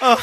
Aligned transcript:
oh, 0.00 0.18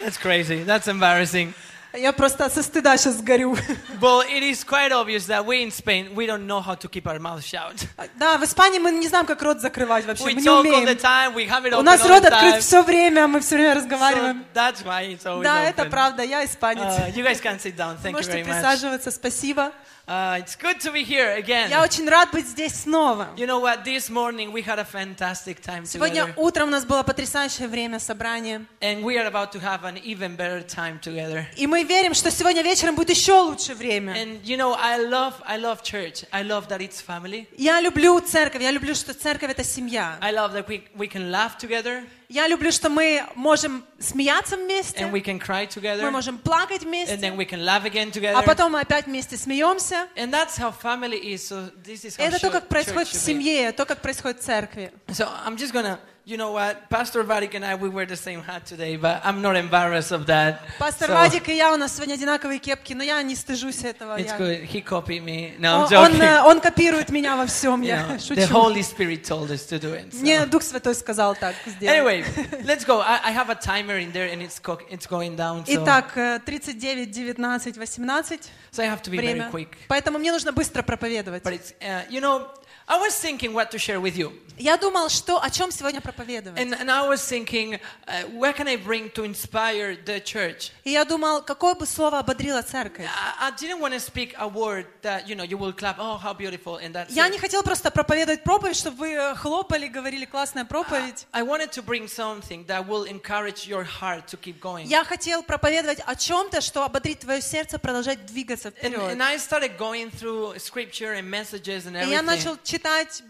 that's 0.00 0.18
crazy. 0.18 0.64
That's 0.64 0.86
embarrassing. 0.88 1.54
Я 1.94 2.12
просто 2.12 2.50
со 2.50 2.62
стыда 2.62 2.98
сейчас 2.98 3.14
сгорю. 3.16 3.56
Well, 4.00 4.20
it 4.20 4.42
is 4.42 4.62
quite 4.62 4.92
obvious 4.92 5.26
that 5.26 5.44
we 5.46 5.62
in 5.62 5.70
Spain, 5.72 6.14
we 6.14 6.26
don't 6.26 6.46
know 6.46 6.60
how 6.60 6.74
to 6.74 6.86
keep 6.86 7.06
our 7.08 7.18
mouth 7.18 7.42
shut. 7.42 7.86
Да, 8.16 8.36
в 8.36 8.44
Испании 8.44 8.78
мы 8.78 8.90
не 8.92 9.08
знаем, 9.08 9.24
как 9.24 9.40
рот 9.42 9.60
закрывать 9.60 10.04
вообще. 10.04 10.24
We 10.24 10.34
Мы 10.34 10.40
не 10.42 10.46
talk 10.46 10.58
all 10.58 10.62
the 10.64 10.82
умеем. 10.82 10.98
time, 10.98 11.34
we 11.34 11.48
have 11.48 11.64
it 11.64 11.72
У 11.74 11.78
open 11.80 11.82
нас 11.84 12.00
all 12.02 12.08
рот 12.10 12.24
открыт 12.26 12.62
все 12.62 12.82
время, 12.82 13.26
мы 13.26 13.40
все 13.40 13.56
время 13.56 13.72
So 13.72 13.76
разговариваем. 13.78 14.44
that's 14.54 14.84
why 14.84 15.04
it's 15.14 15.24
always 15.24 15.44
Да, 15.44 15.62
open. 15.62 15.70
это 15.70 15.84
правда, 15.86 16.22
я 16.22 16.44
испанец. 16.44 16.82
Uh, 16.98 17.08
you 17.14 17.24
guys 17.24 17.40
can 17.40 17.58
sit 17.58 17.74
down. 17.74 17.96
Thank 17.96 18.10
you 18.10 18.16
Можете 18.18 18.32
very 18.32 18.44
much. 18.44 18.60
присаживаться, 18.60 19.10
спасибо. 19.10 19.72
Uh, 20.07 20.37
it's 20.39 20.55
good 20.55 20.79
to 20.81 20.91
be 20.91 21.03
here 21.03 21.35
again. 21.37 21.69
Я 21.69 21.81
очень 21.81 22.07
рад 22.09 22.31
быть 22.31 22.45
здесь 22.45 22.81
снова. 22.81 23.29
You 23.37 23.47
know 23.47 23.59
what? 23.59 23.83
This 23.83 24.09
morning 24.09 24.51
we 24.51 24.61
had 24.61 24.79
a 24.79 24.83
fantastic 24.83 25.61
time 25.61 25.85
Сегодня 25.85 26.25
together. 26.25 26.33
утром 26.37 26.67
у 26.67 26.71
нас 26.71 26.85
было 26.85 27.03
потрясающее 27.03 27.67
время 27.67 27.99
собрания. 27.99 28.65
And 28.81 29.03
we 29.03 29.17
are 29.17 29.27
about 29.27 29.51
to 29.53 29.59
have 29.59 29.83
an 29.85 29.97
even 30.03 30.35
better 30.35 30.61
time 30.61 30.99
together. 30.99 31.45
И 31.55 31.67
мы 31.67 31.83
верим, 31.83 32.13
что 32.13 32.31
сегодня 32.31 32.63
вечером 32.63 32.95
будет 32.95 33.11
еще 33.11 33.39
лучше 33.39 33.73
время. 33.75 34.13
And 34.13 34.41
you 34.43 34.57
know, 34.57 34.75
I 34.77 34.99
love, 34.99 35.35
I 35.45 35.57
love 35.57 35.83
church. 35.83 36.25
I 36.31 36.43
love 36.43 36.67
that 36.67 36.81
it's 36.81 37.01
family. 37.01 37.47
Я 37.57 37.79
люблю 37.79 38.19
церковь, 38.19 38.61
я 38.61 38.71
люблю, 38.71 38.95
что 38.95 39.13
церковь 39.13 39.51
это 39.51 39.63
семья. 39.63 40.17
I 40.21 40.33
love 40.33 40.53
that 40.53 40.67
we, 40.67 40.83
we 40.95 41.07
can 41.07 41.31
laugh 41.31 41.57
together 41.57 42.03
Я 42.28 42.46
люблю, 42.46 42.70
что 42.70 42.90
мы 42.90 43.24
можем 43.34 43.84
смеяться 43.98 44.58
вместе, 44.58 45.04
and 45.04 45.12
we 45.12 45.24
can 45.24 45.40
cry 45.40 45.64
мы 45.64 45.80
together 45.80 46.10
можем 46.10 46.36
плакать 46.36 46.82
and 46.82 46.88
вместе, 46.88 47.16
then 47.16 47.36
we 47.36 47.48
can 47.48 47.64
laugh 47.64 47.84
again 47.84 48.08
а 48.08 48.18
together. 48.18 48.44
потом 48.44 48.72
мы 48.72 48.80
опять 48.80 49.06
вместе 49.06 49.38
смеемся. 49.38 50.08
And 50.14 50.30
that's 50.30 50.58
how 50.58 50.70
family 50.70 51.18
is. 51.18 51.48
So 51.48 51.70
this 51.82 52.04
is 52.04 52.18
how 52.18 52.26
Это 52.26 52.38
то, 52.38 52.50
как 52.50 52.68
происходит 52.68 53.08
в 53.08 53.14
семье, 53.14 53.72
то, 53.72 53.86
как 53.86 54.02
происходит 54.02 54.40
в 54.40 54.44
церкви. 54.44 54.92
So 55.08 55.26
I'm 55.46 55.56
just 55.56 55.72
gonna, 55.72 55.98
you 56.28 56.36
know 56.36 56.52
what? 56.52 56.90
Pastor 56.90 57.24
Vadik 57.24 57.54
and 57.54 57.64
I, 57.64 57.74
we 57.74 57.88
wear 57.88 58.04
the 58.04 58.14
same 58.16 58.42
hat 58.42 58.66
today, 58.66 58.96
but 58.96 59.22
I'm 59.24 59.40
not 59.40 59.56
embarrassed 59.56 60.12
of 60.12 60.26
that. 60.26 60.60
Пастор 60.78 61.08
So 61.08 61.14
Вадик 61.14 61.48
и 61.48 61.56
я, 61.56 61.72
у 61.72 61.76
нас 61.78 61.96
сегодня 61.96 62.14
одинаковые 62.14 62.58
кепки, 62.58 62.92
но 62.92 63.02
я 63.02 63.22
не 63.22 63.34
стыжусь 63.34 63.82
этого. 63.82 64.18
it's 64.18 64.26
Я- 64.26 64.36
good. 64.36 64.62
He 64.64 64.82
copied 64.84 65.24
me. 65.24 65.54
No, 65.58 65.86
I'm 65.88 65.92
Он, 65.92 66.04
он, 66.04 66.12
joking. 66.12 66.22
э, 66.22 66.42
он 66.44 66.60
копирует 66.60 67.08
меня 67.08 67.36
во 67.36 67.46
всем, 67.46 67.80
You 67.80 67.86
я 67.86 68.06
know, 68.06 68.16
the 68.16 68.46
шучу. 68.46 68.52
Holy 68.52 68.82
Spirit 68.82 69.24
told 69.24 69.50
us 69.50 69.64
to 69.68 69.78
do 69.80 69.94
it. 69.94 70.12
so. 70.12 70.20
Мне 70.20 70.44
Дух 70.44 70.62
Святой 70.62 70.94
сказал 70.94 71.34
так 71.34 71.54
сделать. 71.64 71.96
Anyway, 71.98 72.24
let's 72.64 72.84
go. 72.84 73.00
I, 73.00 73.20
I 73.24 73.32
have 73.32 73.48
a 73.48 73.54
timer 73.54 73.96
in 73.98 74.12
there 74.12 74.28
and 74.30 74.42
it's 74.42 74.58
co- 74.58 74.80
it's 74.90 75.06
going 75.06 75.34
down. 75.34 75.64
So, 75.64 75.82
Итак, 75.82 76.12
э, 76.16 76.40
39, 76.44 77.06
19, 77.06 77.78
18 77.78 78.50
so 78.70 78.82
I 78.82 78.86
have 78.86 79.00
to 79.02 79.10
be 79.10 79.16
very 79.16 79.32
время. 79.32 79.50
quick. 79.50 79.68
Поэтому 79.88 80.18
мне 80.18 80.30
нужно 80.30 80.52
быстро 80.52 80.82
проповедовать. 80.82 81.42
But 81.42 81.54
it's, 81.54 81.72
uh, 81.80 82.06
you 82.10 82.20
know, 82.20 82.46
I 82.87 82.99
was 82.99 83.15
thinking 83.19 83.53
what 83.53 83.71
to 83.71 83.77
share 83.77 83.99
with 84.01 84.15
you. 84.17 84.33
Я 84.55 84.77
думал, 84.77 85.09
что 85.09 85.41
о 85.41 85.49
чем 85.49 85.71
сегодня 85.71 85.99
проповедовать. 85.99 86.59
And, 86.59 86.73
and 86.79 86.91
I 86.91 87.07
was 87.07 87.21
thinking, 87.27 87.79
uh, 88.07 88.23
what 88.33 88.55
can 88.55 88.67
I 88.67 88.75
bring 88.75 89.09
to 89.15 89.23
inspire 89.23 89.95
the 90.05 90.21
church? 90.23 90.71
И 90.83 90.91
я 90.91 91.05
думал, 91.05 91.41
какое 91.41 91.73
бы 91.73 91.87
слово 91.87 92.19
ободрило 92.19 92.61
церковь. 92.61 93.07
I, 93.07 93.47
I 93.47 93.51
didn't 93.51 93.79
want 93.79 93.93
to 93.95 93.99
speak 93.99 94.35
a 94.37 94.47
word 94.47 94.85
that, 95.01 95.27
you 95.27 95.35
know, 95.35 95.43
you 95.43 95.57
will 95.57 95.73
clap, 95.73 95.97
oh, 95.97 96.17
how 96.17 96.33
beautiful, 96.33 96.77
and 96.77 96.93
that's 96.93 97.11
Я 97.15 97.27
it. 97.27 97.31
не 97.31 97.39
хотел 97.39 97.63
просто 97.63 97.89
проповедовать 97.89 98.43
проповедь, 98.43 98.75
чтобы 98.77 98.97
вы 98.97 99.13
э, 99.13 99.33
хлопали, 99.35 99.87
говорили 99.87 100.25
классная 100.25 100.65
проповедь. 100.65 101.25
I 101.31 101.41
wanted 101.41 101.71
to 101.71 101.81
bring 101.81 102.07
something 102.07 102.63
that 102.67 102.85
will 102.87 103.05
encourage 103.05 103.65
your 103.67 103.83
heart 103.83 104.27
to 104.27 104.37
keep 104.37 104.59
going. 104.59 104.85
Я 104.85 105.03
хотел 105.03 105.41
проповедовать 105.41 105.99
о 106.05 106.15
чем-то, 106.15 106.61
что 106.61 106.83
ободрит 106.83 107.21
твое 107.21 107.41
сердце 107.41 107.79
продолжать 107.79 108.23
двигаться 108.27 108.67
And, 108.69 108.75
вперед. 108.77 108.99
and 109.13 109.23
I 109.23 109.37
started 109.39 109.77
going 109.79 110.11
through 110.11 110.59
scripture 110.59 111.13
and 111.13 111.27
messages 111.27 111.87
and 111.87 111.95
И 111.95 112.11
я 112.11 112.19
everything. 112.19 112.21
начал 112.21 112.57
читать 112.63 112.76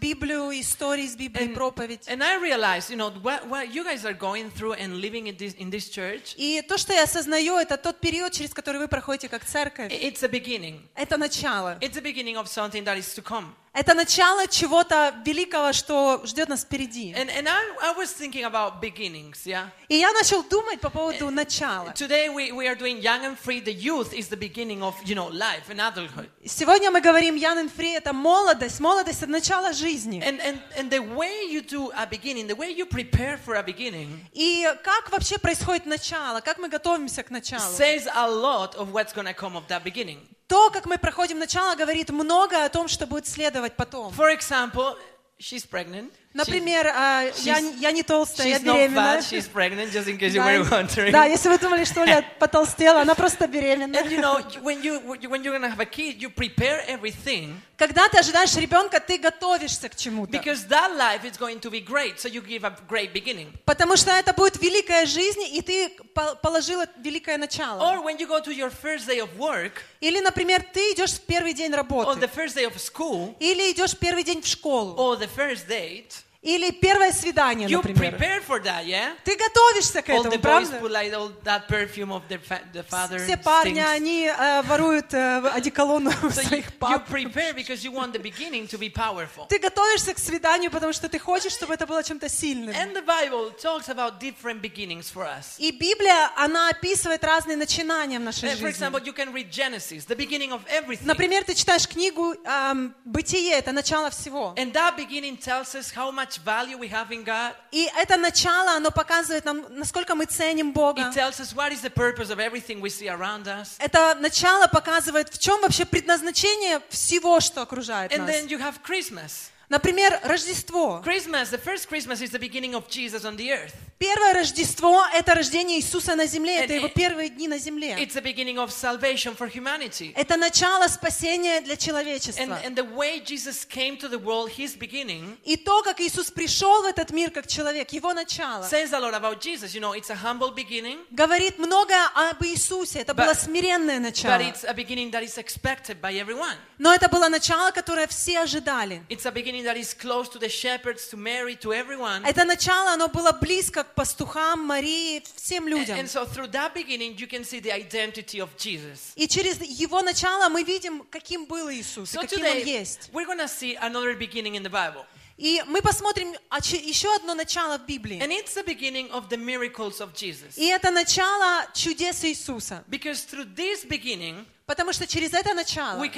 Библию, 0.00 0.50
истории 0.60 1.04
из 1.04 1.16
Библии, 1.16 1.46
And, 1.48 1.54
проповедь. 1.54 2.06
and 2.08 2.22
I 2.22 2.36
realized, 2.38 2.90
you 2.90 2.96
know, 2.96 3.10
what, 3.22 3.46
what 3.48 3.68
you 3.72 3.84
guys 3.84 4.04
are 4.04 4.14
going 4.16 4.50
through 4.50 4.74
and 4.74 5.00
living 5.00 5.26
in 5.28 5.36
this, 5.36 5.54
in 5.58 5.70
this 5.70 5.88
church, 5.88 6.34
И 6.36 6.62
то, 6.62 6.76
что 6.78 6.92
я 6.92 7.04
осознаю, 7.04 7.56
это 7.56 7.76
тот 7.76 8.00
период, 8.00 8.32
через 8.32 8.52
который 8.52 8.78
вы 8.78 8.88
проходите 8.88 9.28
как 9.28 9.44
церковь. 9.44 9.92
it's 9.92 10.22
a 10.22 10.28
beginning. 10.28 10.80
Это 10.94 11.16
начало. 11.16 11.78
It's 11.80 11.94
the 11.94 12.02
beginning 12.02 12.36
of 12.36 12.46
something 12.48 12.84
that 12.84 12.96
is 12.98 13.14
to 13.14 13.22
come. 13.22 13.54
Это 13.71 13.93
начало 13.93 14.47
чего-то 14.47 15.13
великого, 15.23 15.73
что 15.73 16.21
ждет 16.25 16.49
нас 16.49 16.63
впереди. 16.63 17.13
And, 17.13 17.29
and 17.29 17.47
I, 17.47 17.61
I 17.81 17.93
was 17.95 18.11
thinking 18.11 18.43
about 18.43 18.81
beginnings, 18.81 19.45
yeah? 19.45 19.69
И 19.87 19.95
я 19.97 20.11
начал 20.11 20.43
думать 20.43 20.81
по 20.81 20.89
поводу 20.89 21.29
начала. 21.29 21.93
Today 21.93 22.29
we, 22.29 22.51
we 22.51 22.67
are 22.67 22.75
doing 22.75 22.99
Young 22.99 23.25
and 23.25 23.37
Free. 23.37 23.59
The 23.61 23.73
youth 23.73 24.11
is 24.11 24.27
the 24.27 24.37
beginning 24.37 24.81
of, 24.81 24.95
you 25.05 25.13
know, 25.15 25.27
life 25.27 25.69
and 25.69 25.79
adulthood. 25.79 26.29
Сегодня 26.45 26.89
мы 26.89 26.99
говорим 26.99 27.35
Young 27.35 27.59
and 27.59 27.71
Free, 27.71 27.95
это 27.95 28.11
молодость. 28.11 28.79
Молодость— 28.79 29.21
это 29.21 29.31
начало 29.31 29.71
жизни. 29.71 30.19
And, 30.19 30.41
and, 30.41 30.59
and 30.75 30.89
the 30.89 30.99
way 30.99 31.45
you 31.47 31.61
do 31.61 31.91
a 31.95 32.07
beginning, 32.07 32.47
the 32.47 32.55
way 32.55 32.71
you 32.71 32.87
prepare 32.87 33.37
for 33.37 33.55
a 33.55 33.63
beginning, 33.63 34.25
И 34.33 34.67
как 34.83 35.11
вообще 35.11 35.37
происходит 35.37 35.85
начало, 35.85 36.41
как 36.41 36.57
мы 36.57 36.69
готовимся 36.69 37.21
к 37.21 37.29
началу. 37.29 37.61
says 37.61 38.07
a 38.15 38.27
lot 38.27 38.75
of 38.75 38.91
what's 38.91 39.13
going 39.13 39.27
to 39.27 39.33
come 39.33 39.55
of 39.55 39.67
that 39.67 39.83
beginning. 39.83 40.19
То, 40.49 40.71
как 40.71 40.87
мы 40.87 40.97
проходим 40.97 41.37
начало, 41.37 41.75
говорит 41.75 42.09
много 42.09 42.65
о 42.65 42.69
том, 42.69 42.87
что 42.87 43.05
будет 43.05 43.27
следовать 43.27 43.75
потом. 43.75 44.11
For 44.15 44.35
example, 44.35 44.97
she's 45.39 45.63
pregnant. 45.69 46.11
Например, 46.33 46.85
а, 46.95 47.23
я, 47.43 47.91
не 47.91 48.03
толстая, 48.03 48.47
я 48.49 48.57
not 48.59 48.61
беременна. 48.75 49.17
fat, 49.17 49.21
she's 49.23 49.47
pregnant, 49.51 49.91
just 49.91 50.07
in 50.07 50.17
case 50.19 50.31
you 50.33 50.43
Да, 50.43 50.45
were 50.45 50.63
wondering. 50.69 51.11
да, 51.11 51.25
если 51.25 51.49
вы 51.49 51.57
думали, 51.57 51.83
что 51.85 52.01
Оля 52.01 52.23
потолстела, 52.39 53.01
она 53.01 53.15
просто 53.15 53.47
беременна. 53.47 53.95
And 53.97 54.11
you 54.11 54.19
know, 54.21 54.37
when, 54.61 54.83
you, 54.83 54.99
when 54.99 55.41
you're 55.43 55.57
going 55.57 55.61
to 55.63 55.69
have 55.69 55.79
a 55.79 55.85
kid, 55.85 56.21
you 56.21 56.29
prepare 56.29 56.83
everything 56.87 57.59
Когда 57.77 58.07
ты 58.09 58.19
ожидаешь 58.19 58.53
ребенка, 58.57 58.99
ты 58.99 59.17
готовишься 59.17 59.89
к 59.89 59.95
чему-то. 59.95 60.31
because 60.37 60.67
that 60.67 60.95
life 60.97 61.23
is 61.25 61.35
going 61.37 61.59
to 61.61 61.71
be 61.71 61.79
great. 61.79 62.19
So 62.19 62.27
you 62.29 62.41
give 62.41 62.63
a 62.63 62.77
great 62.87 63.11
beginning. 63.11 63.47
Потому 63.65 63.97
что 63.97 64.11
это 64.11 64.31
будет 64.33 64.61
великая 64.61 65.07
жизнь, 65.07 65.41
и 65.51 65.61
ты 65.61 65.89
по- 66.13 66.35
положила 66.35 66.85
великое 66.97 67.37
начало. 67.39 67.81
Or 67.81 68.03
when 68.03 68.19
you 68.19 68.27
go 68.27 68.39
to 68.39 68.51
your 68.53 68.69
first 68.69 69.07
day 69.07 69.19
of 69.19 69.29
work 69.37 69.81
Или, 69.99 70.19
например, 70.19 70.61
ты 70.73 70.91
идешь 70.93 71.11
в 71.13 71.21
первый 71.21 71.53
день 71.53 71.71
or 71.71 71.75
the 71.75 71.77
работы. 71.77 72.27
first 72.27 72.55
day 72.55 72.67
of 72.67 72.75
school 72.77 73.35
Или 73.39 73.71
идешь 73.71 73.91
в 73.93 73.97
первый 73.97 74.23
день 74.23 74.41
в 74.43 74.47
школу. 74.47 74.95
or 74.95 75.17
the 75.17 75.27
first 75.35 75.67
date, 75.67 76.17
Или 76.41 76.71
первое 76.71 77.11
свидание, 77.11 77.67
you 77.67 77.81
например. 77.83 78.15
prepare 78.15 78.41
for 78.41 78.63
that, 78.63 78.85
yeah? 78.85 79.13
Ты 79.25 79.35
готовишься 79.35 80.01
к 80.01 80.07
All 80.09 80.23
the 80.23 80.29
этому, 80.29 80.41
boys 80.41 80.69
правда? 80.69 80.79
put 80.79 80.91
like 80.91 81.13
all 81.13 81.31
that 81.43 81.67
perfume 81.67 82.13
of 82.13 82.21
their 82.29 82.39
fa- 82.39 82.61
the 82.71 82.81
father. 82.81 83.19
Все 83.19 83.35
парни, 83.35 83.73
stinks. 83.81 83.89
они 83.93 84.25
э, 84.25 84.61
воруют 84.61 85.13
э, 85.13 85.49
одеколон 85.49 86.07
у 86.07 86.11
So 86.11 86.31
своих 86.31 86.67
you 86.67 86.77
пап. 86.79 87.09
prepare 87.09 87.53
because 87.53 87.83
you 87.83 87.91
want 87.91 88.13
the 88.13 88.19
beginning 88.19 88.67
to 88.69 88.77
be 88.77 88.89
powerful. 88.89 89.47
Ты 89.49 89.59
готовишься 89.59 90.13
к 90.13 90.17
свиданию, 90.17 90.71
потому 90.71 90.93
что 90.93 91.09
ты 91.09 91.19
хочешь, 91.19 91.51
чтобы 91.51 91.73
это 91.73 91.85
было 91.85 92.01
чем-то 92.05 92.29
сильным. 92.29 92.73
And 92.73 92.93
the 92.95 93.01
Bible 93.05 93.51
talks 93.61 93.89
about 93.89 94.21
different 94.21 94.61
beginnings 94.61 95.11
for 95.11 95.25
us. 95.25 95.57
И 95.57 95.71
Библия, 95.71 96.31
она 96.37 96.69
описывает 96.69 97.21
разные 97.25 97.57
начинания 97.57 98.17
в 98.17 98.21
нашей 98.23 98.45
And 98.47 98.57
for 98.57 98.69
жизни. 98.71 98.87
example, 98.87 99.01
you 99.03 99.11
can 99.13 99.33
read 99.33 99.51
Genesis, 99.51 100.05
the 100.05 100.15
beginning 100.15 100.53
of 100.53 100.61
everything. 100.69 101.05
Например, 101.05 101.43
ты 101.43 101.53
читаешь 101.53 101.85
книгу 101.85 102.33
эм, 102.45 102.95
«Бытие», 103.03 103.55
это 103.55 103.73
начало 103.73 104.09
всего. 104.09 104.53
And 104.55 104.71
that 104.71 104.95
beginning 104.95 105.35
tells 105.35 105.75
us 105.75 105.91
how 105.93 106.09
much 106.13 106.28
value 106.37 106.77
we 106.77 106.89
have 106.89 107.09
in 107.11 107.23
God. 107.23 107.53
И 107.71 107.89
это 107.97 108.17
начало, 108.17 108.73
оно 108.73 108.91
показывает 108.91 109.45
нам, 109.45 109.65
насколько 109.69 110.13
мы 110.15 110.25
ценим 110.25 110.71
Бога. 110.71 111.01
It 111.01 111.13
tells 111.13 111.39
us 111.39 111.53
what 111.55 111.71
is 111.71 111.81
the 111.81 111.89
purpose 111.89 112.29
of 112.29 112.39
everything 112.39 112.81
we 112.81 112.89
see 112.89 113.07
around 113.07 113.47
us. 113.47 113.75
Это 113.79 114.15
начало 114.19 114.67
показывает, 114.67 115.29
в 115.29 115.39
чем 115.39 115.61
вообще 115.61 115.85
предназначение 115.85 116.81
всего, 116.89 117.39
что 117.39 117.61
окружает 117.61 118.11
And 118.11 118.25
нас. 118.25 118.29
then 118.29 118.47
you 118.47 118.59
have 118.59 118.81
Christmas. 118.83 119.49
Например, 119.69 120.19
Рождество. 120.23 121.01
Christmas, 121.03 121.49
the 121.51 121.59
first 121.59 121.87
Christmas 121.87 122.21
is 122.21 122.31
the 122.31 122.39
beginning 122.39 122.73
of 122.73 122.87
Jesus 122.89 123.23
on 123.23 123.35
the 123.37 123.51
earth. 123.51 123.73
Первое 123.99 124.33
Рождество— 124.33 125.03
это 125.13 125.35
рождение 125.35 125.77
Иисуса 125.77 126.15
на 126.15 126.25
земле, 126.25 126.63
это 126.63 126.73
And 126.73 126.75
его 126.77 126.87
первые 126.87 127.29
дни 127.29 127.49
на 127.49 127.57
земле. 127.59 127.95
It's 127.99 128.13
the 128.15 128.21
beginning 128.23 128.57
of 128.57 128.71
salvation 128.71 129.35
for 129.35 129.47
humanity. 129.53 130.13
Это 130.15 130.37
начало 130.37 130.87
спасения 130.87 131.59
для 131.61 131.73
And, 131.73 131.77
человечества. 131.85 132.61
and 132.63 132.75
the 132.75 132.85
way 132.95 133.19
Jesus 133.19 133.65
came 133.67 133.97
to 133.97 134.07
the 134.07 134.17
world, 134.17 134.49
his 134.57 134.75
beginning, 134.77 135.37
И 135.43 135.57
то, 135.57 135.83
как 135.83 135.99
Иисус 135.99 136.31
пришел 136.31 136.81
в 136.81 136.85
этот 136.85 137.11
мир 137.11 137.29
как 137.29 137.45
человек, 137.45 137.91
его 137.91 138.13
начало, 138.13 138.63
says 138.63 138.93
a 138.93 138.99
lot 138.99 139.13
about 139.13 139.41
Jesus. 139.41 139.75
You 139.75 139.81
know, 139.81 139.93
it's 139.93 140.09
a 140.09 140.15
humble 140.15 140.51
beginning, 140.55 140.99
говорит 141.11 141.59
многое 141.59 142.07
об 142.15 142.41
Иисусе. 142.45 142.99
Это 143.01 143.11
But- 143.13 143.25
было 143.25 143.33
смиренное 143.33 143.97
but 143.99 144.03
начало. 144.03 144.39
it's 144.41 144.63
a 144.63 144.73
beginning 144.73 145.11
that 145.11 145.23
is 145.23 145.37
expected 145.37 145.99
by 145.99 146.13
everyone. 146.17 146.55
Но 146.77 146.93
это 146.93 147.09
было 147.09 147.27
начало, 147.27 147.71
которое 147.71 148.07
все 148.07 148.39
ожидали. 148.39 149.03
It's 149.09 149.25
a 149.25 149.31
beginning 149.31 149.58
that 149.58 149.76
is 149.76 149.94
close 149.94 150.28
to 150.30 150.38
the 150.38 150.48
shepherds, 150.48 151.08
to 151.08 151.16
Mary, 151.16 151.56
to 151.56 151.72
everyone. 151.72 152.24
Это 152.24 152.44
начало, 152.44 152.92
оно 152.92 153.08
было 153.08 153.32
близко 153.32 153.84
к 153.84 153.94
пастухам, 153.94 154.60
Марии, 154.64 155.22
всем 155.36 155.64
And, 155.66 155.70
людям. 155.70 155.98
and 155.98 156.08
so 156.08 156.24
through 156.24 156.48
that 156.52 156.72
beginning, 156.74 157.16
you 157.18 157.26
can 157.26 157.44
see 157.44 157.60
the 157.60 157.72
identity 157.72 158.38
of 158.40 158.56
Jesus. 158.56 159.12
И 159.16 159.26
через 159.28 159.60
его 159.60 160.02
начало 160.02 160.48
мы 160.48 160.62
видим, 160.62 161.04
каким 161.10 161.46
был 161.46 161.70
Иисус, 161.70 162.12
и 162.14 162.16
So 162.16 162.20
каким 162.20 162.40
он 162.44 162.56
today, 162.58 162.64
есть. 162.64 163.10
we're 163.12 163.26
going 163.26 163.38
to 163.38 163.48
see 163.48 163.76
another 163.76 164.14
beginning 164.14 164.54
in 164.54 164.62
the 164.62 164.70
Bible. 164.70 165.04
И 165.36 165.62
мы 165.66 165.82
посмотрим 165.82 166.32
оч- 166.50 166.80
еще 166.80 167.12
одно 167.16 167.34
начало 167.34 167.76
в 167.78 167.86
Библии. 167.86 168.20
And 168.22 168.30
it's 168.30 168.54
the 168.54 168.62
beginning 168.64 169.10
of 169.10 169.28
the 169.28 169.36
miracles 169.36 170.00
of 170.00 170.14
Jesus. 170.14 170.56
И 170.56 170.66
это 170.66 170.92
начало 170.92 171.66
чудес 171.74 172.22
Иисуса. 172.24 172.84
Because 172.88 173.24
through 173.24 173.52
this 173.56 173.84
beginning, 173.84 174.46
Потому 174.66 174.92
что 174.92 175.06
через 175.06 175.34
это 175.34 175.52
начало 175.52 176.00
we 176.00 176.08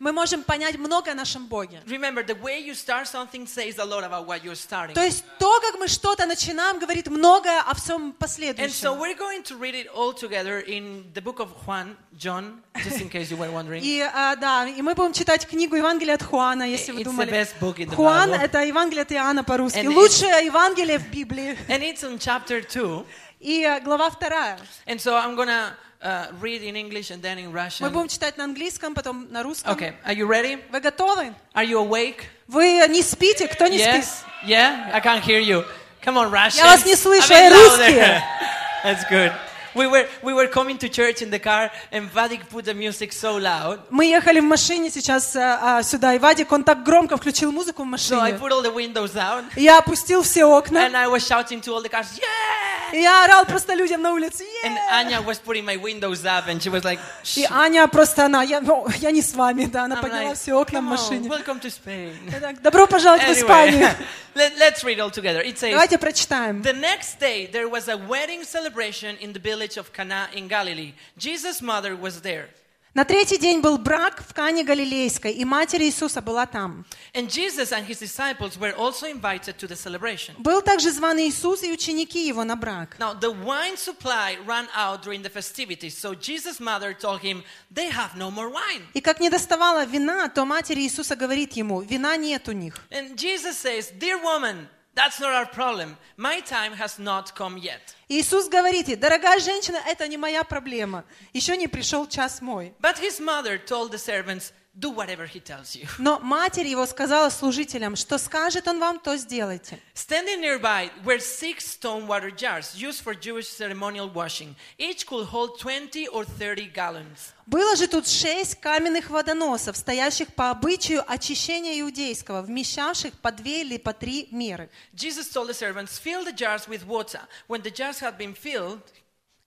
Мы 0.00 0.12
можем 0.12 0.42
понять 0.42 0.78
много 0.78 1.12
о 1.12 1.14
нашем 1.14 1.46
Боге. 1.46 1.82
Remember, 1.86 2.24
the 2.24 2.34
way 2.40 2.58
you 2.58 2.74
start 2.74 3.06
something 3.06 3.46
says 3.46 3.78
a 3.78 3.84
lot 3.84 4.02
about 4.02 4.26
what 4.26 4.42
you're 4.42 4.54
starting. 4.54 4.94
То 4.94 5.02
есть 5.04 5.22
то, 5.38 5.60
как 5.60 5.78
мы 5.78 5.88
что-то 5.88 6.24
начинаем, 6.24 6.78
говорит 6.78 7.08
многое 7.08 7.60
о 7.60 7.74
всем 7.74 8.08
And 8.08 8.12
so 8.12 8.18
последующем. 8.18 8.98
we're 8.98 9.14
going 9.14 9.42
to 9.42 9.58
read 9.58 9.74
it 9.74 9.88
all 9.94 10.14
together 10.14 10.60
in 10.60 11.04
the 11.12 11.20
book 11.20 11.38
of 11.38 11.50
Juan, 11.66 11.96
John, 12.16 12.62
just 12.82 13.02
in 13.02 13.10
case 13.10 13.30
you 13.30 13.36
were 13.36 13.50
wondering. 13.52 13.82
И 13.82 14.00
а, 14.00 14.36
да, 14.36 14.66
и 14.66 14.80
мы 14.80 14.94
будем 14.94 15.12
читать 15.12 15.46
книгу 15.46 15.76
Евангелия 15.76 16.14
от 16.14 16.22
Хуана, 16.22 16.62
если 16.62 16.92
вы 16.92 17.02
It's 17.02 17.04
the 17.04 17.10
думали. 17.10 17.30
best 17.30 17.60
book 17.60 17.76
in 17.76 17.90
the 17.90 17.94
Хуан 17.94 18.32
это 18.32 18.60
Евангелие 18.64 19.02
от 19.02 19.12
Иоанна 19.12 19.44
по-русски. 19.44 19.86
Лучшее 19.86 20.46
Евангелие 20.46 20.98
в 20.98 21.10
Библии. 21.10 21.58
And 21.68 21.82
it's 21.82 22.02
on 22.02 22.18
chapter 22.18 22.62
2. 22.62 23.04
И 23.40 23.64
а, 23.64 23.80
глава 23.80 24.08
вторая. 24.08 24.58
And 24.86 24.98
so 24.98 25.14
I'm 25.14 25.36
to 25.36 25.74
uh, 26.01 26.27
read 26.41 26.61
in 26.61 26.75
English 26.75 27.09
and 27.11 27.21
then 27.21 27.37
in 27.37 27.51
Мы 27.51 27.53
Russian. 27.53 27.89
будем 27.91 28.07
читать 28.07 28.37
на 28.37 28.43
английском, 28.45 28.93
потом 28.93 29.27
на 29.31 29.43
русском. 29.43 29.73
Okay, 29.75 29.93
are 30.05 30.15
you 30.15 30.27
ready? 30.27 30.61
Вы 30.71 30.79
готовы? 30.79 31.33
Are 31.53 31.65
you 31.65 31.77
awake? 31.79 32.23
Вы 32.47 32.85
не 32.89 33.01
спите? 33.01 33.47
Кто 33.47 33.67
не 33.67 33.77
спит? 33.79 34.03
Yes? 34.03 34.23
Yeah? 34.45 34.91
I 34.93 34.99
can't 35.01 35.21
hear 35.23 35.39
you. 35.39 35.65
Come 36.03 36.17
on, 36.17 36.29
Russians. 36.31 36.57
Я 36.57 36.65
вас 36.65 36.85
не 36.85 36.95
слышу, 36.95 37.33
A 37.33 37.37
bit 37.37 37.43
я 37.43 37.49
louder. 37.49 37.77
русские. 37.77 38.23
That's 38.83 39.09
good. 39.09 39.33
We 39.74 39.86
were, 39.86 40.06
we 40.22 40.32
were 40.34 40.48
coming 40.48 40.78
to 40.78 40.88
church 40.88 41.22
in 41.22 41.30
the 41.30 41.38
car 41.38 41.70
and 41.92 42.10
Vadik 42.12 42.48
put 42.48 42.64
the 42.64 42.74
music 42.74 43.12
so 43.12 43.36
loud. 43.36 43.80
Мы 43.90 44.06
ехали 44.06 44.40
в 44.40 44.44
машине 44.44 44.90
сейчас 44.90 45.36
а, 45.36 45.78
а, 45.78 45.82
сюда, 45.82 46.14
и 46.14 46.18
Вадик, 46.18 46.50
он 46.52 46.64
так 46.64 46.82
громко 46.82 47.16
включил 47.16 47.52
музыку 47.52 47.84
в 47.84 47.86
So 47.94 48.18
I 48.18 48.32
машине. 48.32 48.38
put 48.38 48.50
all 48.52 48.62
the 48.62 48.72
windows 48.74 49.12
down 49.14 49.44
Я 49.56 49.78
опустил 49.78 50.22
все 50.22 50.44
окна, 50.44 50.86
and 50.88 50.96
I 50.96 51.06
was 51.06 51.20
shouting 51.26 51.60
to 51.62 51.72
all 51.74 51.82
the 51.82 51.88
cars, 51.90 52.06
yeah! 52.18 52.92
и 52.92 53.00
я 53.02 53.24
орал 53.24 53.44
просто 53.46 53.74
людям 53.74 54.02
на 54.02 54.12
улице. 54.12 54.44
And 54.64 54.72
«Е!» 54.74 54.80
Anya 54.90 55.20
was 55.22 55.38
putting 55.38 55.64
my 55.64 55.76
windows 55.76 56.24
up 56.24 56.48
and 56.48 56.60
she 56.60 56.68
was 56.70 56.82
like, 56.82 56.98
И. 57.36 57.46
Аня 57.48 57.86
просто, 57.86 58.24
она, 58.24 58.42
я, 58.42 58.60
ну, 58.60 58.88
я 58.98 59.12
не 59.12 59.22
с 59.22 59.34
вами, 59.34 59.66
да, 59.66 59.84
она 59.84 59.96
I'm 59.96 60.00
подняла 60.02 60.32
like, 60.32 60.34
все 60.34 60.52
окна 60.54 60.80
в 60.80 60.84
"Come 60.84 60.86
on, 60.86 60.90
машине. 60.90 61.28
welcome 61.28 61.60
to 61.60 61.70
Spain. 61.70 62.60
Добро 62.62 62.86
пожаловать 62.88 63.22
в 63.24 63.30
Испанию. 63.32 63.88
let, 64.35 64.57
let's 64.57 64.83
read 64.83 64.99
all 64.99 65.09
together. 65.11 65.41
It 65.41 65.57
says, 65.57 65.73
Давайте 65.73 65.97
прочитаем. 65.97 66.61
The 66.63 66.73
next 66.73 67.19
day, 67.19 67.47
there 67.47 67.67
was 67.69 67.87
a 67.87 67.97
wedding 67.97 68.43
celebration 68.43 69.17
in 69.17 69.33
the 69.33 69.39
village 69.39 69.77
of 69.77 69.91
Cana 69.93 70.29
in 70.33 70.47
Galilee. 70.47 70.93
Jesus' 71.17 71.61
mother 71.61 71.95
was 71.95 72.21
there. 72.21 72.49
На 72.92 73.04
третий 73.04 73.38
день 73.38 73.60
был 73.60 73.78
брак 73.78 74.20
в 74.28 74.34
Кане 74.34 74.64
Галилейской, 74.64 75.32
и 75.32 75.44
матерь 75.44 75.84
Иисуса 75.84 76.20
была 76.20 76.44
там. 76.44 76.84
And 77.14 77.28
Jesus 77.28 77.70
and 77.70 77.86
his 77.86 78.00
disciples 78.00 78.58
were 78.58 78.74
also 78.76 79.06
invited 79.06 79.56
to 79.58 79.68
the 79.68 79.76
celebration. 79.76 80.34
Был 80.38 80.60
также 80.60 80.90
зван 80.90 81.16
Иисус 81.20 81.62
и 81.62 81.70
ученики 81.70 82.26
его 82.26 82.42
на 82.42 82.56
брак. 82.56 82.96
Now, 82.98 83.14
the 83.14 83.30
wine 83.30 83.76
supply 83.76 84.38
ran 84.44 84.66
out 84.74 85.02
during 85.04 85.22
the 85.22 85.30
festivities, 85.30 85.96
so 85.96 86.16
Jesus' 86.16 86.58
mother 86.58 86.92
told 86.92 87.20
him, 87.20 87.44
They 87.72 87.90
have 87.90 88.16
no 88.16 88.28
more 88.28 88.50
wine. 88.50 88.82
И 88.92 89.00
как 89.00 89.20
не 89.20 89.30
доставала 89.30 89.84
вина, 89.84 90.28
то 90.28 90.44
матерь 90.44 90.80
Иисуса 90.80 91.14
говорит 91.14 91.52
ему, 91.52 91.82
вина 91.82 92.16
нет 92.16 92.48
у 92.48 92.52
них. 92.52 92.74
And 92.90 93.14
Jesus 93.16 93.56
says, 93.56 93.92
Dear 94.00 94.18
woman, 94.20 94.66
that's 94.95 95.19
not 95.19 95.33
our 95.33 95.45
problem. 95.45 95.97
My 96.17 96.39
time 96.39 96.73
has 96.73 96.97
not 96.97 97.35
come 97.35 97.57
yet. 97.57 97.95
И 98.07 98.21
Иисус 98.21 98.47
говорит 98.47 98.87
ей, 98.87 98.95
дорогая 98.95 99.39
женщина, 99.39 99.77
это 99.85 100.07
не 100.07 100.17
моя 100.17 100.43
проблема. 100.43 101.03
Еще 101.33 101.57
не 101.57 101.67
пришел 101.67 102.07
час 102.07 102.41
мой. 102.41 102.73
But 102.79 102.97
his 102.97 103.19
mother 103.19 103.57
told 103.57 103.91
the 103.91 103.97
servants, 103.97 104.53
Do 104.79 104.89
whatever 104.89 105.25
he 105.25 105.39
tells 105.39 105.73
you. 105.73 105.87
Но 105.99 106.19
матерь 106.19 106.67
его 106.67 106.85
сказала 106.85 107.29
служителям, 107.29 107.95
что 107.95 108.17
скажет 108.17 108.67
он 108.67 108.79
вам, 108.79 108.99
то 108.99 109.15
сделайте. 109.15 109.79
Standing 109.93 110.41
nearby 110.41 110.91
were 111.05 111.19
six 111.19 111.59
stone 111.65 112.07
water 112.07 112.29
jars 112.29 112.75
used 112.75 113.01
for 113.01 113.13
Jewish 113.13 113.47
ceremonial 113.47 114.09
washing. 114.13 114.53
Each 114.77 115.05
could 115.07 115.27
hold 115.27 115.59
20 115.59 116.09
or 116.09 116.25
30 116.25 116.73
gallons. 116.73 117.33
Было 117.45 117.77
же 117.77 117.87
тут 117.87 118.05
шесть 118.05 118.55
каменных 118.59 119.09
водоносов, 119.09 119.77
стоящих 119.77 120.33
по 120.33 120.49
обычаю 120.49 121.09
очищения 121.09 121.79
иудейского, 121.79 122.41
вмещавших 122.41 123.13
по 123.21 123.31
две 123.31 123.61
или 123.61 123.77
по 123.77 123.93
три 123.93 124.27
меры. 124.31 124.69
Jesus 124.93 125.31
told 125.31 125.47
the 125.47 125.53
servants, 125.53 125.97
Fill 125.97 126.25
the 126.25 126.35
jars 126.35 126.67
with 126.67 126.85
water. 126.85 127.21
When 127.47 127.61
the 127.61 127.71
jars 127.71 128.01
had 128.01 128.17
been 128.17 128.33
filled, 128.33 128.81
И 128.97 128.98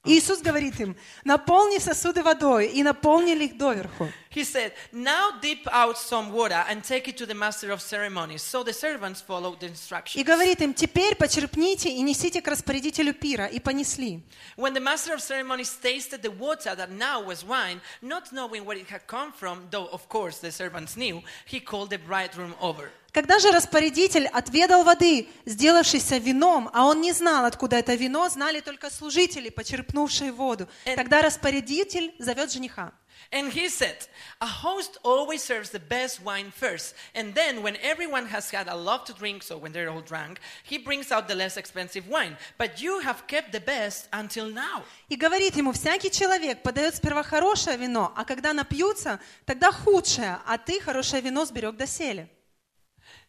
Иисус 0.04 0.40
говорит 0.40 0.80
им, 0.80 0.96
наполни 1.25 1.78
сосуды 1.78 2.22
водой, 2.22 2.69
и 2.69 2.82
наполнили 2.82 3.44
их 3.44 3.58
доверху. 3.58 4.10
he 4.30 4.42
said, 4.44 4.72
Now 4.92 5.32
dip 5.42 5.66
out 5.70 5.98
some 5.98 6.32
water 6.32 6.64
and 6.70 6.82
take 6.82 7.08
it 7.08 7.16
to 7.19 7.26
the 7.26 7.34
master 7.34 7.72
of 7.72 7.82
ceremonies. 7.82 8.40
So 8.40 8.62
the 8.62 8.72
servants 8.72 9.20
followed 9.20 9.58
the 9.60 9.66
И 9.66 9.70
instructions. 9.70 10.25
говорит 10.25 10.62
им, 10.62 10.72
теперь 10.72 11.14
почерпните 11.16 11.90
и 11.90 12.00
несите 12.00 12.40
к 12.40 12.48
распорядителю 12.48 13.12
пира. 13.12 13.46
И 13.46 13.58
понесли. 13.58 14.22
When 14.56 14.72
the 14.72 14.80
master 14.80 15.12
of 15.14 15.20
ceremonies 15.20 15.76
tasted 15.82 16.22
the 16.22 16.30
water 16.30 16.75
that 16.75 16.90
now 16.90 17.20
was 17.20 17.44
wine, 17.44 17.80
not 18.00 18.32
knowing 18.32 18.64
where 18.64 18.78
it 18.78 18.88
had 18.88 19.06
come 19.06 19.32
from, 19.32 19.66
though 19.70 19.88
of 19.92 20.08
course 20.08 20.38
the 20.38 20.52
servants 20.52 20.96
knew, 20.96 21.22
he 21.44 21.60
called 21.60 21.90
the 21.90 21.98
bridegroom 21.98 22.54
over. 22.62 22.90
Когда 23.13 23.38
же 23.38 23.51
распорядитель 23.51 24.25
отведал 24.25 24.83
воды, 24.83 25.27
сделавшейся 25.45 26.18
вином, 26.18 26.71
а 26.74 26.86
он 26.88 27.00
не 27.00 27.12
знал, 27.13 27.45
откуда 27.45 27.75
это 27.75 27.94
вино, 27.94 28.27
знали 28.27 28.60
только 28.60 28.89
служители, 28.89 29.50
почерпнувшие 29.50 30.31
воду. 30.31 30.68
And- 30.86 30.95
Тогда 30.95 31.21
распорядитель 31.21 32.15
зовет 32.18 32.51
жениха. 32.51 32.92
And 33.31 33.51
he 33.54 33.69
said, 33.69 34.07
A 34.39 34.48
host 34.48 34.98
always 35.04 35.44
serves 35.44 35.69
the 35.69 35.80
best 35.80 36.21
wine 36.24 36.51
first, 36.51 36.95
and 37.13 37.33
then 37.36 37.62
when 37.62 37.75
everyone 37.83 38.25
has 38.27 38.50
had 38.51 38.68
a 38.68 38.75
lot 38.75 39.06
to 39.06 39.13
drink, 39.13 39.44
so 39.44 39.57
when 39.57 39.71
they're 39.71 39.89
all 39.92 40.01
drunk, 40.01 40.39
he 40.63 40.80
brings 40.80 41.12
out 41.12 41.27
the 41.27 41.36
less 41.36 41.56
expensive 41.56 42.07
wine. 42.10 42.36
But 42.57 42.81
you 42.81 43.00
have 43.01 43.27
kept 43.27 43.51
the 43.51 43.62
best 43.63 44.07
until 44.12 44.48
now. 44.51 44.83
И 45.10 45.15
говорит 45.15 45.56
ему, 45.56 45.71
всякий 45.71 46.10
человек 46.10 46.63
подает 46.63 46.95
сперва 46.95 47.21
хорошее 47.24 47.77
вино, 47.77 48.12
а 48.15 48.25
когда 48.25 48.54
напьются, 48.54 49.19
тогда 49.45 49.71
худшее, 49.71 50.39
а 50.48 50.57
ты 50.57 50.81
хорошее 50.81 51.21
вино 51.21 51.45
сберег 51.45 51.75
доселе. 51.77 52.27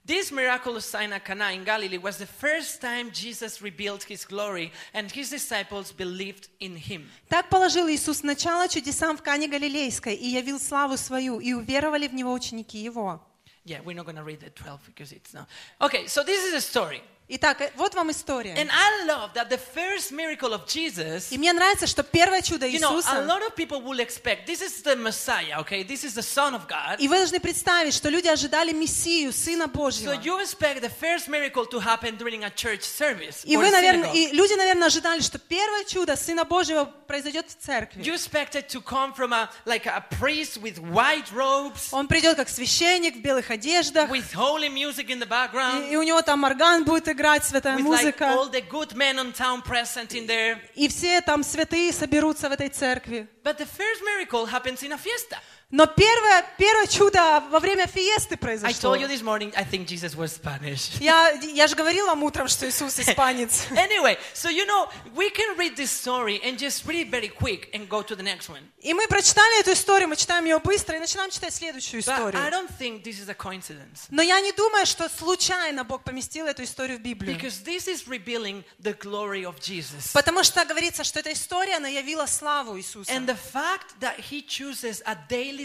This 0.06 0.32
miraculous 0.32 0.86
sign 0.86 1.14
at 1.14 1.24
Cana 1.24 1.52
in 1.52 1.64
Galilee 1.64 2.00
was 2.00 2.18
the 2.18 2.26
first 2.26 2.82
time 2.82 3.12
Jesus 3.12 3.62
revealed 3.62 4.04
his 4.04 4.26
glory, 4.26 4.72
and 4.94 5.12
his 5.12 5.30
disciples 5.30 5.92
believed 5.92 6.48
in 6.60 6.76
him. 6.76 7.10
Так 7.30 7.50
положил 7.50 7.88
Иисус 7.88 8.24
начало 8.24 8.68
чудесам 8.68 9.18
в 9.18 9.22
Кане 9.22 9.48
Галилейской 9.48 10.16
и 10.16 10.28
явил 10.28 10.60
славу 10.60 10.98
свою, 10.98 11.40
и 11.40 11.54
уверовали 11.54 12.08
в 12.08 12.14
Него 12.14 12.34
ученики 12.34 12.80
Его. 12.80 13.22
Yeah, 13.66 13.82
we're 13.82 13.94
not 13.94 14.06
going 14.06 14.16
to 14.16 14.24
read 14.24 14.40
the 14.40 14.50
12 14.50 14.86
because 14.88 15.12
it's 15.12 15.34
not. 15.34 15.48
Okay, 15.80 16.08
so 16.08 16.24
this 16.24 16.44
is 16.44 16.54
a 16.56 16.62
story. 16.62 17.04
Итак, 17.37 17.61
э, 17.63 17.71
вот 17.75 17.95
вам 17.97 18.13
история. 18.13 18.55
And 18.55 18.71
I 18.71 19.07
love 19.07 19.33
that 19.35 19.49
the 19.49 19.59
first 19.75 20.13
miracle 20.13 20.53
of 20.53 20.67
Jesus 20.69 21.33
И 21.33 21.39
мне 21.39 21.53
нравится, 21.53 21.89
что 21.89 22.05
первое 22.05 22.43
чудо 22.43 22.65
You 22.67 22.79
know, 22.79 22.93
a 22.93 23.01
Иисуса, 23.01 23.27
lot 23.27 23.43
of 23.43 23.57
people 23.57 23.83
will 23.83 23.99
expect 23.99 24.47
this 24.47 24.63
is 24.63 24.83
the 24.85 24.95
Messiah, 24.95 25.59
okay? 25.61 25.83
This 25.83 26.05
is 26.05 26.15
the 26.15 26.23
Son 26.23 26.55
of 26.55 26.69
God. 26.69 27.01
и 27.01 27.09
вы 27.09 27.17
должны 27.17 27.41
представить, 27.41 27.93
что 27.93 28.09
люди 28.09 28.29
ожидали 28.29 28.73
Мессию, 28.73 29.33
Сына 29.33 29.65
So 29.65 29.73
Божьего. 29.73 30.13
you 30.23 30.39
expect 30.41 30.81
the 30.81 30.89
first 30.91 31.29
miracle 31.29 31.67
to 31.67 31.81
happen 31.81 32.17
during 32.17 32.45
a 32.45 32.51
church 32.51 32.83
service. 32.83 33.43
И 33.45 33.57
вы, 33.57 33.69
наверное, 33.71 34.13
и 34.13 34.31
люди, 34.33 34.53
наверное, 34.55 34.87
ожидали, 34.87 35.21
что 35.21 35.39
первое 35.41 35.85
чудо 35.85 36.15
Сына 36.15 36.45
Божьего 36.45 36.85
произойдет 36.85 37.47
в 37.49 37.57
церкви. 37.65 38.01
You 38.05 38.15
expect 38.15 38.55
it 38.55 38.69
to 38.69 38.81
come 38.81 39.13
from 39.13 39.33
a 39.33 39.51
like 39.67 39.87
a 39.87 40.05
priest 40.21 40.59
with 40.63 40.79
white 40.79 41.33
robes, 41.35 41.89
Он 41.91 42.07
придет 42.07 42.37
как 42.37 42.49
священник 42.49 43.17
в 43.17 43.21
белых 43.21 43.51
одеждах, 43.51 44.09
with 44.09 44.33
holy 44.35 44.69
music 44.69 45.09
in 45.09 45.19
the 45.19 45.27
background, 45.29 45.89
и, 45.89 45.95
и 45.95 45.97
у 45.97 46.03
него 46.05 46.23
там 46.23 46.45
орган 46.45 46.85
будет 46.85 47.09
играть, 47.09 47.24
святая 47.44 47.78
with 47.78 47.86
like 47.86 48.04
музыка, 48.04 48.26
all 48.26 48.50
the 48.50 48.62
good 48.62 48.96
men 48.96 49.18
on 49.20 49.32
town 49.32 49.62
present 49.62 50.14
in 50.14 50.28
there. 50.28 50.58
и 50.76 50.88
все 50.88 51.22
там 51.22 51.44
святые 51.44 51.92
соберутся 51.94 52.50
в 52.50 52.52
этой 52.52 52.70
церкви. 52.70 53.28
But 53.44 53.58
the 53.58 53.66
first 53.66 54.02
miracle 54.04 54.46
happens 54.46 54.84
in 54.84 54.92
a 54.92 54.98
fiesta. 54.98 55.38
Но 55.75 55.87
первое, 55.87 56.47
первое 56.57 56.87
чудо 56.87 57.43
во 57.51 57.59
время 57.59 57.89
фиесты 57.89 58.35
I 58.35 58.37
произошло. 58.37 58.95
told 58.95 59.01
you 59.01 59.09
this 59.09 59.23
morning, 59.23 59.53
I 59.57 59.65
think 59.65 59.89
Jesus 59.89 60.15
was 60.15 60.33
Spanish. 60.33 60.97
Я, 61.01 61.31
я 61.33 61.67
же 61.67 61.75
говорила 61.75 62.07
вам 62.11 62.23
утром, 62.23 62.47
что 62.47 62.69
Иисус 62.69 62.97
испанец. 63.01 63.67
anyway, 63.73 64.17
so 64.33 64.49
you 64.49 64.65
know, 64.67 64.89
we 65.17 65.31
can 65.31 65.57
read 65.59 65.75
this 65.77 65.91
story 65.91 66.41
and 66.45 66.61
just 66.61 66.87
read 66.87 67.09
it 67.09 67.11
very 67.11 67.27
quick 67.27 67.71
and 67.75 67.89
go 67.89 68.03
to 68.03 68.15
the 68.15 68.23
next 68.23 68.49
one. 68.49 68.63
И 68.79 68.95
мы 68.95 69.09
прочитали 69.09 69.59
эту 69.59 69.73
историю, 69.73 70.09
мы 70.09 70.15
читаем 70.15 70.45
ее 70.45 70.61
быстро 70.61 70.97
и 70.97 71.01
начинаем 71.01 71.33
читать 71.33 71.53
следующую 71.53 72.03
But 72.03 72.09
I 72.09 72.19
историю. 72.19 72.51
don't 72.53 72.71
think 72.79 73.03
this 73.03 73.19
is 73.19 73.29
a 73.29 73.35
coincidence. 73.35 74.07
Но 74.11 74.23
я 74.23 74.41
не 74.41 74.53
думаю, 74.53 74.87
что 74.87 75.09
случайно 75.09 75.83
Бог 75.83 76.05
поместил 76.05 76.47
эту 76.47 76.63
историю 76.63 76.99
в 76.99 77.03
Библию. 77.03 77.37
Because 77.37 77.65
this 77.65 77.89
is 77.89 78.07
revealing 78.07 78.63
the 78.81 78.97
glory 78.97 79.43
of 79.43 79.59
Jesus. 79.59 80.13
Потому 80.13 80.45
что 80.45 80.65
говорится, 80.65 81.03
что 81.03 81.19
эта 81.19 81.33
история, 81.33 81.79
она 81.79 81.89
явила 81.89 82.27
славу 82.27 82.79
Иисуса. 82.79 83.11
And 83.11 83.27
the 83.27 83.37
fact 83.53 83.99
that 83.99 84.21
he 84.31 84.41
chooses 84.47 85.03
a 85.05 85.17
daily 85.29 85.64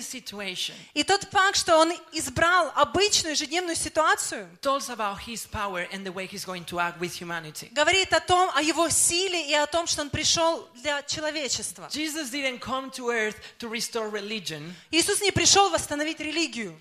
И 0.93 1.03
тот 1.03 1.23
факт, 1.31 1.57
что 1.57 1.77
он 1.77 1.93
избрал 2.11 2.71
обычную 2.75 3.33
ежедневную 3.33 3.75
ситуацию, 3.75 4.47
tells 4.61 4.89
about 4.89 5.19
his 5.25 5.45
power 5.45 5.87
and 5.91 6.03
the 6.03 6.11
way 6.11 6.25
he's 6.25 6.45
going 6.45 6.65
to 6.65 6.79
act 6.79 6.99
with 6.99 7.13
humanity. 7.13 7.69
говорит 7.71 8.13
о 8.13 8.19
том, 8.19 8.49
о 8.55 8.61
его 8.61 8.89
силе 8.89 9.49
и 9.49 9.53
о 9.53 9.65
том, 9.67 9.87
что 9.87 10.01
он 10.01 10.09
пришел 10.09 10.67
для 10.75 11.01
человечества. 11.03 11.89
Jesus 11.91 12.31
didn't 12.31 12.59
come 12.59 12.91
to 12.91 13.09
earth 13.09 13.35
to 13.59 13.69
restore 13.69 14.09
religion. 14.09 14.73
Иисус 14.91 15.21
не 15.21 15.31
пришел 15.31 15.69
восстановить 15.69 16.19
религию. 16.19 16.79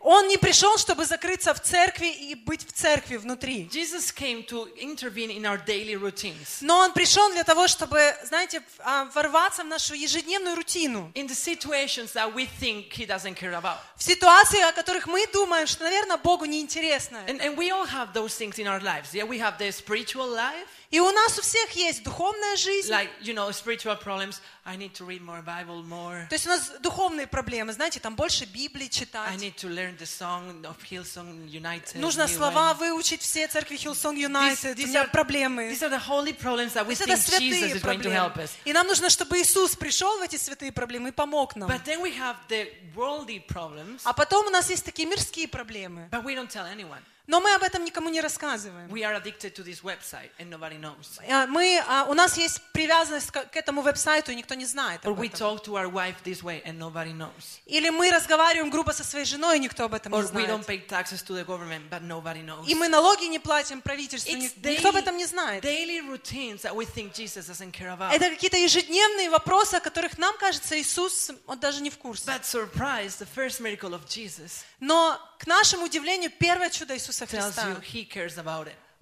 Он 0.00 0.28
не 0.28 0.36
пришел, 0.36 0.78
чтобы 0.78 1.04
закрыться 1.04 1.54
в 1.54 1.60
церкви 1.60 2.08
и 2.08 2.34
быть 2.34 2.66
в 2.66 2.72
церкви 2.72 3.16
внутри. 3.16 3.68
Jesus 3.72 4.12
came 4.12 4.44
to 4.46 4.68
intervene 4.76 5.30
in 5.30 5.44
our 5.44 5.58
daily 5.64 5.94
routines. 5.94 6.58
Но 6.60 6.78
он 6.78 6.92
пришел 6.92 7.30
для 7.32 7.44
того, 7.44 7.68
чтобы, 7.68 8.14
знаете, 8.24 8.62
а, 8.80 9.06
ворваться 9.26 9.64
в 9.64 9.66
нашу 9.66 9.94
ежедневную 9.94 10.56
рутину. 10.56 11.10
in 11.14 11.26
the 11.26 11.34
situations 11.34 12.12
that 12.12 12.32
we 12.32 12.46
think 12.46 12.92
He 12.92 13.06
doesn't 13.06 13.34
care 13.34 13.54
about. 13.54 13.78
В 13.96 14.02
ситуации, 14.02 14.60
о 14.60 14.72
которых 14.72 15.06
мы 15.06 15.26
думаем, 15.32 15.66
что, 15.66 15.84
наверное, 15.84 16.16
Богу 16.16 16.44
неинтересно. 16.44 17.24
And, 17.26 17.40
and 17.40 17.56
we 17.56 17.70
all 17.70 17.86
have 17.86 18.12
those 18.12 18.36
things 18.36 18.58
in 18.58 18.66
our 18.66 18.80
lives. 18.80 19.14
Yeah, 19.14 19.24
we 19.24 19.38
have 19.38 19.58
the 19.58 19.70
spiritual 19.72 20.28
life, 20.28 20.66
И 20.90 21.00
у 21.00 21.10
нас 21.10 21.36
у 21.38 21.42
всех 21.42 21.72
есть 21.72 22.04
духовная 22.04 22.56
жизнь. 22.56 22.90
like, 22.90 23.10
you 23.20 23.34
know, 23.34 23.50
spiritual 23.50 23.96
problems. 23.96 24.40
I 24.64 24.76
need 24.76 24.94
to 24.94 25.04
read 25.04 25.20
more 25.20 25.42
Bible, 25.42 25.82
more. 25.84 26.26
То 26.28 26.34
есть 26.36 26.46
у 26.46 26.50
нас 26.50 26.70
духовные 26.80 27.26
проблемы, 27.26 27.72
знаете, 27.72 27.98
там 27.98 28.14
больше 28.14 28.44
Библии 28.44 28.84
I 28.86 28.88
читать. 28.88 29.40
need 29.40 29.56
to 29.56 29.68
learn 29.68 29.96
the 29.98 30.06
song 30.06 30.62
of 30.64 30.76
Hillsong 30.88 31.48
United. 31.48 31.98
Нужно 31.98 32.28
слова 32.28 32.72
выучить 32.74 33.20
все 33.22 33.48
церкви 33.48 33.76
These, 33.76 34.16
Юнайтед. 34.16 34.76
У 34.78 34.80
these 34.80 34.86
меня 34.86 35.02
are, 35.04 35.10
проблемы. 35.10 35.68
these 35.70 35.82
are 35.82 35.90
the 35.90 35.98
holy 35.98 36.32
problems 36.32 36.74
that 36.74 36.86
we 36.86 36.94
То 36.96 37.02
есть 37.02 37.02
это 37.02 37.12
think 37.12 37.40
Jesus 37.40 37.58
святые 37.58 37.74
is 37.74 37.82
going 37.82 38.00
to 38.02 38.10
help 38.12 38.32
проблемы. 38.34 38.44
us. 38.44 38.50
И 38.64 38.72
нам 38.72 38.86
нужно, 38.86 39.10
чтобы 39.10 39.40
Иисус 39.40 39.74
пришел 39.74 40.18
в 40.18 40.22
эти 40.22 40.36
святые 40.36 40.70
проблемы 40.72 41.08
и 41.08 41.12
помог 41.12 41.56
нам. 41.56 41.68
But 41.68 41.84
then 41.84 42.00
we 42.00 42.16
have 42.16 42.36
the 42.48 42.68
worldly 42.94 43.44
problems, 43.46 44.02
А 44.04 44.12
потом 44.12 44.46
у 44.46 44.50
нас 44.50 44.70
есть 44.70 44.84
такие 44.84 45.08
мирские 45.08 45.48
проблемы. 45.48 46.08
but 46.12 46.22
we 46.24 46.34
don't 46.36 46.48
tell 46.50 46.64
anyone. 46.66 47.00
Но 47.26 47.40
мы 47.40 47.52
об 47.54 47.62
этом 47.64 47.84
никому 47.84 48.08
не 48.08 48.20
рассказываем. 48.20 48.88
We 48.88 49.02
are 49.02 49.14
addicted 49.20 49.52
to 49.54 49.64
this 49.64 49.82
website 49.82 50.30
and 50.38 50.48
nobody 50.48 50.78
knows. 50.78 51.18
А, 51.28 51.46
Мы, 51.48 51.82
а, 51.88 52.04
у 52.08 52.14
нас 52.14 52.36
есть 52.38 52.60
привязанность 52.72 53.30
к 53.32 53.56
этому 53.56 53.82
веб-сайту, 53.82 54.30
и 54.30 54.36
никто 54.36 54.54
не 54.54 54.64
знает 54.64 55.04
Or 55.04 55.10
об 55.10 55.18
we 55.20 55.26
этом. 55.28 55.40
talk 55.58 55.64
to 55.64 55.72
our 55.74 55.88
wife 55.90 56.14
this 56.24 56.42
way 56.44 56.62
and 56.64 56.78
nobody 56.78 57.12
knows. 57.12 57.58
Или 57.66 57.90
мы 57.90 58.10
разговариваем 58.12 58.70
грубо 58.70 58.92
со 58.92 59.02
своей 59.02 59.24
женой, 59.24 59.56
и 59.56 59.60
никто 59.60 59.84
об 59.86 59.94
этом 59.94 60.12
не 60.12 60.18
Or 60.18 60.22
we 60.32 60.46
don't 60.46 60.62
знает. 60.64 60.66
pay 60.66 60.86
taxes 60.86 61.22
to 61.24 61.34
the 61.34 61.44
government, 61.44 61.88
but 61.90 62.02
nobody 62.02 62.44
knows. 62.44 62.64
И 62.68 62.74
мы 62.76 62.88
налоги 62.88 63.24
не 63.24 63.40
платим 63.40 63.80
правительству, 63.82 64.30
It's 64.32 64.36
ник- 64.38 64.56
никто 64.64 64.90
об 64.90 64.94
daily, 64.94 64.98
этом 65.00 65.16
не 65.16 65.24
знает. 65.26 65.64
daily 65.64 66.00
routines 66.00 66.62
that 66.62 66.74
we 66.76 66.84
think 66.86 67.12
Jesus 67.12 67.48
doesn't 67.48 67.72
care 67.72 67.90
about. 67.92 68.12
Это 68.12 68.30
какие-то 68.30 68.56
ежедневные 68.56 69.30
вопросы, 69.30 69.74
о 69.74 69.80
которых 69.80 70.16
нам 70.18 70.36
кажется, 70.38 70.80
Иисус 70.80 71.32
он 71.48 71.58
даже 71.58 71.82
не 71.82 71.90
в 71.90 71.98
курсе. 71.98 72.24
But 72.30 72.44
surprise, 72.44 73.18
the 73.18 73.26
first 73.34 73.60
miracle 73.60 73.94
of 73.94 74.06
Jesus 74.06 74.64
Но, 74.78 75.18
к 75.38 75.46
нашему 75.46 75.84
удивлению, 75.84 76.30
первое 76.30 76.70
чудо 76.70 76.94
Иисуса 76.94 77.26
Христа 77.26 77.76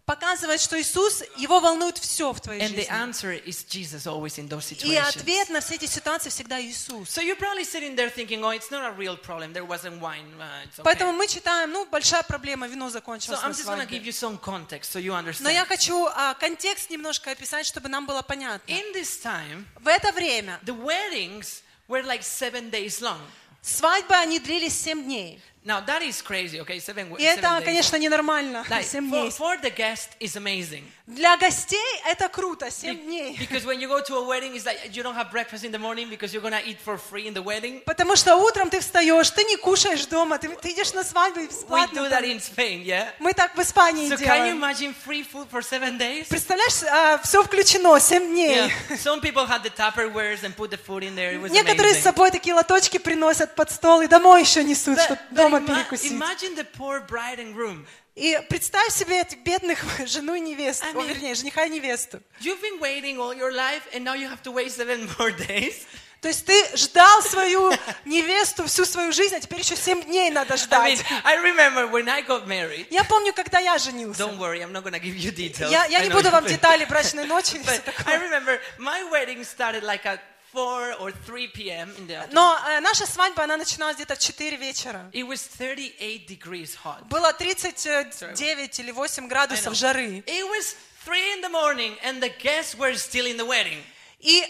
показывает, 0.04 0.60
что 0.60 0.80
Иисус, 0.80 1.22
его 1.36 1.60
волнует 1.60 1.98
все 1.98 2.32
в 2.32 2.40
твоей 2.40 2.60
жизни. 2.60 2.82
И 2.82 2.86
ответ 4.96 5.48
на 5.50 5.60
все 5.60 5.74
эти 5.76 5.86
ситуации 5.86 6.28
всегда 6.28 6.60
Иисус. 6.60 7.08
So 7.08 7.22
oh. 7.22 7.36
Uh. 10.76 10.82
Поэтому 10.82 11.12
мы 11.12 11.26
читаем, 11.26 11.70
ну, 11.72 11.86
большая 11.86 12.22
проблема, 12.22 12.66
вино 12.66 12.86
So 12.86 12.90
закончилось 12.90 13.40
I'm 13.42 13.48
на 13.48 13.54
свадьбе. 13.54 13.98
context 13.98 14.92
so 14.92 15.00
Но 15.40 15.48
я 15.48 15.64
хочу 15.64 16.06
а, 16.06 16.34
контекст 16.34 16.90
немножко 16.90 17.30
описать, 17.30 17.66
чтобы 17.66 17.88
нам 17.88 18.06
было 18.06 18.22
понятно. 18.22 18.70
Time, 18.72 19.64
В 19.80 19.88
это 19.88 20.12
время 20.12 20.60
were 21.88 22.02
like 22.02 22.22
seven 22.22 22.70
days 22.70 23.00
long. 23.00 23.20
свадьбы, 23.62 24.14
они 24.14 24.38
длились 24.38 24.78
семь 24.78 25.04
дней. 25.04 25.40
Now 25.66 25.80
that 25.80 26.02
is 26.02 26.21
crazy, 26.21 26.61
okay? 26.61 26.78
Seven, 26.78 27.09
И 27.16 27.23
seven 27.25 27.38
это, 27.38 27.49
days. 27.61 27.64
конечно, 27.64 27.97
ненормально. 27.97 28.66
Like, 28.68 28.85
Семь 28.85 29.09
for, 29.09 29.23
дней. 29.23 29.30
for 29.30 29.56
the 29.62 29.71
guest 29.75 30.11
is 30.21 30.37
amazing. 30.37 30.85
Для 31.06 31.38
гостей 31.38 31.78
это 32.06 32.28
круто, 32.28 32.71
семь 32.71 32.97
Be- 32.99 33.04
дней. 33.06 33.37
Because 33.38 33.64
when 33.64 33.80
you 33.80 33.88
go 33.88 34.02
to 34.02 34.16
a 34.16 34.25
wedding, 34.26 34.54
it's 34.54 34.66
like 34.66 34.94
you 34.94 35.02
don't 35.02 35.14
have 35.14 35.30
breakfast 35.30 35.64
in 35.64 35.73
the 35.73 35.78
morning 35.78 36.11
because 36.11 36.35
you're 36.35 36.42
gonna 36.42 36.61
eat 36.66 36.76
for 36.85 36.99
free 36.99 37.26
in 37.26 37.33
the 37.33 37.42
wedding. 37.42 37.83
Потому 37.87 38.14
что 38.14 38.37
утром 38.37 38.68
ты 38.68 38.80
встаешь, 38.80 39.30
ты 39.30 39.44
не 39.44 39.56
кушаешь 39.56 40.04
дома, 40.04 40.37
ты, 40.38 40.49
ты 40.49 40.73
идешь 40.73 40.92
на 40.92 41.02
свадьбу 41.02 41.40
и 41.40 41.44
We 41.44 41.49
бесплатно. 41.49 41.99
do 41.99 42.11
that 42.11 42.25
in 42.25 42.38
Spain, 42.40 42.85
yeah. 42.85 43.09
Мы 43.18 43.33
так 43.33 43.56
в 43.56 43.61
Испании 43.62 44.11
So 44.11 44.18
can 44.18 44.21
you 44.21 44.26
делаем. 44.52 44.59
imagine 44.62 44.94
free 44.94 45.23
food 45.26 45.49
for 45.50 45.62
seven 45.62 45.97
days? 45.99 46.26
Представляешь, 46.28 47.21
все 47.23 47.42
включено, 47.42 47.99
семь 48.00 48.26
дней. 48.33 48.68
Yeah. 48.90 48.97
Some 49.02 49.23
people 49.23 49.47
had 49.47 49.62
the 49.62 49.71
Tupperwares 49.71 50.42
and 50.44 50.54
put 50.54 50.71
the 50.71 50.76
food 50.78 51.02
in 51.04 51.14
there. 51.16 51.33
It 51.33 51.40
was 51.40 51.50
Некоторые 51.52 51.94
с 51.94 52.02
собой 52.02 52.30
такие 52.30 52.54
лоточки 52.54 52.99
приносят 52.99 53.54
под 53.54 53.71
стол 53.71 54.02
и 54.02 54.06
домой 54.09 54.42
еще 54.42 54.62
несут, 54.62 55.00
чтобы 55.00 55.18
but 55.33 55.53
дома 55.61 55.84
перекусить. 55.84 56.12
imagine 56.12 56.54
the 56.56 56.64
poor 56.76 57.00
bride 57.06 57.38
and 57.38 57.54
groom. 57.54 57.84
И 58.14 58.38
представь 58.49 58.92
себе 58.92 59.23
этих 59.23 59.38
бедных 59.40 59.82
жену 60.06 60.34
и 60.34 60.40
невесту, 60.40 60.87
I 60.87 60.92
о, 60.92 60.94
mean- 60.94 61.08
вернее, 61.08 61.34
жениха 61.34 61.64
и 61.64 61.70
невесту. 61.70 62.20
You've 62.40 62.61
been 62.61 62.78
waiting 62.80 63.18
all 63.18 63.34
your 63.37 63.52
life, 63.52 63.82
and 63.92 64.04
now 64.04 64.14
you 64.14 64.28
have 64.28 64.42
to 64.42 64.52
wait 64.52 64.70
seven 64.70 65.08
more 65.18 65.32
days. 65.37 65.84
То 66.20 66.28
есть 66.28 66.46
ты 66.46 66.75
ждал 66.75 67.20
свою 67.23 67.70
невесту 68.06 68.64
всю 68.66 68.87
свою 68.87 69.12
жизнь, 69.12 69.34
а 69.34 69.40
теперь 69.40 69.58
еще 69.58 69.76
семь 69.76 70.02
дней 70.04 70.30
надо 70.30 70.54
mean, 70.54 70.56
ждать. 70.56 71.04
I 71.23 71.37
remember 71.37 71.87
when 71.90 72.08
I 72.08 72.23
got 72.23 72.46
married. 72.46 72.87
Я 72.90 73.04
помню, 73.04 73.34
когда 73.34 73.58
я 73.58 73.76
женился. 73.76 74.23
Don't 74.23 74.38
worry, 74.38 74.61
I'm 74.62 74.73
not 74.73 74.84
gonna 74.84 74.99
give 74.99 75.16
you 75.16 75.30
details. 75.34 75.70
Я, 75.70 75.84
я 75.84 75.99
не 76.02 76.08
буду 76.08 76.30
вам 76.30 76.46
детали 76.46 76.87
брачной 76.87 77.26
ночи. 77.26 77.56
и 77.56 77.68
I 77.68 77.78
такое. 77.78 78.18
remember 78.20 78.58
my 78.78 79.02
wedding 79.11 79.44
started 79.44 79.82
like 79.82 80.06
4 80.53 80.93
or 81.00 81.12
3 81.12 81.48
p.m. 81.53 81.89
in 81.98 82.07
the 82.07 82.15
afternoon. 82.15 82.33
Но 82.33 82.59
э, 82.67 82.79
наша 82.79 83.05
свадьба, 83.05 83.43
она 83.43 83.57
начиналась 83.57 83.95
где-то 83.95 84.15
в 84.15 84.19
4 84.19 84.57
вечера. 84.57 85.09
It 85.13 85.27
was 85.27 85.41
38 85.41 86.27
degrees 86.27 86.75
hot. 86.83 87.03
Было 87.07 87.31
39 87.33 88.79
или 88.79 88.91
8 88.91 89.24
I 89.24 89.25
know. 89.25 89.29
градусов 89.29 89.74
жары. 89.75 90.24
It 90.25 90.45
was 90.50 90.75
3 91.05 91.33
in 91.36 91.41
the 91.41 91.50
morning, 91.50 91.95
and 92.03 92.21
the 92.21 92.29
guests 92.41 92.75
were 92.75 92.95
still 92.95 93.25
in 93.25 93.38
the 93.38 93.45
wedding. 93.45 93.83
И 94.19 94.43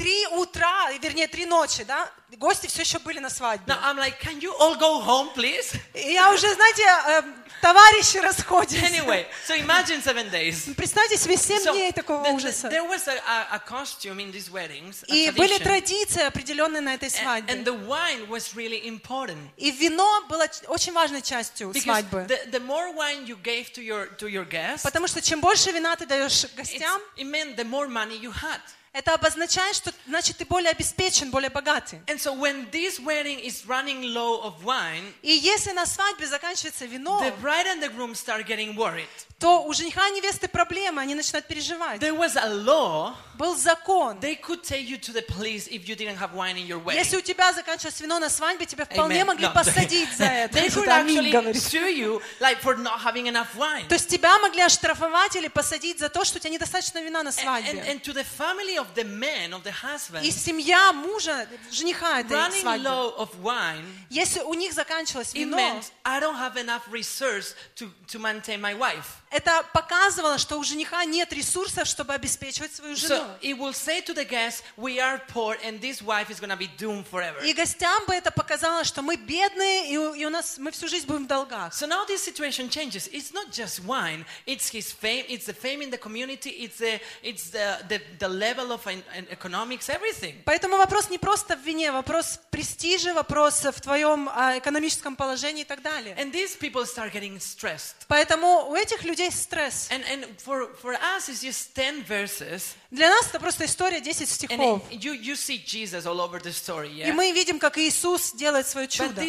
три 0.00 0.26
утра, 0.28 0.90
вернее, 1.02 1.28
три 1.28 1.44
ночи, 1.46 1.84
да, 1.84 2.10
гости 2.38 2.66
все 2.68 2.82
еще 2.82 2.98
были 3.00 3.18
на 3.18 3.28
свадьбе. 3.28 3.72
Now 3.72 3.82
I'm 3.82 3.98
like, 3.98 4.18
can 4.20 4.40
you 4.40 4.52
all 4.58 4.76
go 4.78 5.00
home, 5.04 5.32
please? 5.34 5.76
И 5.94 6.12
я 6.12 6.32
уже, 6.32 6.52
знаете, 6.54 6.82
э, 6.82 7.22
товарищи 7.60 8.16
расходятся. 8.18 8.76
Anyway, 8.86 9.26
so 9.46 9.54
imagine 9.56 10.02
seven 10.02 10.30
days. 10.30 10.74
Представьте 10.76 11.16
себе 11.18 11.36
7 11.36 11.62
So 11.66 11.72
дней 11.72 11.92
такого 11.92 12.24
the- 12.24 12.32
ужаса. 12.34 12.68
there 12.68 12.88
was 12.88 13.06
a, 13.08 13.20
a, 13.52 13.58
costume 13.58 14.20
in 14.20 14.32
these 14.32 14.50
weddings, 14.50 15.04
a 15.08 15.14
И 15.14 15.30
были 15.32 15.58
традиции 15.58 16.22
определенные 16.22 16.80
на 16.80 16.94
этой 16.94 17.08
and, 17.08 17.12
and 17.12 17.22
свадьбе. 17.22 17.64
the 17.64 17.86
wine 17.86 18.28
was 18.28 18.54
really 18.54 18.86
important. 18.86 19.38
И 19.58 19.70
вино 19.70 20.22
было 20.28 20.46
очень 20.68 20.92
важной 20.92 21.20
частью 21.22 21.68
Because 21.70 21.82
свадьбы. 21.82 22.26
the, 22.26 22.50
the 22.52 22.60
more 22.60 22.94
wine 22.94 23.26
you 23.26 23.36
gave 23.42 23.70
to 23.72 23.82
your 23.82 24.06
to 24.16 24.28
your 24.28 24.48
guests, 24.48 24.82
Потому 24.82 25.06
что 25.08 25.20
чем 25.20 25.40
больше 25.40 25.72
вина 25.72 25.94
ты 25.96 26.06
даешь 26.06 26.46
гостям, 26.56 27.00
it 27.18 27.24
meant 27.24 27.56
the 27.56 27.64
more 27.64 27.88
money 27.88 28.16
you 28.18 28.32
had. 28.32 28.60
Это 28.92 29.14
обозначает, 29.14 29.76
что 29.76 29.92
значит 30.08 30.36
ты 30.38 30.44
более 30.44 30.70
обеспечен, 30.70 31.30
более 31.30 31.50
богатый. 31.50 32.00
And 32.06 32.18
so 32.18 32.32
when 32.34 32.68
this 32.72 32.98
wedding 32.98 33.38
is 33.40 33.64
running 33.66 34.02
low 34.12 34.42
of 34.42 34.64
wine, 34.64 35.12
И 35.22 35.30
если 35.32 35.70
на 35.72 35.86
свадьбе 35.86 36.26
заканчивается 36.26 36.86
вино, 36.86 37.20
the 37.22 37.32
bride 37.40 37.66
and 37.66 37.80
the 37.82 37.88
groom 37.94 38.14
start 38.14 38.46
getting 38.46 38.74
worried. 38.74 39.06
то 39.38 39.62
у 39.64 39.72
жениха 39.72 40.06
и 40.08 40.12
невесты 40.12 40.48
проблемы, 40.48 41.00
они 41.00 41.14
начинают 41.14 41.46
переживать. 41.46 42.00
There 42.02 42.16
was 42.18 42.36
a 42.36 42.48
law; 42.52 43.14
Был 43.38 43.56
закон. 43.56 44.18
they 44.20 44.34
could 44.38 44.62
take 44.62 44.86
you 44.86 44.98
to 44.98 45.12
the 45.14 45.22
police 45.22 45.66
if 45.68 45.88
you 45.88 45.94
didn't 45.96 46.18
have 46.18 46.34
wine 46.34 46.56
in 46.58 46.66
your 46.66 46.78
wedding. 46.82 46.98
Если 46.98 47.16
у 47.16 47.22
тебя 47.22 47.52
заканчивалось 47.54 47.98
вино 48.00 48.18
на 48.18 48.28
свадьбе, 48.28 48.66
тебя 48.66 48.84
вполне 48.84 49.20
Amen. 49.20 49.26
могли 49.26 49.46
No. 49.46 49.54
посадить 49.54 50.12
за 50.18 50.24
это. 50.24 50.58
they 50.58 50.68
Кто-то 50.68 50.90
could 50.90 51.00
аминь 51.00 51.18
actually 51.18 51.30
говорит. 51.32 51.62
sue 51.62 51.88
you, 51.96 52.20
like 52.40 52.60
for 52.60 52.76
not 52.76 53.00
having 53.00 53.28
enough 53.28 53.54
wine. 53.56 53.86
То 53.88 53.94
есть 53.94 54.08
тебя 54.08 54.36
могли 54.40 54.60
оштрафовать 54.62 55.36
или 55.36 55.48
посадить 55.48 55.98
за 56.00 56.08
то, 56.10 56.24
что 56.24 56.36
у 56.36 56.40
тебя 56.40 56.50
недостаточно 56.50 56.98
вина 57.00 57.22
на 57.22 57.28
And, 57.30 57.32
and, 57.32 57.40
свадьбе. 57.42 57.80
and 57.92 58.02
to 58.02 58.12
the 58.12 58.24
family 58.38 58.76
of 58.79 58.93
the 58.95 59.03
man, 59.03 59.53
of 59.53 59.63
the 59.63 59.71
husband, 59.71 60.25
И 60.25 60.31
семья 60.31 60.91
мужа, 60.93 61.47
жениха 61.71 62.21
этой 62.21 62.31
running 62.31 62.61
свадьбы, 62.61 62.83
low 62.83 63.17
of 63.17 63.29
wine, 63.41 63.85
если 64.09 64.41
у 64.41 64.53
них 64.53 64.73
заканчивалось 64.73 65.33
it 65.33 65.39
вино, 65.39 65.57
meant 65.57 65.91
I 66.03 66.19
don't 66.19 66.35
have 66.35 66.57
enough 66.57 66.81
resource 66.91 67.55
to, 67.75 67.89
to 68.07 68.19
maintain 68.19 68.59
my 68.59 68.73
wife. 68.77 69.21
это 69.31 69.65
показывало, 69.73 70.37
что 70.37 70.57
у 70.57 70.63
жениха 70.63 71.03
нет 71.05 71.31
ресурсов, 71.33 71.87
чтобы 71.87 72.13
обеспечивать 72.13 72.73
свою 72.73 72.95
жену. 72.95 73.15
So 73.15 73.39
it 73.41 73.57
will 73.57 73.73
say 73.73 74.01
to 74.01 74.13
the 74.13 74.25
guests, 74.25 74.63
we 74.77 74.99
are 74.99 75.21
poor 75.27 75.57
and 75.63 75.81
this 75.81 76.01
wife 76.01 76.29
is 76.29 76.39
going 76.39 76.49
to 76.49 76.57
be 76.57 76.69
doomed 76.77 77.05
forever. 77.07 77.43
И 77.43 77.53
гостям 77.53 78.05
бы 78.05 78.13
это 78.13 78.31
показало, 78.31 78.83
что 78.83 79.01
мы 79.01 79.15
бедные, 79.15 79.91
и 79.91 79.97
у, 79.97 80.13
и 80.13 80.25
у 80.25 80.29
нас 80.29 80.57
мы 80.57 80.71
всю 80.71 80.87
жизнь 80.87 81.05
будем 81.05 81.25
в 81.25 81.27
долгах. 81.27 81.73
So 81.73 81.87
now 81.87 82.05
this 82.05 82.23
situation 82.23 82.69
changes. 82.69 83.07
It's 83.11 83.33
not 83.33 83.51
just 83.51 83.83
wine. 83.85 84.25
It's 84.45 84.69
his 84.69 84.91
fame. 84.91 85.25
It's 85.27 85.45
the 85.45 85.53
fame 85.53 85.81
in 85.81 85.91
the 85.91 85.97
community. 85.97 86.49
It's 86.49 86.77
the 86.77 86.99
it's 87.23 87.49
the 87.49 87.79
the, 87.87 88.01
the 88.19 88.27
level 88.27 88.68
of 88.70 88.86
an, 88.86 89.02
an 89.16 89.26
economics, 89.30 89.88
everything. 89.88 90.42
Поэтому 90.44 90.76
вопрос 90.76 91.10
не 91.10 91.18
просто 91.18 91.56
в 91.56 91.60
вине, 91.60 91.92
вопрос 91.92 92.40
престижа, 92.50 93.14
вопрос 93.14 93.64
в 93.64 93.80
твоем 93.80 94.28
а, 94.28 94.58
экономическом 94.58 95.16
положении 95.16 95.62
и 95.62 95.64
так 95.66 95.82
далее. 95.82 96.14
And 96.16 96.32
these 96.32 96.56
people 96.58 96.84
start 96.84 97.12
getting 97.12 97.38
stressed. 97.38 98.06
Поэтому 98.08 98.68
у 98.68 98.74
этих 98.74 99.04
людей 99.04 99.30
стресс. 99.30 99.88
And 99.90 100.04
and 100.04 100.26
for 100.38 100.74
for 100.82 100.94
us, 100.94 101.28
it's 101.28 101.42
just 101.42 101.74
ten 101.74 102.02
verses, 102.04 102.74
Для 102.90 103.08
нас 103.08 103.28
это 103.28 103.38
просто 103.38 103.64
история 103.66 104.00
10 104.00 104.28
and 104.28 104.32
стихов. 104.32 104.82
it- 104.90 104.98
you 104.98 105.12
you 105.12 105.34
see 105.36 105.64
Jesus 105.64 106.04
all 106.06 106.18
over 106.18 106.40
the 106.42 106.52
story. 106.52 106.90
И 107.08 107.12
мы 107.12 107.30
видим, 107.30 107.60
как 107.60 107.78
Иисус 107.78 108.32
делает 108.32 108.66
свое 108.66 108.88
чудо. 108.88 109.20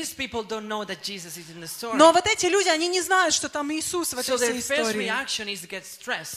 Но 1.94 2.12
вот 2.12 2.26
эти 2.28 2.48
люди, 2.48 2.70
они 2.70 2.88
не 2.88 3.02
знают, 3.02 3.34
что 3.36 3.50
там 3.50 3.72
Иисус 3.72 4.14
в 4.14 4.18
этой 4.18 4.34
So 4.34 4.38
всей 4.38 4.60
истории. 4.60 5.08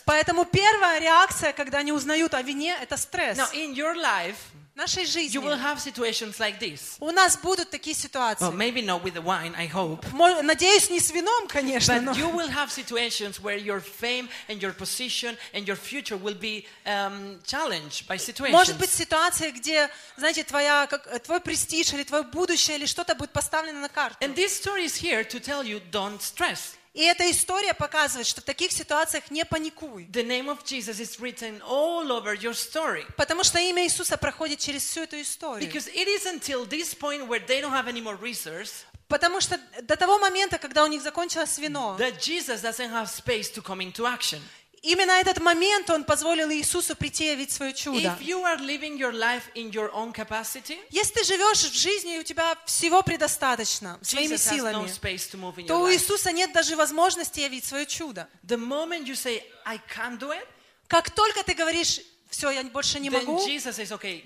Поэтому 0.05 0.45
первая 0.45 1.01
реакция, 1.01 1.53
когда 1.55 1.79
они 1.79 1.93
узнают 1.93 2.35
о 2.35 2.43
вине, 2.43 2.77
это 2.81 2.97
стресс. 2.99 3.39
Now 3.39 3.51
in 3.55 3.75
your 3.75 3.95
life, 3.95 4.37
В 4.53 4.64
нашей 4.76 5.06
жизни 5.06 5.38
you 5.38 5.42
will 5.42 5.58
have 5.60 5.78
situations 5.80 6.40
like 6.40 6.58
this. 6.60 6.96
у 7.00 7.12
нас 7.12 7.38
будут 7.38 7.70
такие 7.70 7.94
Well, 7.96 8.02
ситуации. 8.02 8.52
maybe 8.56 8.82
not 8.82 9.04
with 9.04 9.14
the 9.14 9.22
wine, 9.22 9.54
I 9.58 9.68
hope. 9.68 10.06
Мо- 10.14 10.42
Надеюсь, 10.42 10.90
не 10.90 11.00
с 11.02 11.12
вином, 11.12 11.48
конечно, 11.48 12.00
но 12.02 12.14
But 12.14 12.18
you 12.18 12.30
will 12.34 12.48
have 12.50 12.72
situations 12.72 13.42
where 13.42 13.58
your 13.58 13.82
fame 13.82 14.30
and 14.48 14.62
your 14.62 14.72
position 14.74 15.38
and 15.54 15.68
your 15.68 15.76
future 15.76 16.16
will 16.18 16.36
be 16.40 16.66
um, 16.86 17.40
challenged 17.46 18.08
by 18.08 18.18
может 18.52 18.78
быть 18.78 18.90
situations. 18.90 18.98
ситуация, 18.98 19.52
где, 19.52 19.90
знаете, 20.18 20.44
твоя, 20.44 20.88
как, 20.88 21.06
э, 21.08 21.20
твой 21.20 21.42
престиж 21.42 21.94
или 21.94 22.04
твое 22.04 22.24
будущее 22.24 22.78
или 22.78 22.86
что-то 22.86 23.16
будет 23.16 23.32
поставлено 23.32 23.82
на 23.82 23.90
карту. 23.90 24.18
And 24.22 24.34
this 24.36 24.56
story 24.62 24.86
is 24.86 24.96
here 24.96 25.24
to 25.26 25.40
tell 25.42 25.64
you 25.66 25.82
don't 25.92 26.22
stress. 26.22 26.76
И 26.95 27.03
эта 27.03 27.29
история 27.29 27.75
показывает, 27.75 28.25
что 28.25 28.41
в 28.41 28.45
таких 28.45 28.71
ситуациях 28.71 29.29
не 29.31 29.45
паникуй. 29.45 30.07
The 30.13 30.25
name 30.25 30.47
of 30.49 30.65
Jesus 30.65 31.01
is 31.01 31.19
written 31.19 31.61
all 31.63 32.13
over 32.13 32.35
your 32.35 32.55
story. 32.55 33.05
Потому 33.17 33.43
что 33.43 33.59
имя 33.59 33.85
Иисуса 33.85 34.17
проходит 34.17 34.61
через 34.61 34.85
всю 34.85 35.03
эту 35.03 35.21
историю. 35.21 35.69
Because 35.69 35.89
it 35.93 36.07
is 36.07 36.25
until 36.25 36.65
this 36.65 36.95
point 36.95 37.27
where 37.27 37.45
they 37.45 37.61
don't 37.61 37.73
have 37.73 37.89
any 37.89 38.01
more 38.01 38.17
resource 38.17 38.85
Потому 39.09 39.41
что 39.41 39.61
до 39.83 39.97
того 39.97 40.19
момента, 40.19 40.59
когда 40.59 40.85
у 40.85 40.87
них 40.87 41.03
закончилось 41.03 41.59
вино, 41.59 41.97
that 41.99 42.19
Jesus 42.21 42.63
doesn't 42.63 42.91
have 42.91 43.09
space 43.09 43.53
to 43.53 43.61
come 43.61 43.81
into 43.81 44.07
action. 44.07 44.41
Именно 44.85 45.13
этот 45.13 45.41
момент 45.41 45.91
он 45.91 46.05
позволил 46.05 46.51
Иисусу 46.51 46.95
прийти 46.95 47.27
явить 47.31 47.51
свое 47.51 47.73
чудо. 47.73 47.99
If 47.99 48.21
you 48.21 48.43
are 48.45 48.59
living 48.59 48.97
your 48.97 49.13
life 49.13 49.43
in 49.55 49.71
your 49.71 49.91
own 49.93 50.13
capacity, 50.13 50.79
Если 50.91 51.15
ты 51.15 51.25
живешь 51.25 51.65
в 51.65 51.75
жизни, 51.75 52.17
и 52.17 52.19
у 52.21 52.23
тебя 52.23 52.57
всего 52.67 53.03
предостаточно, 53.03 53.99
своими 54.03 54.35
Jesus 54.35 54.53
no 54.53 54.55
силами, 54.55 55.57
in 55.57 55.67
то 55.67 55.81
у. 55.81 55.91
Иисуса 55.91 56.33
нет 56.33 56.53
даже 56.53 56.77
возможности 56.77 57.41
явить 57.41 57.65
свое 57.65 57.87
чудо. 57.87 58.29
The 58.47 58.59
moment 58.59 59.07
you 59.07 59.15
say, 59.15 59.43
I 59.65 59.81
can't 59.95 60.19
do 60.19 60.31
it, 60.31 60.47
Как 60.87 61.11
только 61.11 61.43
ты 61.43 61.55
говоришь, 61.55 62.01
все, 62.29 62.51
я 62.51 62.63
больше 62.65 63.01
не 63.01 63.11
могу, 63.11 63.39
says, 63.39 63.91
okay. 63.93 64.23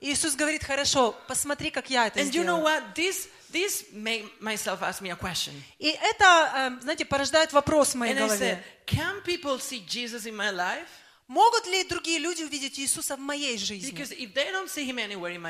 Иисус 0.00 0.34
говорит, 0.34 0.64
хорошо, 0.64 1.14
посмотри, 1.26 1.70
как 1.70 1.90
я 1.90 2.06
это 2.06 2.20
And 2.20 2.30
you 2.30 2.44
know 2.44 2.60
сделаю. 2.60 3.28
This, 3.56 3.86
made 3.90 4.28
myself 4.38 4.82
ask 4.82 5.00
me 5.00 5.10
a 5.10 5.16
question. 5.16 5.54
И 5.78 5.88
это, 5.88 6.78
э, 6.78 6.80
знаете, 6.82 7.06
порождает 7.06 7.54
вопрос 7.54 7.94
в 7.94 7.94
моей 7.94 8.12
And 8.12 8.22
I 8.22 8.28
said, 8.28 8.38
голове. 8.38 8.64
can 8.86 9.22
people 9.24 9.58
see 9.58 9.80
Jesus 9.86 10.26
in 10.26 10.36
my 10.36 10.50
life? 10.50 10.86
Могут 11.28 11.66
ли 11.66 11.82
другие 11.84 12.18
люди 12.20 12.44
увидеть 12.44 12.78
Иисуса 12.78 13.16
в 13.16 13.18
моей 13.18 13.58
жизни? 13.58 13.90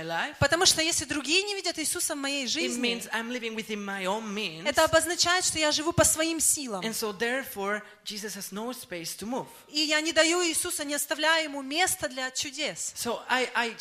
Life, 0.07 0.37
Потому 0.39 0.65
что 0.65 0.81
если 0.81 1.05
другие 1.05 1.43
не 1.43 1.55
видят 1.55 1.79
Иисуса 1.79 2.15
в 2.15 2.19
моей 2.19 2.47
жизни, 2.47 2.81
means 2.81 3.09
это 4.67 4.85
обозначает, 4.85 5.45
что 5.45 5.59
я 5.59 5.73
живу 5.73 5.93
по 5.93 6.05
своим 6.05 6.41
силам. 6.41 6.83
So 6.83 7.13
no. 8.51 9.47
И 9.69 9.81
я 9.81 10.01
не 10.01 10.13
даю 10.13 10.43
Иисуса, 10.47 10.85
не 10.85 10.95
оставляю 10.95 11.45
Ему 11.45 11.61
места 11.61 12.09
для 12.09 12.31
чудес. 12.31 12.95
So 12.97 13.21
I, 13.29 13.51
I 13.55 13.77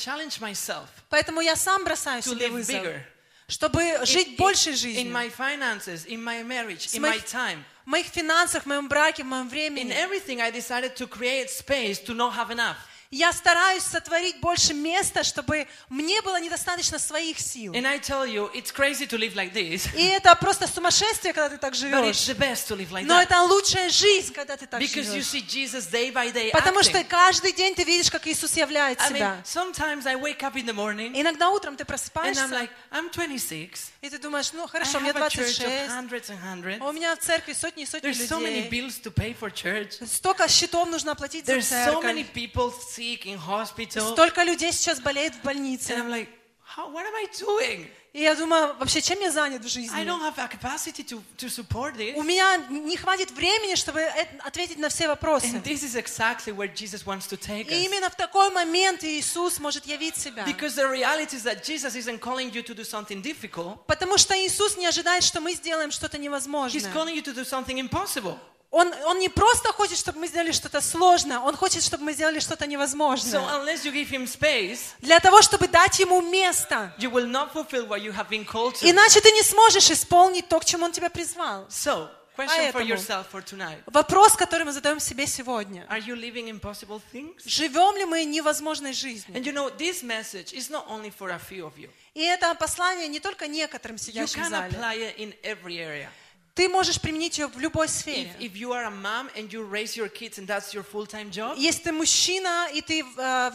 Поэтому 1.09 1.39
я 1.39 1.55
сам 1.55 1.85
бросаю 1.85 2.21
себе 2.21 2.49
вызов, 2.49 2.75
bigger. 2.75 3.14
чтобы 3.48 3.82
жить 4.04 4.28
In- 4.28 4.36
большей 4.36 4.72
in, 4.72 4.76
in 4.76 4.78
жизнью. 4.78 5.12
my 5.12 5.28
finances, 5.28 6.06
in 6.06 6.22
my 6.22 6.42
marriage, 6.44 6.86
in 6.94 7.00
моих- 7.02 7.22
my 7.22 7.26
time. 7.26 7.64
В 7.84 7.88
моих 7.90 8.06
финансах, 8.06 8.62
в 8.62 8.66
моем 8.66 8.88
браке, 8.88 9.22
в 9.24 9.26
моем 9.26 9.46
In 9.46 9.50
времени. 9.50 9.92
everything, 9.92 10.40
I 10.40 10.50
decided 10.52 10.94
to 10.96 11.06
create 11.08 11.50
space 11.50 11.98
to 12.04 12.14
not 12.14 12.34
have 12.34 12.50
enough. 12.50 12.76
Я 13.11 13.31
стараюсь 13.33 13.83
сотворить 13.83 14.39
больше 14.39 14.73
места, 14.73 15.23
чтобы 15.23 15.67
мне 15.89 16.21
было 16.21 16.39
недостаточно 16.41 16.97
своих 16.99 17.39
сил. 17.39 17.73
And 17.73 17.85
I 17.87 17.99
tell 17.99 18.25
you, 18.25 18.51
it's 18.53 18.71
crazy 18.73 19.05
to 19.07 19.17
live 19.17 19.35
like 19.35 19.53
this, 19.53 19.87
И 19.95 20.05
это 20.07 20.35
просто 20.35 20.67
сумасшествие, 20.67 21.31
когда 21.33 21.49
ты 21.49 21.57
так 21.57 21.73
but 21.73 21.77
it's 22.09 22.25
живешь. 22.25 22.29
the 22.29 22.35
best 22.37 22.67
to 22.67 22.75
live 22.75 22.91
like 22.91 23.05
Но 23.05 23.19
that. 23.19 23.23
это 23.25 23.41
лучшая 23.43 23.89
жизнь, 23.89 24.33
когда 24.33 24.57
ты 24.57 24.65
так 24.65 24.81
Because 24.81 25.13
you 25.15 25.21
живешь. 25.21 25.27
see 25.27 25.41
Jesus 25.47 25.87
day 25.91 26.11
by 26.11 26.31
day 26.33 26.49
Потому 26.51 26.81
что 26.83 26.97
acting. 26.97 27.05
каждый 27.07 27.51
день 27.53 27.75
ты 27.75 27.83
видишь, 27.83 28.09
как 28.09 28.25
Иисус 28.27 28.57
являет 28.57 28.99
I 28.99 29.11
mean, 29.11 29.43
sometimes 29.45 30.05
I 30.07 30.15
wake 30.15 30.41
up 30.41 30.55
in 30.55 30.65
the 30.65 30.73
morning 30.73 31.11
Иногда 31.13 31.49
утром 31.51 31.77
ты 31.77 31.83
and 31.83 31.85
I'm 31.85 31.87
просыпаешься, 31.87 32.45
like, 32.47 32.69
I'm 32.91 33.11
26. 33.11 33.91
и 34.01 34.09
ты 34.09 34.17
думаешь, 34.17 34.51
ну 34.53 34.63
I 34.63 34.67
хорошо, 34.67 34.99
мне 34.99 35.11
church 35.11 35.15
of 35.15 35.35
26, 35.35 35.89
hundreds 35.91 36.29
and 36.29 36.39
hundreds. 36.43 36.77
а 36.81 36.89
у 36.89 36.91
меня 36.91 37.15
в 37.15 37.19
церкви 37.19 37.53
сотни 37.53 37.83
и 37.83 37.85
сотни 37.85 38.09
There's 38.09 38.27
so 38.27 38.39
many 38.39 38.63
людей. 38.63 38.69
bills 38.69 38.99
to 39.03 39.11
pay 39.13 39.33
for 39.37 39.51
church. 39.53 40.05
Столько 40.07 40.47
счетов 40.47 40.89
нужно 40.89 41.11
оплатить 41.13 41.45
за 41.45 41.53
There's 41.53 41.69
so 41.69 42.01
many 42.01 42.23
церковь. 42.25 42.33
people 42.33 42.73
sick 42.95 43.25
in 43.25 43.37
hospital. 43.37 44.13
Столько 44.13 44.43
людей 44.43 44.71
сейчас 44.71 44.99
болеет 44.99 45.33
в 45.35 45.39
And 45.39 45.43
больнице. 45.43 45.93
I'm 45.93 46.09
like, 46.09 46.29
How, 46.75 46.91
what 46.91 47.05
am 47.05 47.15
I 47.15 47.27
doing? 47.39 47.87
И 48.11 48.21
я 48.21 48.33
думаю, 48.33 48.73
вообще, 48.79 49.01
чем 49.01 49.19
я 49.19 49.29
занят 49.29 49.61
в 49.61 49.65
I 49.65 49.69
жизни? 49.69 50.03
don't 50.05 50.21
have 50.21 50.37
a 50.39 50.47
capacity 50.47 51.03
to, 51.03 51.21
to 51.37 51.49
support 51.49 51.95
this. 51.97 52.15
У 52.15 52.23
меня 52.23 52.57
не 52.69 52.95
хватит 52.97 53.29
времени, 53.31 53.75
чтобы 53.75 53.99
э- 53.99 54.27
ответить 54.39 54.77
на 54.77 54.87
все 54.89 55.07
вопросы. 55.07 55.47
And 55.47 55.63
this 55.63 55.83
is 55.83 55.95
exactly 55.95 56.53
where 56.53 56.67
Jesus 56.73 57.05
wants 57.05 57.27
to 57.27 57.37
take 57.37 57.67
И 57.69 57.85
именно 57.85 58.09
в 58.09 58.15
такой 58.15 58.49
момент 58.51 59.03
Иисус 59.03 59.59
может 59.59 59.85
явить 59.85 60.15
себя. 60.17 60.45
Because 60.45 60.75
the 60.75 60.89
reality 60.89 61.35
is 61.35 61.43
that 61.43 61.63
Jesus 61.63 61.95
isn't 61.95 62.19
calling 62.19 62.51
you 62.51 62.63
to 62.63 62.73
do 62.73 62.83
something 62.85 63.21
difficult. 63.21 63.85
Потому 63.85 64.17
что 64.17 64.33
Иисус 64.33 64.77
не 64.77 64.87
ожидает, 64.87 65.23
что 65.23 65.41
мы 65.41 65.53
сделаем 65.53 65.91
что-то 65.91 66.17
He's 66.17 66.21
невозможное. 66.21 66.93
calling 66.93 67.15
you 67.15 67.21
to 67.21 67.33
do 67.33 67.43
something 67.45 67.77
impossible. 67.79 68.37
Он, 68.77 68.93
он 69.05 69.19
не 69.19 69.29
просто 69.29 69.71
хочет, 69.71 69.97
чтобы 69.97 70.19
мы 70.19 70.27
сделали 70.27 70.51
что-то 70.51 70.81
сложное, 70.81 71.39
Он 71.39 71.55
хочет, 71.55 71.81
чтобы 71.81 72.03
мы 72.03 72.11
сделали 72.13 72.39
что-то 72.41 72.65
So 72.65 72.67
невозможное. 72.67 73.39
unless 73.39 73.85
you 73.85 73.93
give 73.93 74.09
him 74.09 74.27
space, 74.27 74.79
Для 74.99 75.21
того, 75.21 75.41
чтобы 75.41 75.69
дать 75.69 75.97
Ему 75.99 76.21
место. 76.21 76.93
you 76.99 77.09
will 77.09 77.25
not 77.25 77.53
fulfill 77.53 77.87
what 77.87 78.01
you 78.01 78.11
have 78.11 78.27
been 78.27 78.43
called 78.45 78.73
to. 78.75 78.89
Иначе 78.89 79.21
ты 79.21 79.31
не 79.31 79.43
сможешь 79.43 79.89
исполнить 79.91 80.49
то, 80.49 80.59
к 80.59 80.65
чему 80.65 80.83
Он 80.85 80.91
тебя 80.91 81.09
призвал. 81.09 81.65
So, 81.69 82.09
question 82.35 82.73
for 82.73 82.81
yourself 82.81 83.27
for 83.31 83.41
tonight. 83.41 83.77
Вопрос, 83.85 84.33
который 84.35 84.65
мы 84.65 84.73
задаем 84.73 84.99
себе 84.99 85.25
сегодня. 85.25 85.87
Are 85.89 86.01
you 86.05 86.13
living 86.13 86.49
impossible 86.49 87.01
things? 87.13 87.43
Живем 87.45 87.95
ли 87.95 88.03
мы 88.03 88.25
невозможной 88.25 88.91
жизнью? 88.91 89.37
And 89.37 89.45
you 89.45 89.53
know, 89.53 89.69
this 89.77 90.03
message 90.03 90.51
is 90.51 90.69
not 90.69 90.85
only 90.89 91.13
for 91.17 91.29
a 91.29 91.39
few 91.39 91.65
of 91.65 91.77
you. 91.77 91.89
И 92.13 92.23
это 92.23 92.53
послание 92.55 93.07
не 93.07 93.21
только 93.21 93.47
некоторым 93.47 93.95
You 93.95 93.99
сидящим 94.03 94.41
в 94.43 94.47
can 94.47 94.49
зале. 94.49 94.69
apply 94.71 94.97
it 94.97 95.15
in 95.17 95.33
every 95.43 95.77
area. 95.77 96.09
Ты 96.55 96.69
можешь 96.69 97.01
применить 97.01 97.37
ее 97.37 97.47
в 97.47 97.59
любой 97.59 97.89
сфере. 97.89 98.33
if 98.39 98.53
you 98.53 98.71
are 98.71 98.85
a 98.85 98.89
mom 98.89 99.29
and 99.35 99.51
you 99.51 99.61
raise 99.69 99.97
your 99.97 100.07
kids 100.07 100.37
and 100.39 100.47
that's 100.47 100.73
your 100.73 100.83
full-time 100.83 101.29
job, 101.29 101.57
Если 101.57 101.83
ты 101.83 101.91
мужчина, 101.91 102.69
и 102.73 102.81
ты, 102.81 103.03
э, 103.17 103.51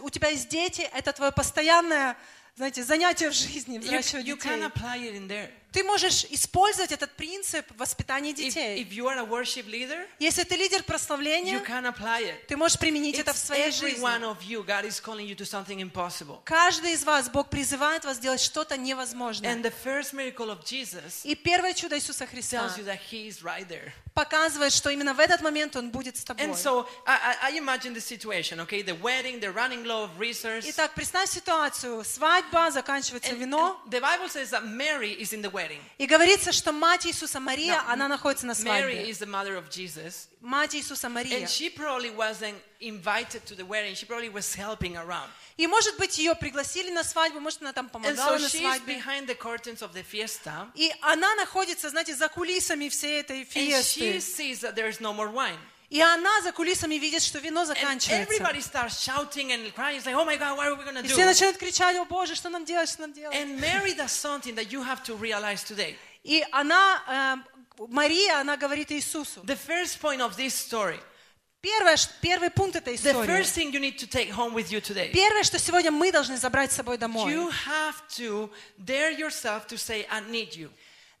у 0.00 0.08
тебя 0.08 0.28
есть 0.30 0.48
дети, 0.48 0.80
это 0.94 1.12
твое 1.12 1.30
постоянное, 1.30 2.16
знаете, 2.56 2.82
занятие 2.82 3.28
в 3.28 3.34
жизни, 3.34 3.76
you, 3.76 3.80
взращивать 3.82 4.26
you 4.26 4.34
детей. 4.36 4.48
can 4.48 4.62
apply 4.72 4.98
it 4.98 5.14
in 5.14 5.28
there. 5.28 5.50
Ты 5.72 5.84
можешь 5.84 6.24
использовать 6.30 6.92
этот 6.92 7.12
принцип 7.14 7.66
воспитания 7.76 8.30
If, 8.32 8.36
детей. 8.36 8.82
if 8.82 8.90
you 8.90 9.06
are 9.06 9.18
a 9.18 9.24
worship 9.24 9.66
leader, 9.66 10.06
Если 10.18 10.42
ты 10.44 10.56
лидер 10.56 10.80
you 10.80 10.84
прославления, 10.84 11.60
can 11.60 11.84
apply 11.84 12.22
it. 12.22 12.46
ты 12.46 12.56
можешь 12.56 12.78
применить 12.78 13.18
это 13.18 13.32
в 13.32 13.36
It's 13.36 13.46
своей 13.46 13.70
жизни. 13.70 14.02
one 14.02 14.22
of 14.22 14.38
you, 14.42 14.64
God 14.64 14.84
is 14.86 14.98
calling 15.00 15.26
you 15.26 15.34
to 15.36 15.44
something 15.44 15.80
impossible. 15.80 16.40
Каждый 16.44 16.92
из 16.92 17.04
вас, 17.04 17.28
Бог 17.28 17.50
призывает 17.50 18.04
вас 18.04 18.18
делать 18.18 18.40
что-то 18.40 18.76
невозможное. 18.78 19.52
And 19.54 19.62
the 19.62 19.72
first 19.84 20.14
miracle 20.14 20.48
of 20.50 20.64
Jesus 20.64 21.20
И 21.24 21.34
первое 21.34 21.74
чудо 21.74 21.96
Иисуса 21.98 22.26
Христа 22.26 22.58
tells 22.66 22.78
you 22.78 22.84
that 22.84 22.98
He 23.10 23.28
is 23.28 23.42
right 23.42 23.68
there. 23.68 23.92
показывает, 24.14 24.72
что 24.72 24.90
именно 24.90 25.14
в 25.14 25.20
этот 25.20 25.42
момент 25.42 25.76
Он 25.76 25.90
будет 25.90 26.16
с 26.16 26.24
тобой. 26.24 26.44
And 26.46 26.54
so 26.56 26.88
I, 27.06 27.36
I, 27.42 27.58
imagine 27.58 27.94
the 27.94 28.00
situation, 28.00 28.58
okay? 28.60 28.82
The 28.82 28.96
wedding, 29.00 29.38
the 29.38 29.52
running 29.52 29.84
low 29.84 30.04
of. 30.04 30.10
Итак, 30.18 30.94
представь 30.94 31.30
ситуацию. 31.30 32.02
Свадьба, 32.04 32.70
заканчивается 32.70 33.30
And- 33.32 33.38
вино. 33.38 33.80
and 33.84 33.90
the 33.92 34.00
Bible 34.00 34.28
says 34.28 34.50
that 34.50 34.64
Mary 34.64 35.12
is 35.12 35.32
in 35.32 35.42
the 35.42 35.50
wedding. 35.58 35.80
И 35.98 36.06
говорится, 36.06 36.52
что 36.52 36.72
мать 36.72 37.06
Иисуса 37.06 37.40
Мария, 37.40 37.74
Now, 37.74 37.92
она 37.92 38.08
находится 38.08 38.46
на 38.46 38.52
Mary 38.52 38.94
свадьбе. 38.94 39.10
is 39.10 39.18
the 39.18 39.26
mother 39.26 39.56
of 39.56 39.68
Jesus. 39.70 40.28
Мать 40.40 40.74
Иисуса 40.74 41.08
Мария. 41.08 41.40
And 41.40 41.48
she 41.48 41.68
probably 41.68 42.10
wasn't 42.10 42.54
invited 42.80 43.44
to 43.46 43.54
the 43.56 43.64
wedding. 43.64 43.94
She 43.94 44.06
probably 44.06 44.28
was 44.28 44.54
helping 44.54 44.96
around. 44.96 45.28
И, 45.56 45.66
может 45.66 45.96
быть, 45.98 46.16
ее 46.18 46.36
пригласили 46.36 46.90
на 46.90 47.02
свадьбу, 47.02 47.40
может, 47.40 47.60
она 47.62 47.72
там 47.72 47.86
And 47.86 47.90
помогала 47.90 48.36
so 48.36 48.40
на 48.40 48.46
she's 48.46 48.60
свадьбе. 48.60 48.94
behind 49.00 49.26
the 49.26 49.34
curtains 49.34 49.82
of 49.82 49.92
the 49.92 50.04
fiesta. 50.04 50.70
И 50.76 50.92
она 51.02 51.34
находится, 51.34 51.90
знаете, 51.90 52.14
за 52.14 52.28
кулисами 52.28 52.88
всей 52.88 53.20
этой 53.22 53.42
And 53.42 53.82
she 53.82 54.12
фиесты. 54.12 54.20
sees 54.20 54.60
that 54.60 54.76
there 54.76 54.88
is 54.88 55.00
no 55.00 55.12
more 55.12 55.28
wine. 55.32 55.58
И 55.90 56.02
она 56.02 56.42
за 56.42 56.52
кулисами 56.52 56.96
видит, 56.96 57.22
что 57.22 57.38
вино 57.38 57.64
заканчивается. 57.64 58.34
oh 58.34 58.58
И 61.02 61.08
все 61.08 61.24
начинают 61.24 61.56
кричать, 61.56 61.96
о 61.96 62.04
Боже, 62.04 62.34
что 62.34 62.50
нам 62.50 62.64
делать, 62.66 62.90
что 62.90 63.02
нам 63.02 63.12
делать? 63.14 63.34
И 66.24 66.44
она, 66.52 67.02
э, 67.08 67.86
Мария, 67.88 68.40
она 68.40 68.56
говорит 68.56 68.92
Иисусу. 68.92 69.40
The 69.44 69.58
first 69.66 69.98
point 70.00 70.20
of 70.20 70.36
this 70.36 70.54
story, 70.54 71.00
Первое, 71.60 71.96
первый 72.20 72.50
пункт 72.50 72.76
этой 72.76 72.94
истории. 72.94 73.26
first 73.26 73.54
thing 73.54 73.72
you 73.72 73.80
need 73.80 73.98
to 73.98 74.06
take 74.06 74.30
home 74.30 74.52
with 74.52 74.70
you 74.70 74.80
today, 74.80 75.10
Первое, 75.10 75.42
что 75.42 75.58
сегодня 75.58 75.90
мы 75.90 76.12
должны 76.12 76.36
забрать 76.36 76.70
с 76.70 76.76
собой 76.76 76.98
домой. 76.98 77.32
you 77.32 77.50
have 77.66 77.96
to 78.08 78.50
dare 78.78 79.10
yourself 79.10 79.66
to 79.66 79.76
say, 79.76 80.06
I 80.10 80.20
need 80.20 80.54
you. 80.54 80.70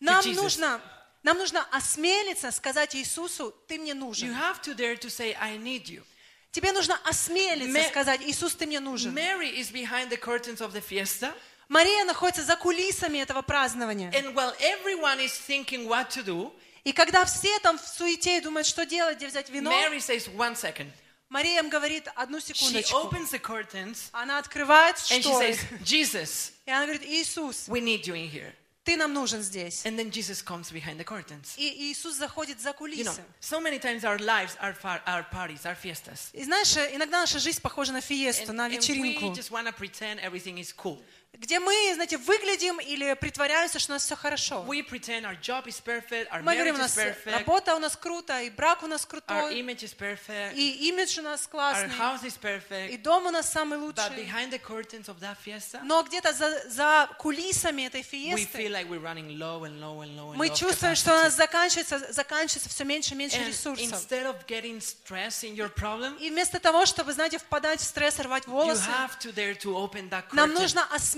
Нам 0.00 0.24
нужно, 0.34 0.80
нам 1.22 1.36
нужно 1.38 1.66
осмелиться 1.72 2.50
сказать 2.50 2.94
Иисусу, 2.94 3.54
ты 3.66 3.78
мне 3.78 3.92
You 3.92 3.94
нужен. 3.94 4.30
have 4.30 4.60
to 4.62 4.74
dare 4.74 4.96
to 4.98 5.08
say, 5.10 5.36
I 5.40 5.56
need 5.58 5.86
you. 5.86 6.02
Тебе 6.52 6.72
нужно 6.72 6.98
осмелиться 7.04 7.70
Ме- 7.72 7.88
сказать, 7.88 8.20
Иисус, 8.22 8.54
ты 8.54 8.66
мне 8.66 8.80
нужен. 8.80 9.14
Mary 9.14 9.50
is 9.58 9.70
behind 9.70 10.08
the 10.10 10.16
curtains 10.16 10.60
of 10.60 10.72
the 10.72 10.80
fiesta, 10.80 11.34
Мария 11.68 12.04
находится 12.06 12.42
за 12.42 12.56
кулисами 12.56 13.18
этого 13.18 13.42
празднования. 13.42 14.10
and 14.12 14.34
while 14.34 14.54
everyone 14.60 15.20
is 15.20 15.32
thinking 15.32 15.86
what 15.86 16.08
to 16.10 16.22
do, 16.24 16.52
И 16.84 16.92
когда 16.92 17.24
все 17.26 17.58
там 17.58 17.78
в 17.78 17.86
суете 17.86 18.40
думают, 18.40 18.66
что 18.66 18.86
делать, 18.86 19.16
где 19.18 19.26
взять 19.26 19.50
вино, 19.50 19.70
Mary 19.70 19.98
says, 19.98 20.26
One 20.34 20.54
second, 20.54 20.90
Мария 21.28 21.58
им 21.60 21.68
говорит, 21.68 22.08
одну 22.14 22.38
She 22.38 22.54
секундочку. 22.54 22.96
opens 22.96 23.30
the 23.30 23.38
curtains 23.38 24.08
Она 24.12 24.38
открывает 24.38 24.96
and 24.96 25.20
she 25.22 25.30
шторы. 25.30 25.50
says, 25.52 25.58
Jesus, 25.84 26.52
И 26.64 26.70
она 26.70 26.86
говорит, 26.86 27.02
Иисус, 27.04 27.68
we 27.68 27.80
need 27.82 28.06
you 28.06 28.14
in 28.14 28.30
here. 28.30 28.54
ты 28.87 28.97
нам 28.97 29.13
нужен 29.13 29.41
здесь. 29.41 29.85
And 29.85 29.97
then 29.97 30.11
Jesus 30.11 30.41
comes 30.43 30.69
behind 30.71 30.97
the 30.99 31.05
curtains. 31.05 31.53
И 31.57 31.91
Иисус 31.93 32.15
заходит 32.17 32.59
за 32.59 32.69
You 32.71 32.73
know, 32.73 32.77
кулисы. 32.79 33.23
so 33.39 33.61
many 33.61 33.79
times 33.79 34.03
our 34.03 34.19
lives 34.19 34.57
are, 34.59 34.73
far, 34.73 35.01
our 35.05 35.23
parties, 35.31 35.65
our 35.65 35.75
fiestas. 35.75 36.31
И 36.33 36.43
знаешь, 36.43 36.75
иногда 36.93 37.21
наша 37.21 37.39
жизнь 37.39 37.61
похожа 37.61 37.93
на 37.93 38.01
фиесту, 38.01 38.51
And, 38.51 38.55
на 38.55 38.67
and 38.67 38.71
we 38.71 38.77
вечеринку, 38.77 39.33
just 39.33 39.51
want 39.51 39.67
to 39.67 39.71
pretend 39.73 40.19
everything 40.19 40.57
is 40.57 40.73
cool. 40.73 41.01
Где 41.34 41.60
мы, 41.60 41.72
знаете, 41.94 42.16
выглядим 42.16 42.80
или 42.80 43.14
притворяемся, 43.14 43.78
что 43.78 43.92
у 43.92 43.94
нас 43.94 44.04
все 44.04 44.16
хорошо. 44.16 44.64
We 44.66 44.82
pretend 44.82 45.22
our 45.24 45.38
job 45.40 45.66
is 45.66 45.80
perfect, 45.80 46.28
our 46.30 46.42
Мы 46.42 46.54
говорим, 46.54 46.74
у 46.74 46.78
нас 46.78 46.96
perfect, 46.96 47.30
работа 47.30 47.76
у 47.76 47.78
нас 47.78 47.96
круто, 47.96 48.40
и 48.42 48.50
брак 48.50 48.82
у 48.82 48.86
нас 48.86 49.04
our 49.04 49.08
крутой, 49.08 49.60
image 49.60 49.82
is 49.84 49.94
perfect, 49.96 50.54
и 50.54 50.88
имидж 50.88 51.20
у 51.20 51.22
нас 51.22 51.46
our 51.46 51.50
классный, 51.50 51.96
house 51.96 52.22
is 52.24 52.88
и 52.90 52.96
дом 52.96 53.26
у 53.26 53.30
нас 53.30 53.50
самый 53.52 53.78
But 53.78 53.82
лучший. 53.82 54.24
behind 54.24 54.50
the 54.50 54.58
curtains 54.58 55.06
of 55.08 55.20
that 55.20 55.36
fiesta, 55.44 55.80
Но 55.84 56.02
где-то 56.02 56.32
за, 56.32 56.68
за 56.70 57.08
кулисами 57.18 57.82
этой 57.86 58.00
we 58.00 58.04
фиесты 58.04 58.58
feel 58.58 58.72
like 58.72 58.88
we're 58.88 58.98
running 59.00 59.38
low 59.38 59.62
and 59.64 59.78
low 59.80 60.00
and 60.02 60.16
low 60.16 60.32
and 60.32 60.36
мы 60.36 60.46
low. 60.48 60.54
чувствуем, 60.56 60.96
что 60.96 61.12
у 61.12 61.16
нас 61.18 61.34
заканчивается, 61.34 61.98
заканчивается 62.12 62.68
все 62.68 62.84
меньше 62.84 63.14
и 63.14 63.16
меньше 63.16 63.36
And 63.36 63.46
ресурсов. 63.48 63.86
instead 63.86 64.24
of 64.26 64.44
getting 64.46 64.80
stressed 64.80 65.44
in 65.44 65.54
your 65.54 65.68
problem, 65.72 66.16
И 66.18 66.30
вместо 66.30 66.58
того, 66.58 66.84
чтобы, 66.86 67.12
знаете, 67.12 67.38
впадать 67.38 67.80
в 67.80 67.84
стресс, 67.84 68.18
рвать 68.18 68.44
you 68.46 68.50
волосы, 68.50 68.82
have 68.88 69.18
to 69.20 69.32
dare 69.32 69.54
to 69.56 69.74
open 69.76 70.08
that 70.10 70.24
нам 70.32 70.52
нужно 70.52 70.82
осмелиться 70.92 71.17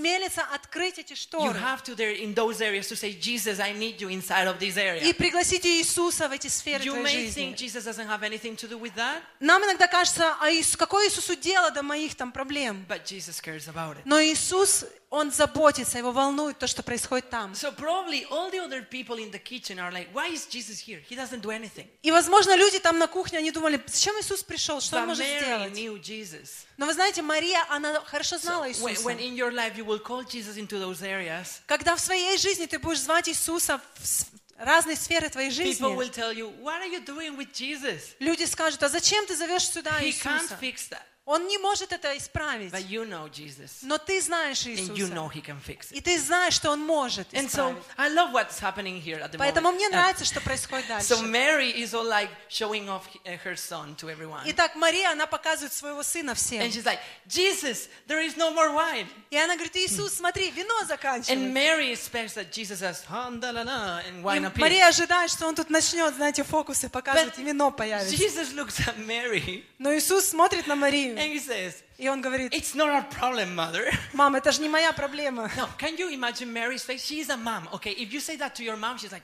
открыть 0.53 0.97
эти 0.99 1.13
You 1.13 1.15
шторы 1.15 1.59
have 1.59 1.83
to 1.83 1.95
dare 1.95 2.11
in 2.13 2.33
those 2.33 2.61
areas 2.61 2.87
to 2.89 2.95
say, 2.95 3.13
Jesus, 3.13 3.59
I 3.59 3.73
need 3.73 3.99
you 3.99 4.09
inside 4.09 4.47
of 4.47 4.59
this 4.59 4.77
area. 4.77 5.01
и 5.03 5.13
пригласить 5.13 5.65
Иисуса 5.65 6.27
в 6.27 6.31
эти 6.31 6.47
сферы 6.47 6.83
You 6.83 6.93
твоей 6.93 7.03
may 7.03 7.25
жизни. 7.27 7.53
think 7.53 7.55
Jesus 7.57 7.85
doesn't 7.85 8.07
have 8.07 8.23
anything 8.23 8.55
to 8.57 8.67
do 8.67 8.77
with 8.79 8.93
that, 8.95 9.21
Нам 9.39 9.63
иногда 9.63 9.87
кажется, 9.87 10.35
а 10.39 10.49
какое 10.77 11.07
Иисусу 11.07 11.35
дело 11.35 11.71
до 11.71 11.83
моих 11.83 12.15
там 12.15 12.31
проблем? 12.31 12.85
but 12.87 13.03
Jesus 13.05 13.39
cares 13.41 13.67
about 13.67 13.97
it. 13.97 14.01
Но 14.05 14.19
Иисус, 14.21 14.85
Он 15.11 15.29
заботится, 15.29 15.97
Его 15.97 16.13
волнует 16.13 16.57
то, 16.57 16.67
что 16.67 16.83
происходит 16.83 17.29
там. 17.29 17.51
So 17.51 17.75
probably 17.75 18.25
all 18.29 18.49
the 18.49 18.61
other 18.61 18.81
people 18.81 19.17
in 19.17 19.29
the 19.29 19.39
kitchen 19.39 19.77
are 19.77 19.91
like, 19.91 20.07
why 20.13 20.29
is 20.29 20.47
Jesus 20.47 20.79
here? 20.79 21.01
He 21.09 21.17
doesn't 21.17 21.41
do 21.41 21.49
anything. 21.51 21.85
И, 22.01 22.11
возможно, 22.11 22.55
люди 22.55 22.79
там 22.79 22.97
на 22.97 23.07
кухне, 23.07 23.39
они 23.39 23.51
думали, 23.51 23.81
зачем 23.87 24.17
Иисус 24.21 24.41
пришел, 24.41 24.79
что 24.79 24.99
Он 25.01 25.07
может 25.07 25.25
Mary 25.25 25.41
сделать? 25.41 25.73
knew 25.73 26.01
Jesus. 26.01 26.65
Но 26.77 26.85
вы 26.85 26.93
знаете, 26.93 27.21
Мария, 27.21 27.61
она 27.67 27.99
хорошо 28.05 28.37
знала 28.37 28.69
Иисуса. 28.69 29.03
when 29.03 29.19
in 29.19 29.35
your 29.35 29.51
life 29.51 29.75
you 29.75 29.83
will 29.83 29.99
call 29.99 30.23
Jesus 30.23 30.55
into 30.55 30.79
those 30.79 31.01
areas, 31.01 31.59
Когда 31.67 31.97
в 31.97 31.99
своей 31.99 32.37
жизни 32.37 32.65
ты 32.65 32.79
будешь 32.79 33.01
звать 33.01 33.27
Иисуса 33.27 33.81
в 33.99 34.63
разные 34.63 34.95
сферы 34.95 35.27
твоей 35.27 35.51
жизни, 35.51 35.85
you, 35.85 36.07
you 36.33 37.99
люди 38.19 38.45
скажут, 38.45 38.81
а 38.81 38.87
зачем 38.87 39.25
ты 39.25 39.35
зовешь 39.35 39.67
сюда 39.67 39.99
He 39.99 40.05
Иисуса? 40.05 40.57
Он 41.23 41.47
не 41.47 41.59
может 41.59 41.91
это 41.93 42.17
исправить. 42.17 42.73
But 42.73 42.87
you 42.89 43.05
know 43.07 43.29
Jesus. 43.29 43.79
Но 43.83 43.99
ты 43.99 44.19
знаешь 44.21 44.65
And 44.65 44.95
you 44.95 45.07
know 45.07 45.29
Иисуса. 45.29 45.37
he 45.37 45.41
can 45.41 45.59
fix 45.63 45.91
it. 45.91 45.97
И 45.97 46.01
ты 46.01 46.19
знаешь, 46.19 46.55
что 46.55 46.71
Он 46.71 46.79
может 46.81 47.31
And 47.33 47.47
so 47.49 47.69
исправить. 47.71 47.83
I 47.97 48.09
love 48.09 48.31
what's 48.33 48.59
happening 48.59 48.99
here 48.99 49.19
at 49.21 49.31
the 49.31 49.37
Поэтому 49.37 49.69
moment. 49.69 49.75
мне 49.75 49.87
Uh, 49.87 49.91
нравится, 49.91 50.25
что 50.25 50.41
происходит 50.41 50.87
дальше. 50.89 51.07
So 51.13 51.21
Mary 51.21 51.71
is 51.71 51.93
all 51.93 52.05
like 52.07 52.29
showing 52.49 52.89
off 52.89 53.03
uh, 53.25 53.37
her 53.45 53.55
son 53.55 53.95
to 53.97 54.09
everyone. 54.09 54.41
Итак, 54.45 54.75
Мария, 54.75 55.11
она 55.11 55.27
показывает 55.27 55.71
своего 55.73 56.01
сына 56.01 56.33
всем. 56.33 56.61
And 56.63 56.71
she's 56.73 56.85
like, 56.85 56.99
Jesus, 57.27 57.87
there 58.07 58.21
is 58.25 58.35
no 58.35 58.51
more 58.51 58.73
wine. 58.73 59.07
И 59.29 59.37
она 59.37 59.55
говорит, 59.55 59.75
Иисус, 59.75 60.13
смотри, 60.15 60.49
вино 60.49 60.73
And 60.81 60.87
заканчивается. 60.87 61.35
Mary 61.35 61.91
expects 61.93 62.33
that 62.33 62.51
Jesus 62.51 62.79
says, 62.79 63.03
and 63.07 64.23
wine 64.23 64.43
И 64.43 64.45
appears. 64.47 64.59
Мария 64.59 64.87
ожидает, 64.87 65.29
что 65.29 65.45
он 65.47 65.55
тут 65.55 65.69
начнет, 65.69 66.15
знаете, 66.15 66.43
фокусы 66.43 66.89
показывать, 66.89 67.37
и 67.37 67.43
вино 67.43 67.71
появится. 67.71 68.15
Jesus 68.15 68.53
looks 68.53 68.79
at 68.87 68.97
Mary 68.97 69.63
Но 69.77 69.95
Иисус 69.95 70.25
смотрит 70.25 70.67
на 70.67 70.75
Марию, 70.75 71.10
and 71.10 71.18
he 71.32 71.38
says, 71.38 71.82
и 71.98 72.08
он 72.08 72.20
говорит, 72.20 72.52
It's 72.54 72.74
not 72.74 72.88
our 72.88 73.08
problem, 73.10 73.54
mother. 73.54 73.90
мам, 74.12 74.34
это 74.36 74.52
же 74.52 74.60
не 74.60 74.68
моя 74.68 74.92
проблема. 74.92 75.50
No, 75.56 75.68
can 75.78 75.96
you 75.96 76.10
imagine 76.12 76.52
Mary's 76.52 76.84
face? 76.84 77.04
She 77.04 77.20
is 77.20 77.30
a 77.30 77.36
mom. 77.36 77.68
Okay, 77.74 77.92
if 77.92 78.12
you 78.12 78.20
say 78.20 78.36
that 78.36 78.54
to 78.56 78.62
your 78.64 78.76
mom, 78.76 78.98
she's 78.98 79.12
like, 79.12 79.22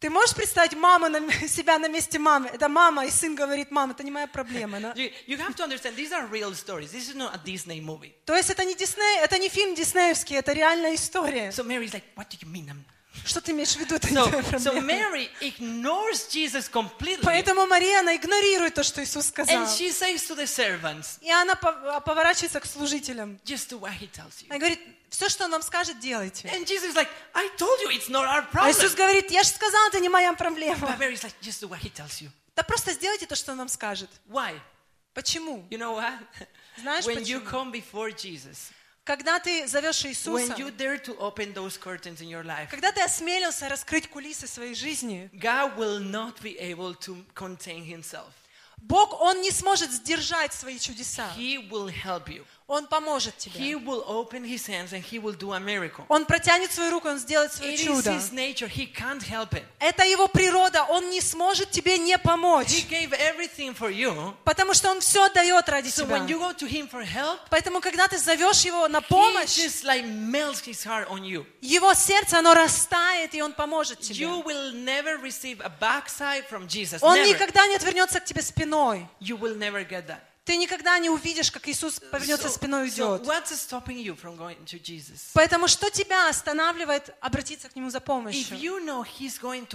Ты 0.00 0.08
можешь 0.08 0.34
представить 0.34 0.74
маму 0.74 1.10
на, 1.10 1.20
себя 1.46 1.78
на 1.78 1.86
месте 1.86 2.18
мамы? 2.18 2.48
Это 2.48 2.70
мама, 2.70 3.04
и 3.04 3.10
сын 3.10 3.34
говорит, 3.34 3.70
мам, 3.70 3.90
это 3.90 4.02
не 4.02 4.10
моя 4.10 4.26
проблема. 4.26 4.80
да? 4.80 4.92
you, 4.94 5.10
you 5.26 5.36
have 5.36 5.54
to 5.54 5.62
understand, 5.62 5.94
these 5.94 6.10
are 6.10 6.26
real 6.26 6.54
stories. 6.54 6.90
This 6.90 7.10
is 7.10 7.14
not 7.14 7.34
a 7.34 7.38
Disney 7.44 7.82
movie. 7.82 8.14
То 8.24 8.34
есть 8.34 8.48
это 8.48 8.64
не 8.64 8.74
Дисней, 8.74 9.18
это 9.22 9.38
не 9.38 9.50
фильм 9.50 9.74
диснеевский, 9.74 10.36
это 10.36 10.54
реальная 10.54 10.94
история. 10.94 11.50
So 11.50 11.64
Mary's 11.64 11.92
like, 11.92 12.04
What 12.16 12.30
do 12.30 12.38
you 12.40 12.50
mean? 12.50 12.70
I'm... 12.70 12.82
Что 13.23 13.41
ты 13.41 13.51
имеешь 13.51 13.73
в 13.75 13.79
виду? 13.79 13.95
Это 13.95 14.07
So, 14.09 14.59
so. 14.59 14.81
Mary 14.81 15.29
ignores 15.41 16.27
Jesus 16.29 16.69
completely. 16.69 17.23
Поэтому 17.23 17.65
Мария, 17.65 17.99
она 18.01 18.15
игнорирует 18.15 18.73
то, 18.75 18.83
что 18.83 19.03
Иисус 19.03 19.27
сказал. 19.27 19.55
And 19.55 19.67
she 19.67 19.91
says 19.91 20.27
to 20.27 20.35
the 20.35 20.45
servants, 20.45 21.17
И 21.21 21.31
она 21.31 21.53
пов- 21.53 22.01
поворачивается 22.03 22.59
к 22.59 22.65
служителям. 22.65 23.39
Just 23.45 23.69
do 23.69 23.79
what 23.79 23.93
he 23.99 24.09
tells 24.11 24.41
you. 24.41 24.47
Она 24.49 24.59
говорит, 24.59 24.79
все, 25.09 25.29
что 25.29 25.45
он 25.45 25.51
нам 25.51 25.61
скажет, 25.61 25.99
делайте. 25.99 26.47
And 26.49 26.65
Jesus 26.65 26.93
is 26.93 26.95
like, 26.95 27.09
I 27.33 27.49
told 27.57 27.79
you 27.81 27.89
it's 27.89 28.09
not 28.09 28.25
our 28.25 28.39
А 28.41 28.51
problem. 28.51 28.71
Иисус 28.71 28.93
говорит, 28.95 29.31
я 29.31 29.43
же 29.43 29.49
сказал, 29.49 29.87
это 29.87 29.99
не 29.99 30.09
моя 30.09 30.33
проблема. 30.33 30.87
But 30.87 30.99
Mary's 30.99 31.23
like, 31.23 31.33
Just 31.41 31.61
do 31.61 31.67
what 31.69 31.79
he 31.79 31.89
tells 31.91 32.21
you. 32.21 32.29
Да 32.55 32.63
просто 32.63 32.93
сделайте 32.93 33.25
то, 33.25 33.35
что 33.35 33.51
он 33.53 33.57
нам 33.57 33.69
скажет. 33.69 34.09
Why? 34.29 34.59
Почему? 35.13 35.65
You 35.69 35.77
know 35.77 35.95
what? 35.95 36.13
Знаешь 36.77 37.05
when 37.05 37.23
you 37.23 37.39
почему? 37.39 37.49
come 37.49 37.71
before 37.71 38.11
Jesus, 38.11 38.71
Когда 39.05 39.39
ты 39.39 39.67
зовешь 39.67 40.03
when 40.03 40.13
Иисуса, 40.13 40.55
you 40.57 40.71
dare 40.71 40.97
to 40.97 41.15
open 41.19 41.53
those 41.53 41.77
curtains 41.77 42.21
in 42.21 42.27
your 42.27 42.43
life, 42.43 42.69
когда 42.71 42.91
ты 42.91 43.01
осмелился 43.01 43.69
раскрыть 43.69 44.09
кулисы 44.09 44.47
своей 44.47 44.73
жизни, 44.73 45.29
God 45.33 45.77
will 45.77 45.99
not 45.99 46.41
be 46.41 46.57
able 46.57 46.95
to 46.95 47.23
contain 47.35 47.85
himself. 47.85 48.31
Бог, 48.77 49.13
Он 49.21 49.41
не 49.41 49.51
сможет 49.51 49.91
сдержать 49.91 50.53
свои 50.53 50.79
чудеса. 50.79 51.31
He 51.37 51.69
will 51.69 51.87
help 51.87 52.27
you. 52.27 52.43
Он 52.67 52.87
поможет 52.87 53.35
He 53.45 53.51
тебе. 53.51 53.75
will 53.77 54.03
open 54.07 54.43
his 54.43 54.65
hands 54.65 54.91
and 54.91 55.03
he 55.03 55.19
will 55.19 55.35
do 55.37 55.53
a 55.53 55.59
miracle. 55.59 56.03
Он 56.09 56.25
протянет 56.25 56.71
свою 56.71 56.89
руку, 56.89 57.07
Он 57.07 57.19
сделает 57.19 57.53
свое 57.53 57.75
It 57.75 57.79
is 57.79 57.85
чудо. 57.85 58.11
his 58.11 58.31
nature. 58.31 58.67
He 58.67 58.91
can't 58.91 59.21
help 59.21 59.51
it. 59.53 59.63
Это 59.79 60.03
Его 60.03 60.27
природа, 60.27 60.83
Он 60.89 61.11
не 61.11 61.21
сможет 61.21 61.69
тебе 61.69 61.99
не 61.99 62.13
He 62.15 62.17
помочь. 62.23 62.85
gave 62.89 63.11
everything 63.13 63.75
for 63.77 63.91
you. 63.91 64.33
Потому 64.43 64.73
что 64.73 64.89
Он 64.89 64.99
все 64.99 65.29
дает 65.29 65.69
ради 65.69 65.89
So 65.89 66.05
тебя. 66.05 66.15
when 66.17 66.27
you 66.27 66.39
go 66.39 66.53
to 66.53 66.65
him 66.67 66.89
for 66.89 67.03
help, 67.05 67.39
Поэтому, 67.51 67.81
когда 67.81 68.07
ты 68.07 68.17
зовешь 68.17 68.61
Его 68.65 68.87
на 68.87 68.97
he 68.97 69.07
помощь, 69.09 69.57
just 69.59 69.83
like 69.83 70.03
melts 70.03 70.61
his 70.65 70.83
heart 70.83 71.07
on 71.09 71.23
you. 71.23 71.45
Его 71.61 71.93
сердце, 71.93 72.39
оно 72.39 72.55
растает, 72.55 73.35
и 73.35 73.43
Он 73.43 73.53
поможет 73.53 73.99
тебе. 73.99 74.25
You 74.25 74.43
will 74.43 74.71
never 74.73 75.17
receive 75.21 75.61
a 75.61 75.69
backside 75.79 76.47
from 76.49 76.65
Jesus. 76.67 76.97
Он 77.03 77.15
Never. 77.15 77.27
никогда 77.27 77.67
не 77.67 77.75
отвернется 77.75 78.19
к 78.19 78.25
тебе 78.25 78.41
спиной. 78.41 79.07
You 79.21 79.37
will 79.37 79.55
never 79.55 79.87
get 79.87 80.07
that. 80.07 80.21
Ты 80.45 80.57
никогда 80.57 80.99
не 80.99 81.09
увидишь, 81.09 81.51
как 81.51 81.67
Иисус 81.67 81.99
повернется 81.99 82.47
So- 82.47 82.51
спиной 82.51 82.81
и 82.81 82.83
уйдет. 82.83 83.23
Поэтому 85.33 85.67
что 85.67 85.89
тебя 85.89 86.29
останавливает 86.29 87.15
обратиться 87.19 87.67
к 87.67 87.75
Нему 87.75 87.89
за 87.89 87.99
помощью? 87.99 88.55
you 88.55 88.79
know 88.79 89.03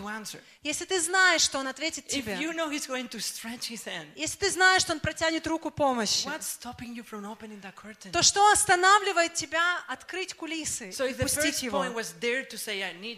answer, 0.07 0.41
Если 0.63 0.85
ты 0.85 1.01
знаешь, 1.01 1.41
что 1.41 1.59
Он 1.59 1.69
ответит 1.69 2.07
тебе, 2.07 2.35
you 2.35 2.53
know 2.53 2.69
he's 2.71 2.87
going 2.87 3.09
to 3.09 3.19
stretch 3.19 3.71
his 3.71 3.87
hand, 3.87 4.07
если 4.15 4.37
ты 4.37 4.51
знаешь, 4.51 4.83
что 4.83 4.93
Он 4.93 5.01
протянет 5.01 5.47
руку 5.47 5.71
помощи, 5.71 6.27
what's 6.27 6.61
stopping 6.61 6.95
you 6.95 7.03
from 7.03 7.25
opening 7.25 7.63
that 7.63 7.75
curtain? 7.75 8.13
то 8.13 8.21
что 8.21 8.53
останавливает 8.53 9.33
тебя 9.33 9.79
открыть 9.89 10.35
кулисы, 10.35 10.91
So 10.91 11.11
и 11.11 11.15
пустить 11.15 11.63
Его? 11.63 11.83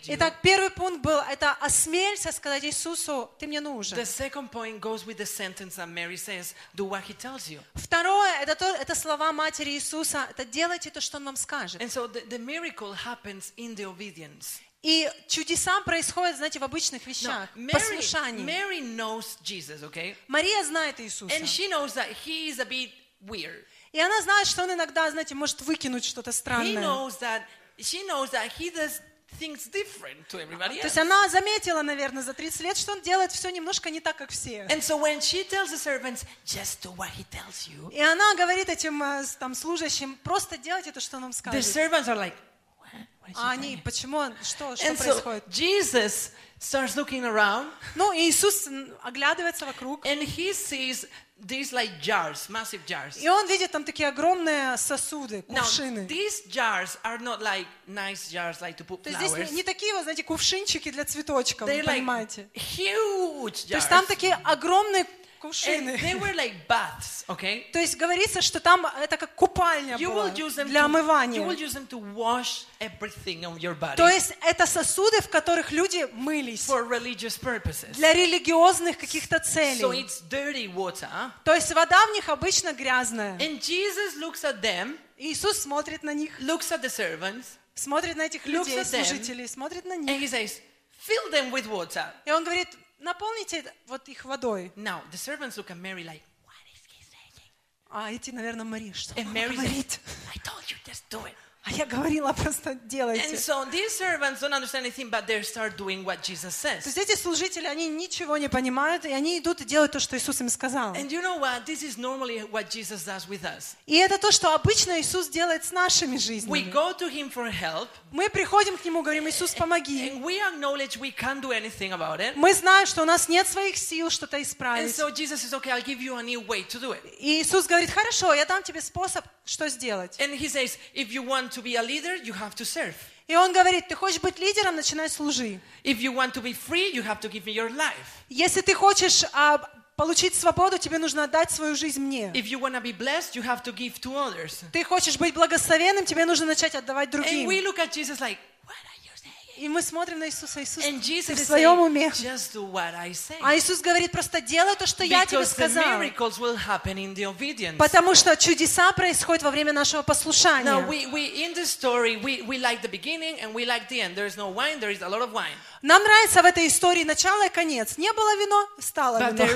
Итак, 0.07 0.35
первый 0.41 0.71
пункт 0.71 1.03
был, 1.03 1.19
это 1.19 1.51
осмелься 1.55 2.31
сказать 2.31 2.63
Иисусу, 2.65 3.29
ты 3.41 3.49
мне 3.49 3.61
нужен. 3.61 3.99
the 3.99 4.05
second 4.05 4.49
point 4.53 4.79
goes 4.79 5.05
with 5.05 5.17
the 5.17 5.27
sentence 5.27 5.75
that 5.75 5.89
Mary 5.89 6.17
says, 6.17 6.55
do 6.77 6.85
what 6.85 7.03
he 7.03 7.13
tells 7.13 7.51
you. 7.51 7.61
Второе, 7.75 8.41
это, 8.41 8.55
то, 8.55 8.67
это 8.67 8.95
слова 8.95 9.33
матери 9.33 9.71
Иисуса, 9.73 10.29
это 10.31 10.45
делайте 10.45 10.91
то, 10.91 11.01
что 11.01 11.17
Он 11.17 11.25
вам 11.25 11.37
скажет. 11.37 11.83
And 11.83 11.91
so 11.91 12.07
the, 12.07 12.25
the 12.29 12.39
miracle 12.39 12.95
happens 12.95 13.53
in 13.57 13.75
the 13.75 13.85
obedience. 13.85 14.61
И 14.83 15.09
чудеса 15.29 15.81
происходят, 15.83 16.37
знаете, 16.37 16.59
в 16.59 16.65
обычных 16.65 17.07
вещах, 17.07 17.49
Mary, 17.55 17.71
послушании. 17.71 18.45
Mary 18.45 18.81
knows 18.97 19.39
Jesus, 19.43 19.83
okay? 19.83 20.17
Мария 20.27 20.65
знает 20.65 20.99
Иисуса. 21.01 21.33
And 21.37 21.47
she 21.47 21.69
knows 21.69 21.95
that 21.95 22.09
he 22.27 22.49
is 22.49 22.59
a 22.59 22.65
bit 22.65 22.91
weird. 23.21 23.65
И 23.93 24.01
она 24.01 24.21
знает, 24.23 24.47
что 24.49 24.65
он 24.65 24.73
иногда, 24.73 25.09
знаете, 25.11 25.35
может 25.37 25.61
выкинуть 25.63 26.05
что-то 26.05 26.31
He 26.31 26.35
странное. 26.35 26.83
knows 26.83 27.19
that, 27.21 27.43
she 27.79 28.05
knows 28.09 28.31
that 28.33 28.51
he 28.59 28.71
does 28.75 29.01
things 29.39 29.67
different 29.71 30.27
to 30.29 30.39
everybody 30.41 30.79
То 30.81 30.87
есть 30.89 30.99
она 30.99 31.29
заметила, 31.29 31.83
наверное, 31.83 32.23
за 32.23 32.35
30 32.35 32.61
лет, 32.63 32.77
что 32.77 32.93
он 32.93 33.03
делает 33.03 33.31
все 33.33 33.51
немножко 33.51 33.89
не 33.89 34.01
так, 34.01 34.17
как 34.17 34.31
все. 34.31 34.67
And 34.69 34.83
so 34.83 34.99
when 35.01 35.21
she 35.21 35.45
tells 35.49 35.71
the 35.71 35.79
servants, 35.79 36.25
just 36.45 36.83
do 36.83 36.91
what 36.97 37.09
he 37.17 37.25
tells 37.31 37.69
you, 37.69 37.89
И 37.93 38.01
она 38.01 38.35
говорит 38.35 38.69
этим 38.69 39.01
э, 39.03 39.25
там, 39.39 39.55
служащим, 39.55 40.17
просто 40.25 40.59
делайте 40.59 40.91
то, 40.91 41.01
что 41.01 41.19
он 41.19 41.23
вам 41.23 41.31
the 41.31 41.35
скажет. 41.35 41.65
servants 41.65 42.09
are 42.09 42.17
like, 42.17 42.35
what? 42.81 42.91
What 42.91 42.91
is 42.93 43.07
she 43.07 43.12
А 43.35 43.51
они, 43.53 43.77
почему, 43.83 44.23
что, 44.43 44.77
что 44.77 44.87
And 44.87 44.97
so 44.99 45.05
происходит? 45.23 45.45
Jesus 45.49 46.31
starts 46.61 46.97
looking 46.97 47.25
around 47.25 47.71
Ну, 47.95 48.13
Иисус 48.15 48.69
оглядывается 49.03 49.65
вокруг, 49.67 50.05
and 50.07 50.23
he 50.23 50.53
sees 50.53 51.07
these 51.45 51.73
like 51.73 51.91
jars, 52.01 52.49
massive 52.49 52.81
jars. 52.87 53.17
и 53.21 53.29
он 53.29 53.47
видит 53.49 53.71
там 53.73 53.85
такие 53.85 54.09
огромные 54.09 54.77
сосуды, 54.77 55.45
Now, 55.49 55.61
кувшины. 55.63 56.07
these 56.07 56.47
jars 56.49 56.99
are 57.03 57.19
not 57.19 57.41
like 57.41 57.67
nice 57.89 58.31
jars 58.31 58.61
like 58.61 58.77
to 58.77 58.85
put 58.85 59.03
То 59.03 59.11
есть 59.11 59.19
здесь 59.21 59.33
flowers. 59.33 59.51
не, 59.51 59.57
не 59.57 59.63
такие, 59.65 59.93
вот, 59.95 60.03
знаете, 60.05 60.23
кувшинчики 60.23 60.91
для 60.91 61.05
цветочков, 61.05 61.67
вы 61.69 61.75
They're 61.75 61.83
like 61.85 61.95
понимаете? 61.97 62.49
huge 62.55 63.67
То 63.69 63.77
есть 63.77 63.89
там 63.89 64.05
jars. 64.05 64.09
такие 64.09 64.35
огромные 64.45 65.07
кувшины. 65.43 65.97
they 65.99 66.15
were 66.15 66.33
like 66.35 66.55
baths, 66.69 67.25
okay? 67.29 67.67
То 67.73 67.79
есть 67.81 67.97
говорится, 67.97 68.41
что 68.41 68.61
там 68.61 68.87
это 68.87 69.17
как 69.17 69.35
купальня 69.35 69.97
You 69.97 70.11
была 70.15 70.27
will 70.31 70.35
use 70.39 70.55
them 70.57 70.69
для 70.69 70.83
to, 70.83 70.89
you 70.89 70.93
will 70.93 71.01
омывания. 71.01 71.59
use 71.59 71.75
them 71.75 71.87
to 71.89 71.99
wash 72.15 72.65
everything 72.81 73.45
on 73.45 73.59
your 73.59 73.75
body 73.75 73.97
То 73.97 74.09
есть 74.09 74.33
это 74.43 74.67
сосуды, 74.67 75.21
в 75.21 75.29
которых 75.29 75.73
люди 75.73 76.07
мылись 76.13 76.69
for 76.69 76.87
religious 76.89 77.37
purposes. 77.39 77.93
для 77.95 78.13
религиозных 78.13 78.97
каких-то 78.99 79.37
So 79.37 79.43
целей. 79.43 80.03
it's 80.05 80.23
dirty 80.31 80.73
water. 80.73 81.09
То 81.45 81.55
есть 81.55 81.73
вода 81.75 81.99
в 82.07 82.13
них 82.13 82.29
обычно 82.29 82.73
грязная. 82.73 83.37
And 83.39 83.61
Jesus 83.61 84.17
looks 84.19 84.45
at 84.45 84.61
them, 84.63 84.97
Иисус 85.19 85.59
смотрит 85.63 86.03
на 86.03 86.15
них, 86.15 86.41
looks 86.41 86.71
at 86.73 86.81
the 86.83 86.89
servants, 86.91 87.45
смотрит 87.75 88.17
на 88.17 88.23
этих 88.27 88.45
людей, 88.47 88.85
служителей, 88.85 89.49
смотрит 89.49 89.85
на 89.85 89.95
and 89.95 90.05
них. 90.05 90.21
he 90.21 90.27
says, 90.29 90.61
fill 91.07 91.31
them 91.31 91.51
with 91.51 91.67
water. 91.69 92.05
И 92.27 92.31
он 92.33 92.45
говорит, 92.45 92.69
наполните 93.02 93.64
вот 93.88 94.08
их 94.10 94.26
водой. 94.26 94.72
Now, 94.76 95.02
the 95.12 95.18
servants 95.18 95.58
look 95.58 95.70
at 95.72 95.78
Mary 95.78 96.04
like, 96.04 96.22
what 96.44 96.56
is 96.74 96.82
he 96.90 97.02
saying? 97.04 97.42
А 97.90 98.12
эти, 98.12 98.32
наверное, 98.32 98.66
Мари, 98.66 98.92
что 98.94 99.14
And 99.16 99.28
он 99.28 99.34
Mary 99.34 99.56
говорит? 99.56 100.00
says, 100.04 100.34
I 100.34 100.38
told 100.40 100.70
you, 100.70 100.78
just 100.86 101.04
do 101.10 101.26
it. 101.26 101.36
А 101.65 101.71
я 101.71 101.87
говорила, 101.87 102.33
просто 102.33 102.71
And 102.71 102.89
делайте. 102.89 103.37
so 103.37 103.65
these 103.71 103.97
servants 103.97 104.41
don't 104.41 104.53
understand 104.53 104.85
anything, 104.85 105.09
but 105.09 105.29
they 105.29 105.41
start 105.45 105.77
doing 105.77 106.03
what 106.05 106.21
Jesus 106.21 106.61
То 106.61 106.69
есть 106.89 106.99
эти 106.99 107.15
служители, 107.17 107.67
они 107.67 107.87
ничего 107.89 108.37
не 108.37 108.49
понимают, 108.49 109.05
и 109.05 109.13
они 109.13 109.39
идут 109.39 109.61
и 109.61 109.65
делают 109.65 109.93
то, 109.93 110.01
что 110.01 110.17
Иисус 110.17 110.41
им 110.41 110.49
сказал. 110.49 110.93
And 110.95 111.09
you 111.13 111.23
know 111.23 111.39
what? 111.39 111.65
This 111.65 111.85
is 111.85 111.97
normally 111.97 112.41
what 112.51 112.69
Jesus 112.69 113.05
does 113.05 113.29
with 113.29 113.45
us. 113.45 113.77
И 113.87 113.97
это 113.97 114.19
то, 114.19 114.33
что 114.33 114.53
обычно 114.57 115.01
Иисус 115.01 115.29
делает 115.29 115.65
с 115.65 115.71
нашими 115.71 116.17
We 116.17 116.19
жизнями. 116.19 116.73
go 116.73 116.93
to 116.99 117.09
him 117.09 117.31
for 117.31 117.49
help, 117.49 117.89
Мы 118.11 118.29
приходим 118.29 118.77
к 118.77 118.85
Нему, 118.85 119.03
говорим, 119.03 119.29
Иисус, 119.29 119.55
помоги. 119.55 120.11
and 120.11 120.23
we 120.25 120.41
acknowledge 120.41 120.97
we 120.99 121.13
can't 121.13 121.41
do 121.41 121.53
anything 121.53 121.93
about 121.93 122.19
it. 122.19 122.33
Мы 122.35 122.53
знаем, 122.55 122.87
что 122.87 123.03
у 123.03 123.05
нас 123.05 123.29
нет 123.29 123.47
своих 123.47 123.77
сил 123.77 124.11
что-то 124.11 124.37
And 124.37 124.43
исправить. 124.43 124.97
so 124.97 125.11
Jesus 125.13 125.41
says, 125.43 125.55
okay, 125.55 125.71
I'll 125.71 125.81
give 125.81 126.01
you 126.03 126.17
a 126.17 126.23
new 126.25 126.41
way 126.41 126.65
to 126.65 126.81
do 126.81 126.91
it. 126.93 127.03
И 127.21 127.41
Иисус 127.41 127.67
говорит, 127.69 127.91
хорошо, 127.91 128.35
я 128.35 128.45
дам 128.47 128.65
тебе 128.65 128.81
способ, 128.81 129.25
что 129.45 129.69
сделать. 129.69 130.19
And 130.19 130.35
he 130.37 130.49
says, 130.49 130.77
if 130.95 131.13
you 131.13 131.23
want 131.23 131.52
to 131.53 131.63
be 131.63 131.77
a 131.77 131.83
leader, 131.83 132.17
you 132.17 132.33
have 132.33 132.55
to 132.57 132.65
serve. 132.65 132.95
И 133.29 133.37
Он 133.37 133.53
говорит, 133.53 133.89
ты 133.89 133.95
хочешь 133.95 134.21
быть 134.21 134.39
лидером, 134.39 134.77
начинай 134.77 135.09
служи. 135.09 135.61
If 135.85 136.01
you 136.01 136.13
want 136.13 136.33
to 136.35 136.43
be 136.43 136.53
free, 136.53 136.93
you 136.93 137.03
have 137.03 137.21
to 137.21 137.31
give 137.31 137.45
me 137.45 137.53
your 137.55 137.71
life. 137.71 138.25
Если 138.29 138.61
ты 138.63 138.75
хочешь 138.75 139.25
а, 139.33 139.59
получить 139.97 140.35
свободу, 140.35 140.79
тебе 140.79 140.99
нужно 140.99 141.25
отдать 141.25 141.51
свою 141.51 141.77
жизнь 141.77 142.01
мне. 142.01 142.33
If 142.35 142.47
you 142.47 142.59
want 142.59 142.75
to 142.75 142.83
be 142.83 142.93
blessed, 142.93 143.35
you 143.37 143.43
have 143.43 143.63
to 143.63 143.73
give 143.73 144.01
to 144.01 144.15
others. 144.17 144.65
Ты 144.73 144.83
хочешь 144.85 145.17
быть 145.19 145.35
благословенным, 145.35 146.05
тебе 146.05 146.25
нужно 146.25 146.47
начать 146.47 146.75
отдавать 146.75 147.11
And 147.15 147.47
we 147.47 147.61
другим. 147.61 147.65
look 147.65 147.79
at 147.79 147.93
Jesus 147.93 148.21
like, 148.21 148.39
what 148.67 148.75
are 148.75 149.01
you 149.05 149.13
saying? 149.17 149.52
И 149.63 149.69
мы 149.69 149.81
смотрим 149.81 150.19
на 150.19 150.27
Иисуса. 150.27 150.61
Иисус, 150.61 150.85
And 150.85 150.99
ты 151.01 151.07
Jesus 151.07 151.37
в 151.37 151.41
is 151.41 151.47
своем 151.47 151.79
уме. 151.79 152.09
just 152.09 152.53
do 152.53 152.65
what 152.69 152.97
I 152.97 153.13
say. 153.13 153.37
А 153.41 153.55
Иисус 153.57 153.81
говорит, 153.81 154.11
просто 154.11 154.41
делай 154.41 154.75
то, 154.75 154.89
что 154.89 155.05
я 155.05 155.25
тебе 155.25 155.39
Because 155.39 155.43
the 155.43 155.69
сказал. 155.69 156.01
miracles 156.01 156.37
will 156.41 156.57
happen 156.57 156.97
in 156.99 157.15
the 157.15 157.27
obedience. 157.27 157.77
Потому 157.79 158.17
что 158.17 158.35
чудеса 158.37 158.91
происходят 158.91 159.45
во 159.45 159.53
время 159.53 159.73
нашего 159.73 160.01
Now, 160.01 160.05
послушания. 160.05 160.85
we, 160.89 161.07
we 161.13 161.45
in 161.45 161.55
the 161.55 161.65
story, 161.65 162.17
we, 162.17 162.43
we 162.43 162.59
like 162.59 162.83
the 162.83 162.89
beginning 162.91 163.39
and 163.41 163.55
we 163.55 163.65
like 163.65 163.89
the 163.89 164.01
end. 164.01 164.17
There 164.17 164.27
is 164.27 164.37
no 164.37 164.49
wine, 164.49 164.81
there 164.81 164.91
is 164.91 165.01
a 165.01 165.09
lot 165.09 165.23
of 165.23 165.33
wine. 165.33 165.55
Нам 165.83 166.01
нравится 166.01 166.43
в 166.43 166.47
этой 166.47 166.69
истории 166.69 167.03
начало 167.03 167.47
и 167.47 167.49
конец. 167.49 167.99
Не 167.99 168.13
было 168.13 168.37
вино, 168.37 168.69
стало 168.79 169.19
But 169.19 169.33
вино. 169.33 169.47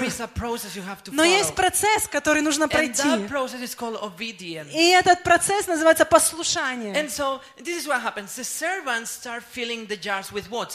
Но 1.13 1.25
есть 1.25 1.55
процесс, 1.55 2.09
который 2.09 2.43
нужно 2.43 2.69
пройти. 2.69 3.09
И 4.75 4.91
этот 4.91 5.23
процесс 5.23 5.69
называется 5.69 6.05
послушание. 6.05 7.07
So. 7.07 7.41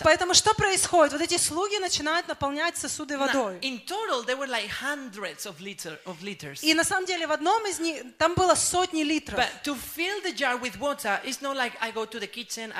Поэтому 0.03 0.33
что 0.33 0.53
происходит? 0.53 1.11
Вот 1.13 1.21
эти 1.21 1.37
слуги 1.37 1.77
начинают 1.79 2.27
наполнять 2.29 2.77
сосуды 2.77 3.17
водой. 3.17 3.59
total, 3.85 4.25
like 4.47 4.69
of, 5.45 5.59
liter, 5.59 5.97
of. 6.05 6.15
И 6.61 6.73
на 6.73 6.85
самом 6.85 7.05
деле 7.05 7.27
в 7.27 7.31
одном 7.31 7.67
из 7.67 7.79
них 7.79 8.03
там 8.17 8.35
было 8.35 8.55
сотни 8.55 9.03
литров. 9.03 9.39
Water, 10.79 11.19
like 11.53 11.73
kitchen, 12.31 12.71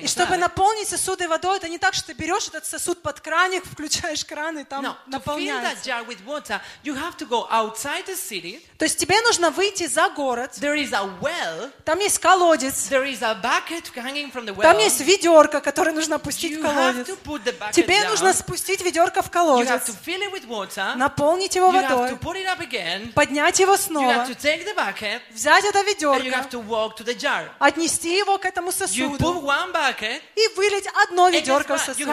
И 0.00 0.06
чтобы 0.06 0.36
наполнить 0.36 0.88
сосуды 0.88 1.23
водой, 1.28 1.56
это 1.58 1.68
не 1.68 1.78
так, 1.78 1.94
что 1.94 2.08
ты 2.08 2.12
берешь 2.14 2.48
этот 2.48 2.66
сосуд 2.66 3.02
под 3.02 3.20
краник, 3.20 3.64
включаешь 3.72 4.24
кран 4.24 4.58
и 4.58 4.64
там 4.64 4.84
No, 4.84 4.94
наполняется. 5.06 5.90
water, 6.26 6.60
you 6.82 6.94
have 6.94 7.16
to 7.16 7.26
go 7.28 7.46
outside 7.50 8.06
the 8.06 8.16
city. 8.16 8.60
То 8.78 8.84
есть 8.84 8.98
тебе 8.98 9.20
нужно 9.22 9.50
выйти 9.50 9.86
за 9.86 10.08
город, 10.10 10.52
There 10.60 10.76
is 10.76 10.92
a 10.92 11.04
well. 11.20 11.70
там 11.84 11.98
есть 12.00 12.18
колодец, 12.18 12.88
There 12.90 13.04
is 13.10 13.22
a 13.22 13.34
bucket 13.34 13.90
hanging 13.94 14.32
from 14.32 14.44
the 14.46 14.54
well. 14.54 14.62
там 14.62 14.78
есть 14.78 15.00
ведерко, 15.00 15.60
которое 15.60 15.92
нужно 15.92 16.16
опустить 16.16 16.52
You 16.52 16.60
в 16.62 16.64
have 16.64 16.74
колодец. 16.74 17.08
to 17.08 17.16
put 17.22 17.44
the 17.44 17.56
bucket 17.58 17.72
Тебе 17.72 18.02
down. 18.02 18.08
нужно 18.10 18.32
спустить 18.32 18.82
ведерко 18.82 19.22
в 19.22 19.26
You 19.26 19.28
have 19.28 19.32
колодец, 19.32 19.68
to 19.88 19.94
fill 20.04 20.20
it 20.22 20.32
with 20.32 20.46
water. 20.46 20.94
наполнить 20.96 21.54
его 21.56 21.68
You 21.68 21.72
have 21.82 21.88
to 21.88 21.96
водой, 21.96 22.18
put 22.18 22.36
it 22.36 22.46
up 22.46 22.60
again. 22.60 23.12
поднять 23.12 23.58
его 23.60 23.74
You 23.74 23.78
снова, 23.78 24.12
have 24.12 24.28
to 24.28 24.34
take 24.36 24.64
the 24.64 24.74
bucket 24.74 25.20
взять 25.32 25.64
это 25.64 25.78
and 25.80 25.84
you 25.98 26.12
have 26.12 26.24
ведерко, 26.24 26.48
to 26.50 26.66
walk 26.68 26.96
to 26.96 27.04
the 27.04 27.14
jar. 27.18 27.48
отнести 27.58 28.16
его 28.18 28.38
к 28.38 28.44
этому 28.44 28.70
You 28.70 28.72
put 28.72 28.76
сосуду 28.88 29.40
one 29.40 29.72
bucket 29.72 30.20
и 30.36 30.48
вылить 30.56 30.86
одно 31.14 31.28
ведерко 31.28 31.76
в 31.76 31.80
сосуд. 31.80 32.06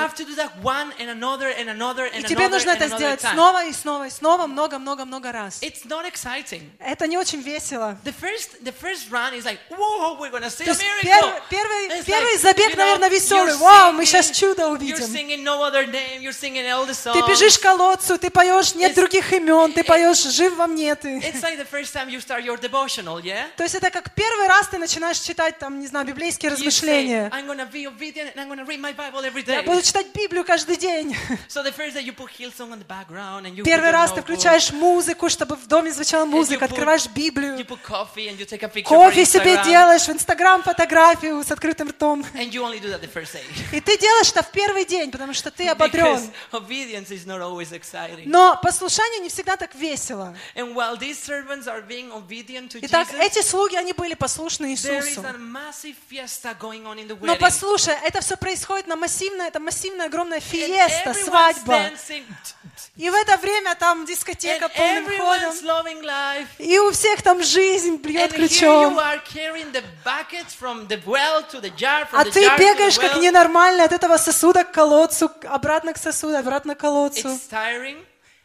И 2.19 2.23
тебе 2.23 2.47
нужно 2.49 2.71
это 2.71 2.85
сделать 2.97 3.21
снова 3.33 3.65
и 3.65 3.73
снова 3.73 4.07
и 4.07 4.09
снова, 4.09 4.47
много-много-много 4.47 5.31
раз. 5.31 5.57
Это 6.79 7.07
не 7.07 7.17
очень 7.17 7.41
весело. 7.41 7.97
Первый, 11.49 12.37
забег, 12.37 12.77
наверное, 12.77 13.09
веселый. 13.09 13.53
Вау, 13.57 13.91
мы 13.93 14.05
сейчас 14.05 14.31
чудо 14.31 14.67
увидим. 14.69 14.97
Ты 17.13 17.21
бежишь 17.27 17.57
к 17.57 17.61
колодцу, 17.61 18.17
ты 18.17 18.29
поешь 18.29 18.75
«Нет 18.75 18.93
других 18.95 19.33
имен», 19.33 19.73
ты 19.73 19.83
поешь 19.83 20.17
«Жив 20.23 20.55
во 20.55 20.67
мне 20.67 20.95
ты». 20.95 21.19
То 23.57 23.63
есть 23.63 23.75
это 23.75 23.89
как 23.89 24.13
первый 24.13 24.47
раз 24.47 24.67
ты 24.67 24.77
начинаешь 24.77 25.19
читать, 25.19 25.57
там, 25.59 25.79
не 25.79 25.87
знаю, 25.87 26.05
библейские 26.05 26.51
размышления. 26.51 27.29
Я 29.53 29.63
буду 29.63 29.81
читать 29.81 30.07
Библию 30.13 30.43
каждый 30.43 30.77
день. 30.77 31.15
Первый 33.63 33.91
раз 33.91 34.11
ты 34.13 34.21
включаешь 34.21 34.71
музыку, 34.71 35.29
чтобы 35.29 35.55
в 35.55 35.67
доме 35.67 35.91
звучала 35.91 36.25
музыка, 36.25 36.65
открываешь 36.65 37.07
Библию, 37.07 37.57
кофе 38.83 39.25
себе 39.25 39.55
делаешь, 39.63 40.03
в 40.03 40.09
Инстаграм 40.09 40.61
фотографию 40.63 41.43
с 41.43 41.51
открытым 41.51 41.89
ртом. 41.89 42.25
И 43.71 43.79
ты 43.81 43.97
делаешь 43.97 44.29
это 44.31 44.43
в 44.43 44.51
первый 44.51 44.85
день, 44.85 45.11
потому 45.11 45.33
что 45.33 45.51
ты 45.51 45.63
ободрен. 45.69 46.05
Но 48.25 48.59
послушание 48.61 49.19
не 49.21 49.29
всегда 49.29 49.55
так 49.57 49.75
весело. 49.75 50.35
Итак, 52.85 53.07
эти 53.19 53.41
слуги, 53.43 53.75
они 53.75 53.93
были 53.93 54.13
послушны 54.15 54.71
Иисусу. 54.71 55.21
Но 57.27 57.35
послушай, 57.39 57.95
это 58.03 58.21
все 58.21 58.35
происходит 58.37 58.80
на 58.87 58.95
массивная, 58.95 59.47
это 59.47 59.59
массивная 59.59 60.07
огромная 60.07 60.39
фиеста, 60.39 61.13
свадьба. 61.13 61.91
И 62.97 63.09
в 63.09 63.13
это 63.13 63.37
время 63.37 63.75
там 63.75 64.05
дискотека 64.05 64.69
полным 64.69 65.05
ходом. 65.17 65.53
life. 66.03 66.47
И 66.57 66.77
у 66.79 66.91
всех 66.91 67.21
там 67.21 67.41
жизнь 67.43 67.97
бьет 67.97 68.33
ключом. 68.33 68.97
well 71.05 71.43
А 72.11 72.25
ты 72.25 72.41
бегаешь 72.57 72.99
как 72.99 73.17
ненормальный 73.17 73.85
от 73.85 73.91
этого 73.91 74.17
сосуда 74.17 74.63
к 74.63 74.71
колодцу, 74.71 75.31
обратно 75.43 75.93
к 75.93 75.97
сосуду, 75.97 76.37
обратно 76.37 76.75
к 76.75 76.79
колодцу. 76.79 77.39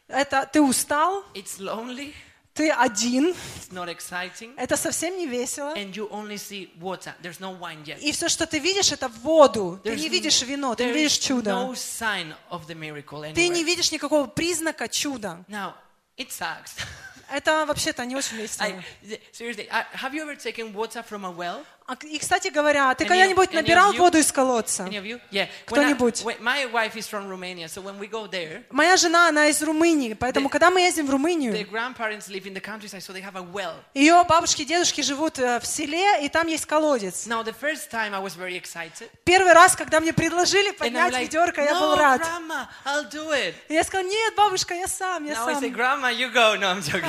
Это 0.08 0.48
ты 0.52 0.62
устал, 0.62 1.24
It's 1.34 1.58
lonely. 1.58 2.14
Ты 2.56 2.70
один, 2.70 3.28
It's 3.28 3.70
not 3.70 3.88
exciting. 3.88 4.54
это 4.56 4.76
совсем 4.76 5.16
не 5.18 5.26
весело. 5.26 5.74
And 5.76 5.92
you 5.92 6.08
only 6.10 6.36
see 6.36 6.70
water. 6.80 7.14
There's 7.22 7.38
no 7.38 7.56
wine 7.58 7.84
yet. 7.84 7.98
И 8.00 8.10
все, 8.12 8.28
что 8.28 8.46
ты 8.46 8.58
видишь, 8.58 8.90
это 8.92 9.08
воду. 9.08 9.78
Ты 9.84 9.90
There's 9.90 9.96
не 10.00 10.06
n- 10.06 10.12
видишь 10.12 10.42
вино, 10.42 10.74
ты 10.74 10.86
не 10.86 10.92
видишь 10.92 11.18
чудо. 11.18 11.50
no 11.50 11.72
sign 11.74 12.34
of 12.50 12.66
the 12.66 12.74
miracle 12.74 13.32
Ты 13.34 13.48
не 13.48 13.60
anywhere. 13.60 13.64
видишь 13.64 13.92
никакого 13.92 14.26
признака 14.26 14.88
чуда. 14.88 15.44
Now, 15.48 15.74
it 16.16 16.30
sucks. 16.30 16.72
Это 17.30 17.66
вообще-то 17.66 18.04
не 18.06 18.14
очень 18.16 18.36
весело. 18.36 18.66
th- 19.02 19.20
seriously, 19.32 19.68
uh, 19.68 19.84
have 19.92 20.14
you 20.14 20.22
ever 20.22 20.36
taken 20.36 20.72
water 20.72 21.02
from 21.02 21.24
a 21.24 21.30
well? 21.30 21.64
А, 21.88 21.94
И, 22.02 22.18
кстати 22.18 22.48
говоря, 22.48 22.92
ты 22.94 23.04
когда-нибудь 23.04 23.52
набирал 23.52 23.92
воду 23.92 24.18
из 24.18 24.32
колодца? 24.32 24.84
Кто-нибудь? 25.66 26.22
Моя 28.70 28.96
жена, 28.96 29.28
она 29.28 29.46
из 29.48 29.62
Румынии, 29.62 30.14
поэтому, 30.14 30.48
когда 30.48 30.70
мы 30.70 30.80
ездим 30.80 31.06
в 31.06 31.10
Румынию, 31.10 31.52
ее 33.94 34.24
бабушки 34.28 34.62
и 34.62 34.64
дедушки 34.64 35.00
живут 35.02 35.38
э, 35.38 35.60
в 35.60 35.66
селе, 35.66 36.24
и 36.24 36.28
там 36.28 36.48
есть 36.48 36.66
колодец. 36.66 37.26
Первый 39.24 39.52
раз, 39.52 39.76
когда 39.76 40.00
мне 40.00 40.12
предложили 40.12 40.72
поднять 40.72 41.12
ведерко, 41.22 41.62
я 41.62 41.74
был 41.80 41.94
рад. 41.96 42.20
я 43.68 43.84
сказала, 43.84 44.08
нет, 44.08 44.34
бабушка, 44.34 44.74
я 44.74 44.88
сам, 44.88 45.24
я 45.24 45.34
сам. 45.54 45.60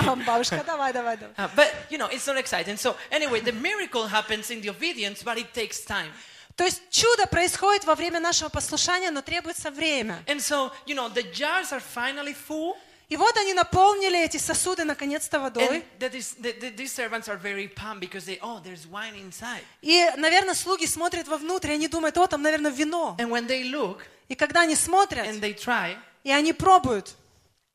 А, 0.08 0.16
Бабушка, 0.26 0.64
давай, 0.66 0.94
давай, 0.94 1.18
давай. 1.18 1.34
Uh, 1.38 1.50
but, 1.56 1.68
you 1.90 1.98
know, 1.98 2.08
it's 2.10 2.28
not 2.28 2.38
exciting. 2.38 2.78
So, 2.78 2.96
anyway, 3.12 3.40
the 3.40 3.54
miracle 3.54 4.08
happens 4.08 4.50
in 4.52 4.62
the 4.62 4.67
obedience, 4.70 5.24
but 5.24 5.38
it 5.38 5.54
takes 5.54 5.86
time. 5.86 6.12
То 6.56 6.64
есть 6.64 6.82
чудо 6.90 7.28
происходит 7.28 7.86
во 7.86 7.94
время 7.94 8.20
нашего 8.20 8.50
послушания, 8.50 9.12
но 9.12 9.22
требуется 9.22 9.70
время. 9.70 10.24
And 10.26 10.40
so, 10.40 10.72
you 10.88 10.96
know, 10.96 11.08
the 11.14 11.24
jars 11.32 11.72
are 11.72 11.82
finally 11.96 12.34
full. 12.36 12.76
И 13.10 13.16
вот 13.16 13.38
они 13.38 13.54
наполнили 13.54 14.20
эти 14.22 14.36
сосуды 14.38 14.84
наконец-то 14.84 15.38
And 15.38 15.44
водой. 15.44 15.84
that 16.00 16.14
is, 16.14 16.36
the, 16.42 16.52
the, 16.60 16.72
these 16.76 16.92
servants 16.92 17.30
are 17.30 17.38
very 17.38 17.68
pumped 17.70 18.02
because 18.02 18.26
they, 18.26 18.38
oh, 18.42 18.60
there's 18.62 18.86
wine 18.88 19.16
inside. 19.16 19.64
И, 19.82 20.10
наверное, 20.18 20.56
слуги 20.56 20.86
смотрят 20.86 21.28
вовнутрь, 21.28 21.72
и 21.72 21.74
они 21.76 21.88
думают, 21.88 22.18
о, 22.18 22.28
там, 22.28 22.42
наверное, 22.42 22.72
вино. 22.72 23.16
And 23.20 23.30
when 23.30 23.48
they 23.48 23.64
look 23.64 24.00
И 24.28 24.36
когда 24.36 24.62
они 24.62 24.76
смотрят, 24.76 25.26
and 25.26 25.40
they 25.40 25.54
try, 25.56 25.96
и 26.24 26.32
они 26.32 26.52
пробуют, 26.52 27.16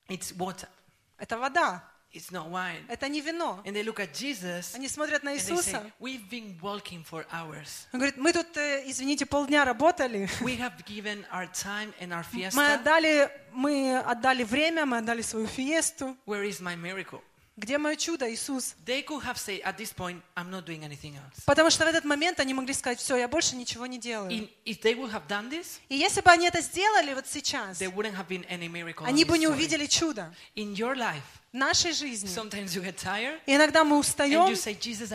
it's 0.09 0.37
water. 0.37 0.69
это 1.17 1.39
вода, 1.39 1.83
It's 2.13 2.31
not 2.31 2.51
wine. 2.51 2.85
это 2.89 3.09
не 3.09 3.21
вино. 3.23 3.63
And 3.65 3.75
they 3.75 3.83
look 3.83 3.99
at 3.99 4.13
Jesus 4.13 4.75
Они 4.75 4.87
смотрят 4.89 5.23
на 5.23 5.31
and 5.31 5.37
they 5.37 5.41
say, 5.41 5.55
Иисуса. 5.55 5.93
we've 5.99 6.29
been 6.29 6.59
walking 6.61 7.03
for 7.05 7.27
hours. 7.33 7.87
Он 7.93 8.01
говорит, 8.01 8.17
мы 8.19 8.33
тут, 8.33 8.55
э, 8.57 8.83
извините, 8.87 9.25
полдня 9.25 9.65
работали. 9.65 10.29
We 10.41 10.59
have 10.59 10.85
given 10.85 11.25
our 11.33 11.47
time 11.53 11.93
and 12.01 12.13
our 12.13 12.25
Мы 12.33 12.41
fiesta. 12.41 12.75
отдали, 12.75 13.31
мы 13.53 13.99
отдали 13.99 14.45
время, 14.45 14.85
мы 14.85 14.99
отдали 14.99 15.23
свою 15.23 15.47
фиесту. 15.47 16.17
Where 16.27 16.45
is 16.45 16.61
my 16.61 16.77
miracle? 16.77 17.23
Где 17.55 17.77
мое 17.77 17.97
чудо, 17.97 18.31
Иисус? 18.33 18.75
They 18.87 19.03
could 19.05 19.23
have 19.25 19.37
said 19.37 19.61
at 19.63 19.77
this 19.77 19.93
point, 19.93 20.23
I'm 20.35 20.51
not 20.51 20.65
doing 20.65 20.85
anything 20.85 21.17
else. 21.17 21.45
Потому 21.45 21.69
что 21.69 21.85
в 21.85 21.89
этот 21.89 22.05
момент 22.05 22.41
они 22.41 22.55
могли 22.55 22.73
сказать, 22.73 22.99
все, 22.99 23.17
я 23.17 23.29
больше 23.29 23.57
ничего 23.57 23.85
не 23.87 23.99
делаю. 23.99 24.31
И 24.33 24.51
если 25.91 26.21
бы 26.23 26.31
они 26.31 26.47
это 26.47 26.63
сделали 26.63 27.13
вот 27.13 27.27
сейчас, 27.27 27.79
there 27.81 27.93
wouldn't 27.95 28.17
have 28.17 28.27
been 28.27 28.47
any 28.49 28.69
miracle. 28.69 29.05
in 29.05 29.09
они 29.09 29.25
бы 29.27 29.37
не 29.39 29.49
увидели 29.49 29.85
чудо. 29.87 30.35
В 31.53 31.57
нашей 31.59 31.93
жизни. 31.93 32.31
tired 32.31 33.39
иногда 33.45 33.85
мы 33.85 33.99
устаем, 33.99 34.47
say, 34.55 34.75
Jesus, 34.75 35.13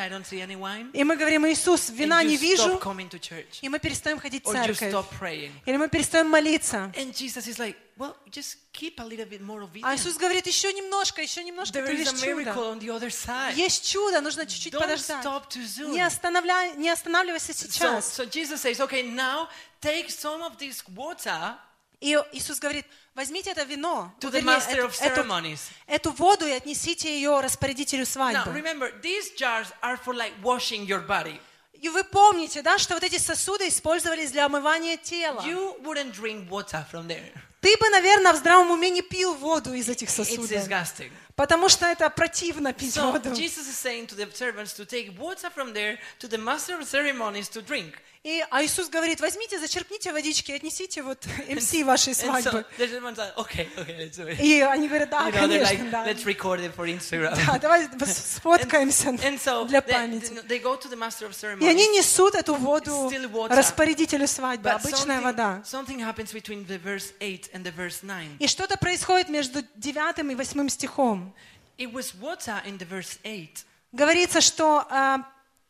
и 0.94 1.04
мы 1.04 1.16
говорим, 1.16 1.48
Иисус, 1.48 1.90
вина 1.90 2.22
не 2.22 2.38
вижу, 2.38 2.80
и 3.62 3.70
мы 3.70 3.80
перестаем 3.80 4.20
ходить 4.20 4.46
в 4.46 4.52
церковь. 4.52 4.94
Или 5.66 5.78
мы 5.78 5.90
перестаем 5.90 6.30
молиться. 6.30 6.92
Like, 6.96 7.76
well, 7.98 8.16
just 8.30 8.58
keep 8.72 9.00
a 9.00 9.04
little 9.04 9.28
bit 9.28 9.42
more 9.42 9.68
А. 9.82 9.96
Иисус 9.96 10.16
говорит, 10.18 10.46
еще 10.46 10.72
немножко, 10.74 11.24
еще 11.24 11.44
немножко, 11.44 11.80
There 11.80 11.88
ты 11.88 12.06
чудо. 12.06 13.52
Есть 13.56 13.90
чудо, 13.90 14.22
нужно 14.22 14.46
чуть-чуть 14.46 14.76
Don't 14.76 14.80
подождать. 14.80 15.26
Не, 15.88 16.02
останавливай, 16.02 16.76
не 16.78 16.92
останавливайся 16.92 17.54
So, 17.54 17.68
сейчас. 17.68 18.20
so 18.20 18.26
Jesus 18.30 18.62
says, 18.62 18.80
okay, 18.80 19.02
now 19.02 19.48
take 19.82 20.12
some 20.12 20.44
of 20.44 20.56
this 20.60 20.84
water 20.96 21.58
И 22.00 22.16
Иисус 22.32 22.60
говорит, 22.60 22.86
возьмите 23.18 23.50
это 23.52 23.64
вино, 23.64 24.14
to 24.22 24.32
the 24.32 24.42
master 24.42 24.78
эту, 24.78 24.88
of 24.88 25.02
эту- 25.02 25.22
ceremonies. 25.24 25.60
эту 25.88 26.12
воду 26.12 26.46
и 26.48 26.52
отнесите 26.52 27.14
ее 27.14 27.42
распорядителю 27.42 28.04
Now, 28.04 28.06
свадьбы. 28.06 28.52
remember, 28.54 28.92
these 29.02 29.36
jars 29.36 29.68
are 29.82 29.98
for 30.02 30.14
like 30.14 30.32
washing 30.42 30.86
your 30.88 31.06
body. 31.06 31.38
И 31.74 31.90
вы 31.90 32.04
помните, 32.04 32.62
да, 32.64 32.78
что 32.78 32.94
вот 32.96 33.04
эти 33.04 33.18
сосуды 33.20 33.68
использовались 33.68 34.32
для 34.32 34.46
омывания 34.46 34.98
тела. 34.98 35.42
You 35.42 35.80
wouldn't 35.84 36.14
drink 36.14 36.48
water 36.50 36.84
from 36.92 37.08
there. 37.08 37.32
Ты 37.60 37.76
бы, 37.78 37.90
наверное, 37.90 38.34
в 38.34 38.38
здравом 38.38 38.72
уме 38.72 38.90
не 38.90 39.02
пил 39.02 39.34
воду 39.36 39.74
из 39.74 39.90
этих 39.90 40.08
It's 40.10 40.16
сосудов. 40.16 40.50
disgusting. 40.52 41.12
Потому 41.36 41.70
что 41.70 41.86
это 41.86 42.10
противно 42.10 42.72
пить 42.74 42.96
So 42.96 43.12
воду. 43.12 43.30
Jesus 43.32 43.68
is 43.68 43.78
saying 43.78 44.08
to 44.08 44.16
the 44.16 44.32
servants 44.34 44.74
to 44.76 44.86
take 44.86 45.16
water 45.20 45.52
from 45.54 45.74
there 45.74 45.98
to 46.20 46.28
the 46.28 46.38
master 46.38 46.80
of 46.80 46.88
ceremonies 46.88 47.50
to 47.50 47.62
drink. 47.62 47.94
И, 48.28 48.44
а 48.52 48.62
Иисус 48.62 48.90
говорит, 48.90 49.22
возьмите, 49.22 49.58
зачерпните 49.58 50.12
водички 50.12 50.52
отнесите 50.52 51.02
вот 51.02 51.26
МС 51.50 51.72
вашей 51.86 52.14
свадьбы. 52.14 52.66
И 52.78 54.60
они 54.60 54.88
говорят, 54.90 55.10
да, 55.10 55.32
конечно, 55.32 55.90
да. 55.90 56.06
let's 56.06 56.26
record 56.26 56.60
it 56.60 56.76
for 56.76 56.86
Instagram. 56.90 57.38
Да, 57.48 57.58
давай 57.58 57.88
сфоткаемся 58.06 59.14
для 59.14 59.82
памяти. 59.82 60.34
И 61.64 61.68
они 61.68 61.88
несут 61.88 62.36
эту 62.36 62.56
воду 62.56 63.10
распорядителю 63.48 64.28
свадьбы, 64.28 64.72
обычная 64.72 65.22
вода. 65.22 65.64
something 65.64 66.02
the 66.02 66.78
verse 66.84 67.14
8 67.22 67.52
and 67.54 67.64
the 67.64 67.72
verse 67.74 68.02
9. 68.04 68.40
И 68.40 68.48
что-то 68.48 68.78
происходит 68.78 69.30
между 69.30 69.62
девятым 69.76 70.32
и 70.32 70.36
восьмым 70.36 70.68
стихом. 70.68 71.34
It 71.78 71.94
was 71.94 72.14
water 72.20 72.62
in 72.66 72.78
the 72.78 72.86
verse 72.90 73.20
8. 73.24 73.64
Говорится, 73.94 74.42
что 74.42 74.86
а, 74.90 75.20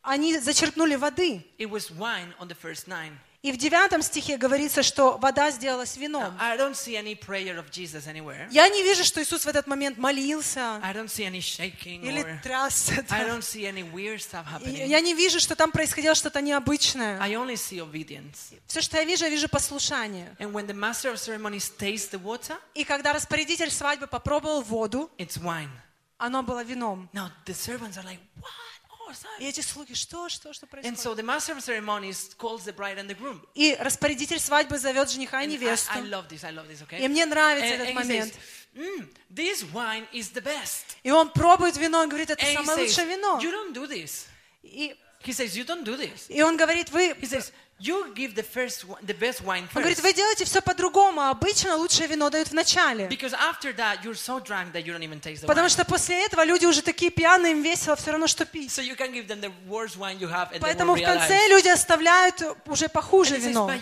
они 0.08 0.38
зачерпнули 0.38 0.96
воды. 0.96 1.44
It 1.58 1.70
was 1.70 1.90
wine 1.90 2.34
on 2.40 2.48
the 2.48 2.56
first 2.60 2.86
9. 2.86 3.12
И 3.40 3.52
в 3.52 3.56
девятом 3.56 4.02
стихе 4.02 4.36
говорится, 4.36 4.82
что 4.82 5.16
вода 5.16 5.52
сделалась 5.52 5.96
вином. 5.96 6.36
Я 6.40 6.56
не 8.68 8.82
вижу, 8.82 9.04
что 9.04 9.22
Иисус 9.22 9.44
в 9.44 9.48
этот 9.48 9.68
момент 9.68 9.96
молился 9.96 10.80
или 10.82 12.24
or 12.24 12.42
трясся. 12.42 13.06
Я 14.88 15.00
не 15.00 15.14
вижу, 15.14 15.38
что 15.38 15.54
там 15.54 15.70
происходило 15.70 16.16
что-то 16.16 16.40
необычное. 16.40 17.16
Все, 18.66 18.80
что 18.80 18.96
я 18.96 19.04
вижу, 19.04 19.24
я 19.24 19.30
вижу 19.30 19.48
послушание. 19.48 20.34
Water, 20.40 20.74
И 22.74 22.84
когда 22.84 23.12
распорядитель 23.12 23.70
свадьбы 23.70 24.08
попробовал 24.08 24.62
воду, 24.62 25.12
оно 26.18 26.42
было 26.42 26.64
вином. 26.64 27.08
Now 27.12 27.30
the 27.46 27.54
servants 27.54 27.96
are 27.96 28.04
like, 28.04 28.18
what? 28.40 28.50
Oh. 29.10 29.40
И 29.42 29.46
эти 29.46 29.60
слуги, 29.60 29.94
что, 29.94 30.28
что, 30.28 30.52
что 30.52 30.66
And 30.66 30.70
происходит? 30.70 30.98
so 31.00 31.14
the 31.14 31.22
master 31.22 31.52
of 31.56 31.62
ceremonies 31.62 32.34
calls 32.36 32.64
the 32.64 32.72
bride 32.74 32.98
and 32.98 33.08
the 33.08 33.14
groom. 33.18 33.40
И 33.54 33.76
распорядитель 33.78 34.38
свадьбы 34.38 34.78
зовет 34.78 35.10
жениха 35.10 35.40
и 35.42 35.44
I, 35.44 35.46
невесту. 35.46 35.90
I 35.94 36.02
love 36.02 36.28
this. 36.28 36.44
I 36.44 36.52
love 36.52 36.68
this. 36.68 36.82
Okay. 36.86 37.02
И 37.04 37.08
мне 37.08 37.24
нравится 37.26 37.74
And, 37.74 37.82
этот 37.82 37.88
and 37.88 37.94
момент. 37.94 38.34
says, 38.34 38.98
mm, 38.98 39.08
this 39.34 39.64
wine 39.72 40.06
is 40.12 40.30
the 40.32 40.42
best. 40.42 40.96
И 41.02 41.10
он 41.10 41.30
пробует 41.30 41.76
вино, 41.76 42.00
он 42.00 42.08
говорит, 42.08 42.30
это 42.30 42.42
And 42.44 42.54
самое 42.54 42.78
says, 42.78 42.88
лучшее 42.88 43.06
вино. 43.06 43.38
you 43.40 43.50
don't 43.50 43.72
do 43.72 43.86
this. 43.88 44.26
И, 44.62 44.94
He 45.24 45.32
says, 45.32 45.56
you 45.56 45.64
don't 45.64 45.84
do 45.84 45.96
this. 45.96 46.26
и 46.28 46.42
он 46.42 46.56
говорит, 46.56 46.90
вы, 46.90 47.08
He 47.14 47.26
says, 47.26 47.52
you 47.80 48.12
give 48.14 48.34
the 48.34 48.42
first, 48.42 48.82
wi- 48.86 48.98
the 49.02 49.16
best 49.18 49.42
wine 49.44 49.68
он 49.74 49.82
говорит, 49.82 50.00
вы 50.00 50.12
делаете 50.12 50.44
все 50.44 50.60
по-другому. 50.60 51.20
а 51.20 51.30
Обычно 51.30 51.76
лучшее 51.76 52.08
вино 52.08 52.30
дают 52.30 52.48
в 52.48 52.54
начале. 52.54 53.06
Because 53.08 53.34
after 53.34 53.74
that, 53.76 54.02
you're 54.02 54.14
so 54.14 54.40
drunk 54.40 54.72
that 54.72 54.84
you 54.84 54.92
don't 54.92 55.02
even 55.02 55.20
taste 55.20 55.42
the 55.42 55.46
Потому 55.46 55.68
что 55.68 55.84
после 55.84 56.24
этого 56.24 56.44
люди 56.44 56.66
уже 56.66 56.82
такие 56.82 57.10
пьяные, 57.10 57.52
им 57.52 57.62
весело 57.62 57.96
все 57.96 58.10
равно, 58.10 58.26
что 58.26 58.44
пить. 58.44 58.70
So 58.70 58.82
the 58.82 60.60
Поэтому 60.60 60.94
в 60.94 61.02
конце 61.02 61.48
люди 61.48 61.68
оставляют 61.68 62.42
уже 62.66 62.88
похуже 62.88 63.36
вино. 63.36 63.70
the 63.70 63.80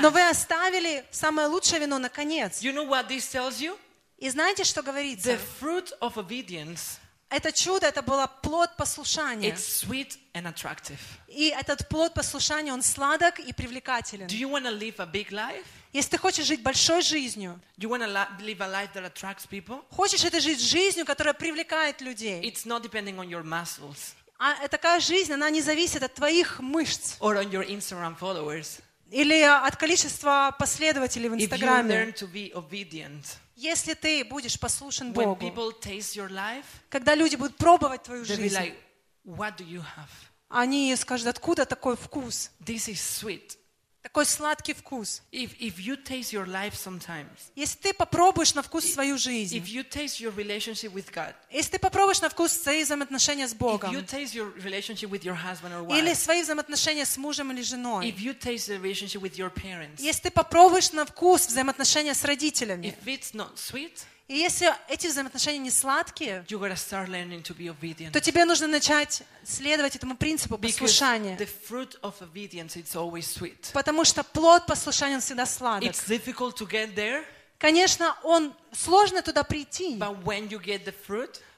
Но 0.00 0.10
вы 0.10 0.28
оставили 0.28 1.04
самое 1.10 1.48
лучшее 1.48 1.80
вино 1.80 1.98
на 1.98 2.08
конец. 2.08 2.62
You 2.62 2.72
know 2.72 2.86
what 2.88 3.08
this 3.08 3.28
tells 3.32 3.60
you? 3.60 3.76
И 4.18 4.28
знаете, 4.30 4.64
что 4.64 4.80
The 4.80 4.84
говорится? 4.84 5.38
fruit 5.60 5.92
of 6.00 6.16
obedience, 6.16 6.98
Это 7.30 7.52
чудо, 7.52 7.86
это 7.86 8.00
было 8.02 8.26
плод 8.42 8.74
послушания. 8.76 9.50
it's 9.50 9.84
sweet 9.84 10.16
and 10.32 10.46
attractive. 10.46 10.98
И 11.28 11.48
этот 11.48 11.86
плод 11.88 12.14
послушания, 12.14 12.72
он 12.72 12.82
сладок 12.82 13.38
и 13.38 13.52
привлекателен. 13.52 14.26
Do 14.26 14.36
you 14.36 14.48
want 14.48 14.64
to 14.64 14.70
live 14.70 14.94
a 14.98 15.06
big 15.06 15.30
life? 15.30 15.64
Если 15.92 16.10
ты 16.10 16.18
хочешь 16.18 16.46
жить 16.46 16.62
большой 16.62 17.02
жизнью, 17.02 17.60
Do 17.76 17.86
you 17.86 17.90
want 17.90 18.02
to 18.02 18.28
live 18.40 18.60
a 18.60 18.68
life 18.68 18.92
that 18.94 19.04
attracts 19.12 19.46
people? 19.48 19.84
хочешь 19.90 20.24
это 20.24 20.40
жить 20.40 20.60
жизнью, 20.60 21.04
которая 21.04 21.34
привлекает 21.34 22.00
людей, 22.00 22.40
It's 22.42 22.64
not 22.64 22.82
depending 22.82 23.16
on 23.16 23.28
your 23.28 23.42
muscles 23.42 24.14
а 24.40 24.68
такая 24.68 25.00
жизнь, 25.00 25.32
она 25.32 25.50
не 25.50 25.60
зависит 25.62 26.00
от 26.02 26.14
твоих 26.14 26.60
мышц 26.60 27.16
or 27.20 27.36
on 27.36 27.50
your 27.50 27.66
Instagram 27.66 28.16
followers. 28.18 28.80
или 29.10 29.42
от 29.42 29.76
количества 29.76 30.54
последователей 30.58 31.28
в 31.28 31.32
If 31.34 31.38
you 31.38 31.42
Инстаграме. 31.44 31.94
learn 31.94 32.12
to 32.14 32.30
be 32.32 32.52
obedient, 32.54 33.36
Если 33.60 33.94
ты 33.94 34.24
будешь 34.24 34.56
послушен 34.60 35.12
Богу, 35.12 35.44
life, 36.30 36.64
когда 36.88 37.16
люди 37.16 37.34
будут 37.34 37.56
пробовать 37.56 38.04
твою 38.04 38.24
жизнь, 38.24 38.56
like, 38.56 38.76
они 40.48 40.94
скажут, 40.94 41.26
откуда 41.26 41.64
такой 41.66 41.96
вкус, 41.96 42.52
This 42.60 42.88
is 42.88 43.00
sweet. 43.00 43.58
Такой 44.02 44.26
сладкий 44.26 44.74
вкус. 44.74 45.22
If, 45.32 45.58
if 45.58 45.78
you 45.78 45.96
taste 45.96 46.32
your 46.32 46.46
life 46.46 46.74
sometimes, 46.74 47.26
Если 47.56 47.78
ты 47.78 47.92
попробуешь 47.92 48.54
на 48.54 48.62
вкус 48.62 48.84
свою 48.84 49.16
if 49.16 49.18
жизнь, 49.18 49.58
you 49.58 49.82
taste 49.82 50.20
your 50.20 50.34
relationship 50.34 50.92
with 50.92 51.12
God, 51.12 51.34
если 51.50 51.72
ты 51.72 51.78
попробуешь 51.78 52.20
на 52.20 52.28
вкус 52.28 52.52
свои 52.52 52.84
взаимоотношения 52.84 53.48
с 53.48 53.52
if 53.52 53.56
you 53.56 53.58
Богом, 53.58 53.94
taste 53.96 54.34
your 54.34 54.54
relationship 54.62 55.10
with 55.10 55.24
your 55.24 55.34
husband 55.36 55.72
or 55.72 55.98
или 55.98 56.10
wife, 56.10 56.14
свои 56.14 56.42
взаимоотношения 56.42 57.04
с 57.04 57.16
мужем 57.16 57.50
или 57.52 57.62
женой, 57.62 58.08
if 58.08 58.18
you 58.18 58.38
taste 58.38 58.68
the 58.68 58.80
relationship 58.80 59.20
with 59.20 59.36
your 59.36 59.52
parents, 59.52 59.96
если 59.98 60.22
ты 60.22 60.30
попробуешь 60.30 60.92
на 60.92 61.04
вкус 61.04 61.46
взаимоотношения 61.46 62.14
с 62.14 62.24
родителями, 62.24 62.86
if 62.86 63.04
it's 63.04 63.34
not 63.34 63.56
sweet, 63.56 64.04
и 64.28 64.36
если 64.36 64.74
эти 64.88 65.06
взаимоотношения 65.06 65.58
не 65.58 65.70
сладкие, 65.70 66.44
то 66.46 68.20
тебе 68.20 68.44
нужно 68.44 68.66
начать 68.66 69.22
следовать 69.42 69.96
этому 69.96 70.18
принципу 70.18 70.58
послушания. 70.58 71.38
Потому 73.72 74.04
что 74.04 74.22
плод 74.22 74.66
послушания 74.66 75.14
он 75.14 75.20
всегда 75.22 75.46
сладок. 75.46 75.94
Конечно, 77.58 78.16
он 78.22 78.54
сложно 78.72 79.22
туда 79.22 79.42
прийти, 79.44 79.98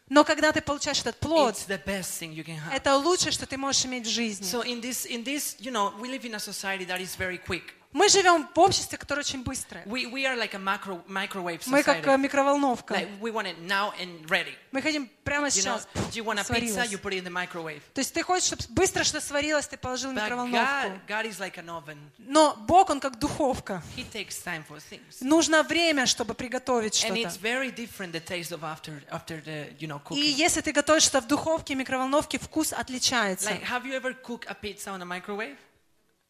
но 0.09 0.25
когда 0.25 0.53
ты 0.53 0.61
получаешь 0.61 1.01
этот 1.01 1.19
плод, 1.19 1.57
это 1.69 2.97
лучшее, 2.97 3.33
что 3.33 3.47
ты 3.47 3.57
можешь 3.57 3.85
иметь 3.85 4.07
в 4.07 4.11
жизни. 4.11 4.47
So 4.47 4.65
in 4.65 4.81
this, 4.81 5.07
in 5.07 5.25
this, 5.25 5.57
you 5.59 5.73
know, 5.73 5.93
we 6.01 6.09
live 6.09 6.25
in 6.25 6.35
a 6.37 6.41
society 6.41 6.85
that 6.87 7.01
is 7.01 7.17
very 7.17 7.39
quick. 7.39 7.75
Мы 7.93 8.09
живем 8.09 8.49
в 8.55 8.59
обществе, 8.61 8.97
которое 8.97 9.23
очень 9.23 9.43
быстрое. 9.43 9.83
We, 9.85 10.05
we 10.07 10.25
are 10.25 10.37
like 10.37 10.55
a 10.55 10.59
macro, 10.59 11.05
microwave 11.09 11.63
Мы 11.67 11.83
как 11.83 12.07
э, 12.07 12.17
микроволновка. 12.19 12.95
Like 12.95 13.21
we 13.21 13.33
want 13.33 13.47
it 13.47 13.59
now 13.67 13.93
and 13.99 14.25
ready. 14.29 14.55
Мы 14.71 14.81
хотим 14.81 15.11
прямо 15.25 15.49
You 15.49 15.65
know, 15.65 15.81
сейчас. 15.81 15.89
do 16.13 16.23
you 16.23 16.25
want 16.25 16.39
a 16.39 16.45
pizza? 16.45 16.85
You 16.85 16.99
put 16.99 17.13
it 17.13 17.19
in 17.19 17.25
the 17.25 17.33
microwave. 17.33 17.81
То 17.93 18.01
есть 18.01 18.15
ты 18.15 18.23
хочешь, 18.23 18.47
чтобы 18.47 18.63
быстро 18.69 19.03
что 19.03 19.21
сварилось, 19.21 19.67
ты 19.67 19.77
положил 19.77 20.13
в 20.13 20.15
микроволновку. 20.15 20.57
God, 20.57 21.01
God 21.09 21.27
is 21.27 21.41
like 21.41 21.57
an 21.59 21.69
oven. 21.69 21.99
Но 22.19 22.55
Бог, 22.69 22.91
Он 22.91 23.01
как 23.01 23.19
духовка. 23.19 23.83
He 23.97 24.05
takes 24.09 24.41
time 24.45 24.63
for 24.69 24.79
things. 24.79 25.17
Нужно 25.21 25.65
время, 25.65 26.07
чтобы 26.07 26.35
приготовить 26.35 26.95
And 27.05 27.07
что-то. 27.07 27.29
it's 27.29 27.37
very 27.37 27.75
different 27.75 28.13
the 28.13 28.21
taste 28.25 28.53
of 28.53 28.63
after 28.63 29.03
after 29.11 29.43
the 29.45 29.77
you 29.81 29.89
know 29.89 30.01
И 30.11 30.21
если 30.21 30.61
ты 30.61 30.71
готовишь 30.71 31.03
что 31.03 31.21
в 31.21 31.27
духовке, 31.27 31.75
микроволновке, 31.75 32.39
вкус 32.39 32.73
отличается. 32.73 33.51
Like, 33.51 33.65
have 33.65 33.85
you 33.85 33.95
ever 34.01 34.15
cooked 34.15 34.47
a 34.49 34.55
pizza 34.55 34.93
on 34.93 35.03
a 35.03 35.05
microwave? 35.05 35.57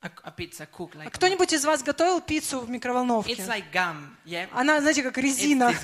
А 0.03 1.11
кто-нибудь 1.11 1.53
из 1.53 1.65
вас 1.65 1.83
готовил 1.83 2.21
пиццу 2.23 2.61
в 2.61 2.71
микроволновке? 2.71 3.35
It's 3.35 3.47
like 3.47 3.65
gum, 3.73 4.09
yeah. 4.25 4.49
Она, 4.53 4.81
знаете, 4.81 5.03
как 5.03 5.19
резина. 5.19 5.75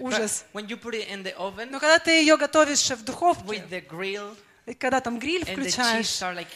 Ужас. 0.00 0.44
When 0.52 0.66
it 1.26 1.36
oven 1.36 1.70
Но 1.70 1.80
когда 1.80 1.98
ты 1.98 2.12
ее 2.20 2.36
готовишь 2.36 2.90
в 2.90 3.04
духовке, 3.04 3.64
grill 3.90 4.36
и 4.66 4.74
когда 4.74 5.00
там 5.00 5.18
гриль 5.18 5.44
включаешь, 5.44 6.06
like, 6.22 6.46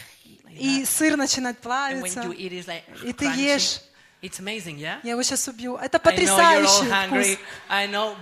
like 0.44 0.58
и 0.58 0.84
сыр 0.84 1.16
начинает 1.16 1.58
when 1.58 1.62
плавиться, 1.62 2.20
it's 2.20 2.66
like 2.66 2.82
и 3.04 3.12
ты 3.12 3.26
ешь. 3.26 3.80
It's 4.22 4.38
amazing, 4.38 4.78
yeah. 4.78 5.00
я 5.02 5.10
его 5.12 5.22
сейчас 5.24 5.48
убью. 5.48 5.76
Это 5.76 5.98
потрясающий 5.98 6.86
hungry. 6.88 7.38
know. 7.88 8.16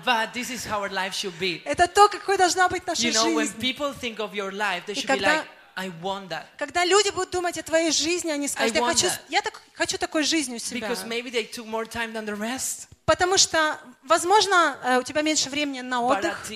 Это 1.67 1.87
то, 1.87 2.09
какой 2.09 2.39
должна 2.39 2.71
быть 2.71 2.87
наша 2.87 3.03
You 3.03 3.13
know, 3.13 3.35
when 3.35 3.47
жизнь. 3.47 3.59
people 3.61 3.93
think 3.93 4.17
of 4.17 4.33
your 4.33 4.51
life, 4.51 4.87
they 4.87 4.93
И 4.93 4.95
should 4.95 5.03
be 5.03 5.07
когда- 5.07 5.41
like, 5.41 5.47
I 5.77 5.91
want 6.03 6.29
that. 6.29 6.45
Когда 6.59 6.85
люди 6.85 7.11
будут 7.11 7.31
думать 7.31 7.59
о 7.59 7.63
твоей 7.63 7.91
жизни, 7.91 8.31
они 8.31 8.49
скажут, 8.49 8.75
я 8.75 8.83
хочу, 8.85 9.07
я 9.29 9.43
так, 9.43 9.61
хочу 9.75 9.99
такой 9.99 10.25
жизни 10.25 10.57
у 10.57 10.59
себя. 10.59 10.89
Because 10.89 11.07
maybe 11.07 11.31
they 11.31 11.45
took 11.45 11.67
more 11.67 11.85
time 11.85 12.13
than 12.13 12.25
the 12.25 12.37
rest. 12.37 12.89
Потому 13.11 13.39
что, 13.39 13.81
возможно, 14.05 14.79
э, 14.85 14.99
у 14.99 15.03
тебя 15.03 15.23
меньше 15.23 15.51
времени 15.51 15.81
на 15.81 16.01
отдых, 16.01 16.49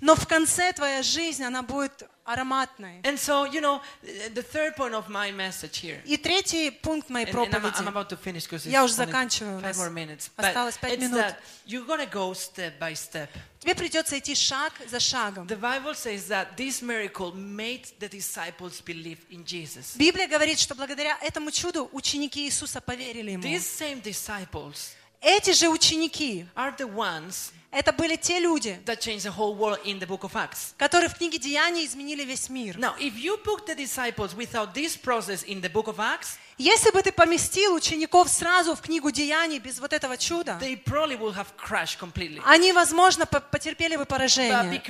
но 0.00 0.14
в 0.14 0.26
конце 0.26 0.74
твоя 0.74 1.02
жизнь, 1.02 1.42
она 1.42 1.62
будет 1.62 2.06
ароматной. 2.28 3.00
And 3.02 3.18
so, 3.18 3.44
you 3.50 3.60
know, 3.60 3.80
the 4.02 4.42
third 4.42 4.76
point 4.76 4.92
of 4.94 5.08
my 5.08 5.32
message 5.32 5.78
here. 5.78 6.00
И 6.04 6.16
третий 6.18 6.70
пункт 6.70 7.08
моей 7.08 7.24
And, 7.24 7.30
and 7.30 7.38
I'm, 7.38 7.50
проповеди. 7.50 7.78
I'm 7.78 7.88
about 7.88 8.08
to 8.10 8.16
finish 8.16 8.46
because 8.46 8.68
Я 8.68 8.84
уже 8.84 8.94
заканчиваю, 8.94 9.58
у 9.58 9.60
five 9.60 9.62
нас 9.62 9.78
more 9.78 9.90
minutes. 9.90 10.30
осталось 10.36 10.76
пять 10.76 11.00
минут. 11.00 11.18
that 11.18 11.36
you're 11.66 11.86
gonna 11.86 12.06
go 12.10 12.34
step 12.34 12.78
by 12.78 12.92
step. 12.92 13.30
Тебе 13.60 13.74
придется 13.74 14.18
идти 14.18 14.34
шаг 14.34 14.72
за 14.88 15.00
шагом. 15.00 15.46
The 15.46 15.58
Bible 15.58 15.94
says 15.94 16.28
that 16.28 16.56
this 16.56 16.82
miracle 16.82 17.32
made 17.34 17.86
the 17.98 18.08
disciples 18.08 18.80
believe 18.84 19.18
in 19.30 19.44
Jesus. 19.44 19.96
Библия 19.96 20.28
говорит, 20.28 20.58
что 20.58 20.74
благодаря 20.74 21.18
этому 21.22 21.50
чуду 21.50 21.88
ученики 21.92 22.46
Иисуса 22.46 22.80
поверили 22.80 23.32
Ему. 23.32 23.42
These 23.42 23.64
same 23.64 24.02
disciples 24.02 24.57
Эти 25.20 25.52
же 25.52 25.68
ученики, 25.68 26.46
are 26.54 26.76
the 26.76 26.86
ones 26.94 27.52
это 27.70 27.92
были 27.92 28.16
те 28.16 28.38
люди, 28.38 28.80
that 28.86 28.98
changed 28.98 29.24
the 29.26 29.36
whole 29.36 29.54
world 29.54 29.78
in 29.84 29.98
the 29.98 30.06
book 30.06 30.22
of 30.22 30.32
Acts. 30.32 30.72
которые 30.78 31.10
в 31.10 31.14
книге 31.16 31.38
Деяний 31.38 31.84
изменили 31.84 32.24
весь 32.24 32.48
мир. 32.48 32.76
Now, 32.78 32.96
if 32.98 33.14
you 33.14 33.36
put 33.44 33.66
the 33.66 33.74
disciples 33.74 34.34
without 34.34 34.72
this 34.72 34.96
process 34.96 35.42
in 35.44 35.60
the 35.60 35.68
book 35.70 35.86
of 35.86 35.96
Acts, 35.98 36.38
Если 36.56 36.90
бы 36.90 37.02
ты 37.02 37.12
поместил 37.12 37.74
учеников 37.74 38.28
сразу 38.28 38.74
в 38.74 38.80
книгу 38.80 39.10
Деяний 39.10 39.58
без 39.58 39.78
вот 39.78 39.92
этого 39.92 40.16
чуда, 40.16 40.58
они, 42.46 42.72
возможно, 42.72 43.26
по- 43.26 43.40
потерпели 43.40 43.96
бы 43.96 44.06
поражение. 44.06 44.80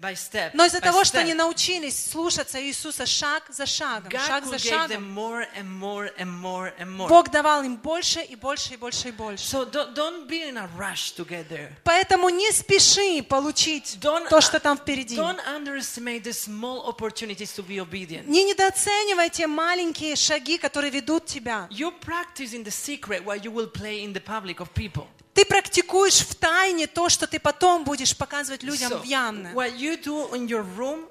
Step 0.00 0.50
Но 0.54 0.64
из-за 0.64 0.80
того, 0.80 1.04
что 1.04 1.18
step, 1.18 1.22
они 1.22 1.34
научились 1.34 2.10
слушаться 2.10 2.60
Иисуса 2.62 3.06
шаг 3.06 3.44
за 3.48 3.66
шагом, 3.66 4.10
шаг 4.10 4.44
God 4.44 4.48
за 4.48 4.56
give 4.56 4.88
them 4.88 4.88
шагом, 4.88 5.14
more 5.14 5.46
and 5.56 5.68
more 5.68 6.10
and 6.16 6.40
more 6.40 6.72
and 6.78 6.96
more. 6.96 7.08
Бог 7.08 7.30
давал 7.30 7.62
им 7.62 7.76
больше 7.76 8.20
и 8.20 8.36
больше 8.36 8.74
и 8.74 8.76
больше 8.76 9.08
и 9.08 9.12
больше. 9.12 9.44
So 9.44 9.70
don't, 9.70 9.94
don't 9.94 10.26
be 10.26 10.48
in 10.48 10.56
a 10.56 10.68
rush 10.76 11.12
to 11.16 11.26
get 11.26 11.48
there. 11.48 11.72
Поэтому 11.84 12.30
не 12.30 12.50
спеши 12.52 13.22
получить 13.22 13.98
Don't, 14.00 14.28
то, 14.28 14.40
что 14.40 14.58
там 14.58 14.78
впереди. 14.78 15.16
don't 15.16 15.40
underestimate 15.46 16.22
the 16.22 16.32
small 16.32 16.86
opportunities 16.86 17.54
to 17.54 17.62
be 17.66 17.78
obedient. 17.80 18.26
Не 18.26 18.44
недооценивай 18.44 19.30
те 19.30 19.46
маленькие 19.46 20.16
шаги, 20.16 20.58
которые 20.58 20.90
ведут 20.90 21.26
тебя. 21.26 21.68
You 21.70 21.92
practice 22.00 22.54
in 22.54 22.64
the 22.64 22.70
secret 22.70 23.24
what 23.24 23.44
you 23.44 23.52
will 23.52 23.70
play 23.70 24.02
in 24.02 24.12
the 24.12 24.20
public 24.20 24.60
of 24.60 24.72
people. 24.74 25.06
Ты 25.34 25.44
практикуешь 25.44 26.18
в 26.18 26.34
тайне 26.34 26.86
то, 26.86 27.08
что 27.08 27.26
ты 27.26 27.38
потом 27.38 27.84
будешь 27.84 28.16
показывать 28.16 28.62
людям 28.62 28.92
So, 28.92 29.06
явно. 29.06 29.48
what 29.54 29.76
you 29.78 29.96
do 30.02 30.30
in 30.32 30.46
your 30.48 30.64
room, 30.76 31.08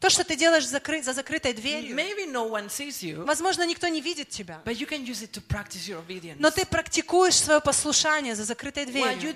То, 0.00 0.10
что 0.10 0.22
ты 0.22 0.36
делаешь 0.36 0.64
закры- 0.64 1.02
за 1.02 1.12
закрытой 1.12 1.52
дверью. 1.54 1.96
maybe 1.96 2.24
no 2.30 2.48
one 2.48 2.68
sees 2.68 3.02
you, 3.02 3.24
Возможно, 3.24 3.66
никто 3.66 3.88
не 3.88 4.00
видит 4.00 4.28
тебя. 4.28 4.60
but 4.64 4.76
you 4.78 4.86
can 4.88 5.04
use 5.04 5.22
it 5.22 5.32
to 5.32 5.42
practice 5.44 5.88
your 5.88 5.98
obedience. 6.06 6.36
Но 6.38 6.50
ты 6.52 6.64
практикуешь 6.64 7.34
свое 7.34 7.60
послушание 7.60 8.36
за 8.36 8.44
закрытой 8.44 8.86
дверью. 8.86 9.34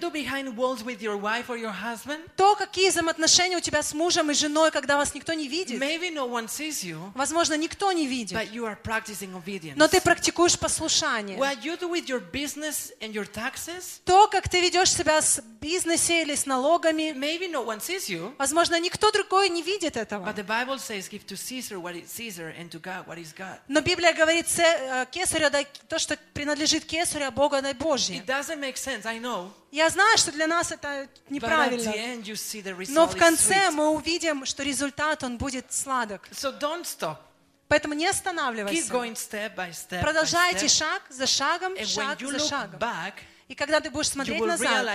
То, 2.37 2.55
какие 2.57 2.91
взаимоотношения 2.91 3.57
у 3.57 3.61
тебя 3.61 3.83
с 3.83 3.93
мужем 3.93 4.31
и 4.31 4.35
женой, 4.35 4.71
когда 4.71 4.97
вас 4.97 5.15
никто 5.15 5.33
не 5.33 5.49
видит. 5.49 5.81
maybe 5.81 6.11
no 6.13 6.29
one 6.29 6.47
sees 6.47 6.85
you, 6.85 7.11
Возможно, 7.15 7.55
никто 7.57 7.91
не 7.93 8.07
видит. 8.07 8.37
but 8.37 8.53
you 8.53 8.65
are 8.65 8.77
practicing 8.81 9.35
obedience. 9.35 9.75
Но 9.77 9.89
ты 9.89 10.01
практикуешь 10.01 10.59
послушание. 10.59 11.39
What 11.39 11.63
you 11.65 11.77
do 11.79 11.89
with 11.91 12.07
your 12.07 12.21
business 12.31 12.93
and 13.01 13.13
your 13.13 13.27
taxes, 13.29 14.01
То, 14.05 14.29
как 14.29 14.49
ты 14.49 14.61
ведешь 14.61 14.93
себя 14.93 15.21
с 15.21 15.41
бизнесе 15.61 16.23
или 16.23 16.35
с 16.35 16.47
налогами, 16.47 17.13
maybe 17.17 17.51
no 17.51 17.65
one 17.65 17.81
sees 17.81 18.09
you, 18.09 18.35
возможно, 18.39 18.79
никто 18.81 19.11
другой 19.11 19.49
не 19.49 19.63
видит 19.63 19.97
этого. 19.97 20.25
but 20.25 20.37
the 20.37 20.47
Но 23.69 23.81
Библия 23.81 24.13
говорит, 24.13 24.49
«Це, 24.49 24.63
э, 24.63 25.07
кесарю 25.11 25.51
дай 25.51 25.67
то, 25.89 25.99
что 25.99 26.17
принадлежит 26.35 26.85
кесарю, 26.85 27.27
а 27.27 27.31
Богу 27.31 27.61
дай 27.63 27.75
Божье. 27.75 28.19
It 28.19 28.27
doesn't 28.27 28.59
make 28.59 28.77
sense, 28.77 29.07
I 29.07 29.19
know, 29.19 29.51
Я 29.71 29.89
знаю, 29.89 30.19
что 30.19 30.33
для 30.33 30.47
нас 30.47 30.71
это 30.73 31.09
неправильно. 31.31 31.91
the 31.91 31.97
end 31.97 32.25
you 32.25 32.35
see 32.35 32.63
the 32.63 32.87
Но 32.91 33.07
в 33.07 33.17
конце 33.17 33.71
мы 33.71 33.89
увидим, 33.91 34.45
что 34.45 34.63
результат, 34.63 35.23
он 35.23 35.39
будет 35.39 35.73
сладок. 35.73 36.29
Поэтому 37.69 37.95
не 37.95 38.07
останавливайся. 38.07 38.91
Продолжайте 40.03 40.69
шаг 40.69 41.03
за 41.09 41.27
шагом, 41.27 41.75
шаг 41.87 42.21
за 42.21 42.39
шагом. 42.39 42.79
back, 42.79 43.15
И 43.49 43.55
когда 43.55 43.81
ты 43.81 43.91
будешь 43.91 44.09
смотреть 44.09 44.41
назад, 44.41 44.87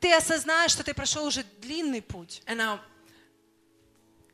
ты 0.00 0.14
осознаешь, 0.14 0.70
что 0.70 0.82
ты 0.82 0.94
прошел 0.94 1.24
уже 1.26 1.44
длинный 1.60 2.00
путь. 2.00 2.42
And 2.46 2.56
now, 2.56 2.78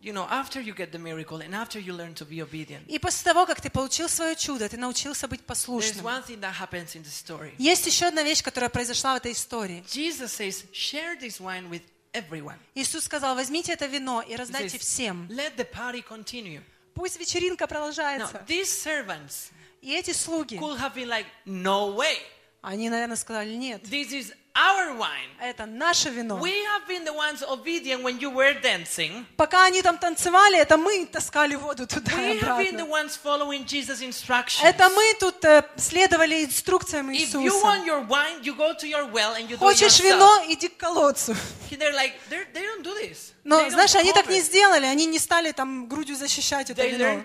you 0.01 0.13
know, 0.13 0.27
after 0.29 0.61
you 0.61 0.73
get 0.75 0.91
the 0.91 0.99
miracle 0.99 1.41
and 1.41 1.55
after 1.55 1.79
you 1.79 1.91
learn 1.93 2.13
to 2.13 2.25
be 2.25 2.41
obedient, 2.41 2.85
И 2.87 2.99
после 2.99 3.23
того, 3.31 3.45
как 3.47 3.59
ты 3.61 3.69
получил 3.71 4.07
свое 4.07 4.35
чудо, 4.35 4.69
ты 4.69 4.77
научился 4.77 5.27
быть 5.27 5.41
there's 5.41 5.45
послушным. 5.45 6.05
one 6.05 6.23
thing 6.23 6.39
that 6.41 6.53
happens 6.53 6.95
in 6.95 7.03
the 7.03 7.09
story. 7.11 7.53
Есть 7.57 7.85
еще 7.87 8.05
одна 8.07 8.21
вещь, 8.23 8.43
которая 8.43 8.69
произошла 8.69 9.13
в 9.15 9.17
этой 9.17 9.31
истории. 9.31 9.83
Jesus 9.87 10.31
says, 10.33 10.65
share 10.73 11.17
this 11.19 11.39
wine 11.39 11.69
with 11.69 11.81
everyone. 12.13 12.57
Иисус 12.75 13.05
сказал, 13.05 13.35
возьмите 13.35 13.73
это 13.73 13.87
вино 13.87 14.21
и 14.21 14.33
He 14.33 14.37
раздайте 14.37 14.77
says, 14.77 14.81
всем. 14.81 15.27
Let 15.29 15.55
the 15.57 15.67
party 15.71 16.03
continue. 16.07 16.61
Пусть 16.93 17.19
вечеринка 17.19 17.63
Now, 17.65 17.67
продолжается. 17.67 18.45
these 18.47 18.67
servants 18.69 19.51
И 19.81 19.91
эти 19.93 20.11
слуги, 20.13 20.57
could 20.57 20.79
have 20.79 20.93
been 20.93 21.07
like, 21.09 21.25
no 21.45 21.93
way. 21.95 22.17
они, 22.61 22.89
наверное, 22.89 23.15
сказали, 23.17 23.53
нет, 23.55 23.81
This 23.83 24.11
is 24.11 24.33
our 24.55 24.95
wine. 24.97 25.29
это 25.41 25.65
наше 25.65 26.09
вино. 26.09 26.37
We 26.39 26.51
have 26.63 26.87
been 26.87 27.03
the 27.03 27.11
ones 27.13 27.43
obedient 27.43 28.01
when 28.03 28.19
you 28.19 28.29
were 28.31 28.53
dancing. 28.61 29.25
Пока 29.35 29.65
они 29.65 29.81
там 29.81 29.97
танцевали, 29.97 30.57
это 30.57 30.77
мы 30.77 31.05
таскали 31.07 31.55
воду 31.55 31.85
туда 31.85 32.11
и 32.13 32.37
We 32.37 32.39
have 32.39 32.57
been 32.57 32.77
the 32.77 32.83
обратно. 32.83 32.85
ones 32.85 33.17
following 33.21 33.65
Jesus' 33.65 34.01
instructions. 34.01 34.63
Это 34.63 34.87
мы 34.89 35.13
тут 35.19 35.43
э, 35.43 35.63
следовали 35.75 36.45
инструкциям 36.45 37.09
If 37.11 37.33
you 37.33 37.41
Иисуса. 37.43 37.65
want 37.65 37.85
your 37.85 38.01
wine, 38.07 38.41
you 38.43 38.55
go 38.55 38.73
to 38.73 38.87
your 38.87 39.05
well 39.11 39.33
and 39.35 39.49
you 39.49 39.55
do 39.55 39.55
it 39.55 39.59
Хочешь 39.59 39.99
yourself. 39.99 40.03
вино, 40.03 40.43
иди 40.47 40.69
к 40.69 40.77
колодцу. 40.77 41.35
They're 41.71 41.91
like, 41.93 42.13
they're, 42.29 42.47
they 42.53 42.61
don't 42.63 42.81
do 42.83 42.93
this. 42.93 43.33
Но, 43.42 43.70
знаешь, 43.70 43.94
они 43.94 44.12
так 44.12 44.28
не 44.28 44.40
сделали, 44.42 44.84
они 44.84 45.06
не 45.06 45.18
стали 45.18 45.52
там 45.52 45.86
грудью 45.88 46.14
защищать 46.16 46.68
это 46.70 46.82
вино. 46.86 47.24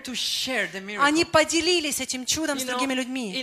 Они 1.02 1.24
поделились 1.24 2.00
этим 2.00 2.24
чудом 2.24 2.58
с 2.58 2.64
другими 2.64 2.94
людьми. 2.94 3.34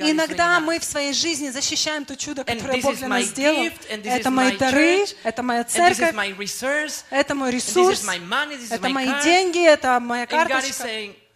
Иногда 0.00 0.60
мы 0.60 0.78
в 0.78 0.84
своей 0.84 1.12
жизни 1.12 1.48
защищаем 1.50 2.04
то 2.04 2.16
чудо, 2.16 2.44
которое 2.44 2.80
Бог 2.82 2.96
для 2.96 3.08
нас 3.08 3.24
сделал. 3.24 3.64
Это 4.04 4.30
мои 4.30 4.56
дары, 4.58 5.04
это 5.22 5.42
моя 5.42 5.64
церковь, 5.64 6.14
это 7.10 7.34
мой 7.34 7.50
ресурс, 7.50 8.04
это 8.70 8.88
мои 8.90 9.06
деньги, 9.24 9.64
это 9.66 10.00
моя 10.00 10.26
карточка. 10.26 10.88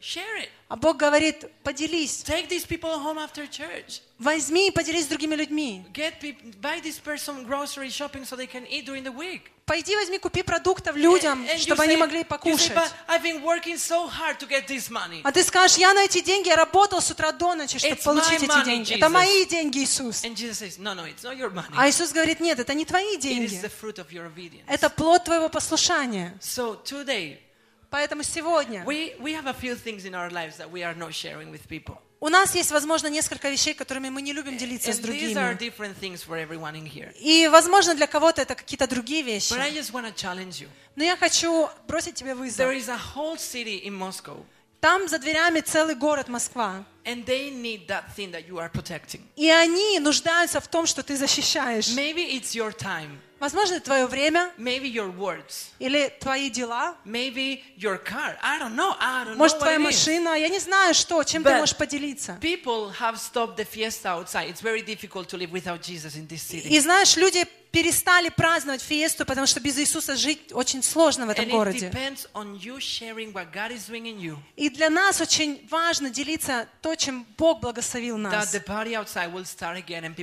Share 0.03 0.37
it. 0.43 0.49
А 0.69 0.77
Бог 0.77 0.97
говорит, 0.97 1.45
поделись, 1.63 2.23
Take 2.25 2.49
these 2.49 2.67
people 2.67 2.91
home 2.99 3.19
after 3.19 3.47
church. 3.47 4.01
возьми 4.19 4.69
и 4.69 4.71
поделись 4.71 5.05
с 5.05 5.09
другими 5.09 5.35
людьми. 5.35 5.85
Get 5.93 6.15
buy 6.61 6.81
this 6.83 6.99
person 6.99 7.47
grocery 7.47 7.89
shopping 7.91 8.25
so 8.25 8.37
they 8.37 8.47
can 8.47 8.67
eat 8.69 8.85
during 8.87 9.05
the 9.05 9.13
week. 9.13 9.51
Пойди 9.65 9.95
возьми, 9.95 10.19
купи 10.19 10.43
продуктов 10.43 10.97
людям, 10.97 11.43
And- 11.45 11.51
and 11.55 11.59
чтобы 11.61 11.85
они 11.85 11.95
say- 11.95 11.99
могли 11.99 12.21
say, 12.21 12.25
покушать. 12.25 12.73
"But 12.75 12.91
I've 13.07 13.23
been 13.23 13.43
working 13.43 13.77
so 13.79 14.09
hard 14.09 14.39
to 14.41 14.49
get 14.49 14.67
this 14.67 14.91
money. 14.91 15.21
А 15.23 15.31
ты 15.31 15.45
скажешь, 15.45 15.77
я 15.79 15.95
на 15.95 16.05
эти 16.05 16.21
деньги 16.21 16.49
я 16.49 16.57
работал 16.57 17.01
с 17.01 17.11
утра 17.11 17.31
до 17.33 17.55
ночи, 17.55 17.79
чтобы 17.79 17.95
It's 17.95 18.03
получить 18.03 18.43
эти 18.43 18.51
money, 18.51 18.65
деньги. 18.65 18.93
Jesus. 18.93 18.97
Это 18.97 19.09
мои 19.09 19.45
деньги, 19.47 19.79
Иисус. 19.85 20.25
And 20.25 20.35
Jesus 20.35 20.59
says, 20.59 20.79
No, 20.79 20.95
no, 20.95 21.05
it's 21.07 21.23
not 21.23 21.37
your 21.39 21.51
money. 21.51 21.73
А 21.77 21.89
Иисус 21.89 22.11
говорит, 22.13 22.41
нет, 22.41 22.59
это 22.59 22.75
не 22.75 22.85
твои 22.85 23.15
It 23.15 23.19
is 23.19 23.23
деньги. 23.23 23.61
the 23.63 23.71
fruit 23.71 23.99
of 23.99 24.11
your 24.11 24.27
obedience. 24.27 24.65
Это 24.67 24.91
плод 24.91 25.25
твоего 25.25 25.49
послушания. 25.49 26.37
So 26.41 26.83
today, 26.83 27.39
Поэтому 27.93 28.25
сегодня 28.25 28.83
we, 28.85 29.15
we 29.21 29.35
have 29.35 29.47
a 29.47 29.53
few 29.53 29.77
things 29.77 30.05
in 30.05 30.15
our 30.15 30.31
lives 30.31 30.57
that 30.57 30.73
we 30.73 30.83
are 30.83 30.97
not 30.97 31.13
sharing 31.13 31.53
with 31.53 31.69
people. 31.69 31.99
у 32.21 32.29
нас 32.29 32.55
есть, 32.55 32.71
возможно, 32.71 33.09
несколько 33.09 33.51
вещей, 33.51 33.75
которыми 33.75 34.09
мы 34.09 34.23
не 34.23 34.33
любим 34.33 34.57
делиться 34.57 34.93
с 34.93 34.99
And 34.99 35.03
другими. 35.03 37.13
И, 37.21 37.49
возможно, 37.49 37.95
для 37.95 38.07
кого-то 38.07 38.43
это 38.43 38.55
какие-то 38.55 38.87
другие 38.87 39.23
вещи. 39.23 39.53
Но 40.95 41.05
я 41.05 41.17
хочу 41.17 41.69
бросить 41.89 42.15
тебе 42.15 42.35
вызов. 42.35 42.67
Там 44.81 45.09
за 45.09 45.19
дверями 45.19 45.61
целый 45.61 45.95
город 45.95 46.29
Москва. 46.29 46.85
and 47.05 47.27
they 47.27 47.51
need 47.51 47.89
that 47.89 48.15
thing 48.15 48.31
that 48.31 48.49
you 48.49 48.59
are 48.59 48.69
protecting. 48.69 49.23
И 49.37 49.51
они 49.51 49.99
нуждаются 50.01 50.61
в 50.61 50.69
том, 50.69 50.87
что 50.87 51.03
ты 51.03 51.17
защищаешь. 51.17 51.89
Maybe 51.89 52.37
it's 52.37 52.55
your 52.55 52.73
time, 52.73 53.19
Возможно, 53.43 53.75
это 53.75 53.87
твое 53.87 54.07
время 54.07 54.53
maybe 54.57 54.85
your 54.85 55.13
words, 55.13 55.71
или 55.81 56.17
твои 56.21 56.49
дела. 56.49 56.95
maybe 57.05 57.61
your 57.77 57.99
car. 57.99 58.37
I 58.41 58.61
don't 58.61 58.77
know. 58.77 58.95
I 59.01 59.25
don't 59.25 59.37
Может, 59.37 59.57
know 59.57 59.63
твоя 59.63 59.81
машина. 59.81 60.37
Я 60.37 60.49
не 60.49 60.61
знаю, 60.61 60.95
что, 60.95 61.25
чем 61.25 61.43
ты 61.43 61.51
But- 61.51 61.59
можешь 61.59 61.77
поделиться. 61.77 62.39
People 62.41 62.95
have 63.01 63.17
stopped 63.17 63.57
the 63.57 63.67
fiesta 63.67 64.11
outside. 64.17 64.49
It's 64.49 64.63
very 64.63 64.81
difficult 64.81 65.27
to 65.31 65.37
live 65.37 65.51
without 65.51 65.83
Jesus 65.83 66.15
in 66.15 66.29
this 66.29 66.41
city. 66.41 66.69
И 66.69 66.79
знаешь, 66.79 67.17
люди 67.17 67.45
перестали 67.73 68.29
праздновать 68.29 68.83
фиесту, 68.83 69.25
потому 69.25 69.47
что 69.47 69.59
без 69.59 69.79
Иисуса 69.79 70.15
жить 70.15 70.53
очень 70.53 70.83
сложно 70.83 71.27
в 71.27 71.31
этом 71.31 71.49
городе. 71.49 71.91
И 74.57 74.69
для 74.69 74.91
нас 74.91 75.21
очень 75.21 75.67
важно 75.71 76.11
делиться 76.11 76.69
то, 76.83 76.95
чем 76.95 77.27
Бог 77.39 77.61
благословил 77.61 78.19
нас. 78.19 78.53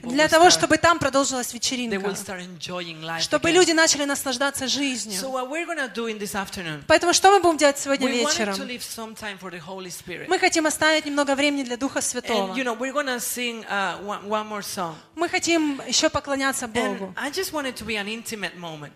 Для 0.03 0.27
того, 0.27 0.49
чтобы 0.51 0.77
там 0.77 0.99
продолжилась 0.99 1.53
вечеринка. 1.53 1.99
Чтобы 3.19 3.51
люди 3.51 3.71
начали 3.71 4.05
наслаждаться 4.05 4.67
жизнью. 4.67 5.21
Поэтому 6.87 7.13
что 7.13 7.31
мы 7.31 7.39
будем 7.39 7.57
делать 7.57 7.77
сегодня 7.77 8.07
вечером? 8.09 8.55
Мы 10.27 10.39
хотим 10.39 10.65
оставить 10.65 11.05
немного 11.05 11.35
времени 11.35 11.63
для 11.63 11.77
Духа 11.77 12.01
Святого. 12.01 12.55
you 12.55 12.63
uh. 13.69 14.93
Мы 15.15 15.29
хотим 15.29 15.81
еще 15.87 16.09
поклоняться 16.09 16.67
Богу. 16.67 17.13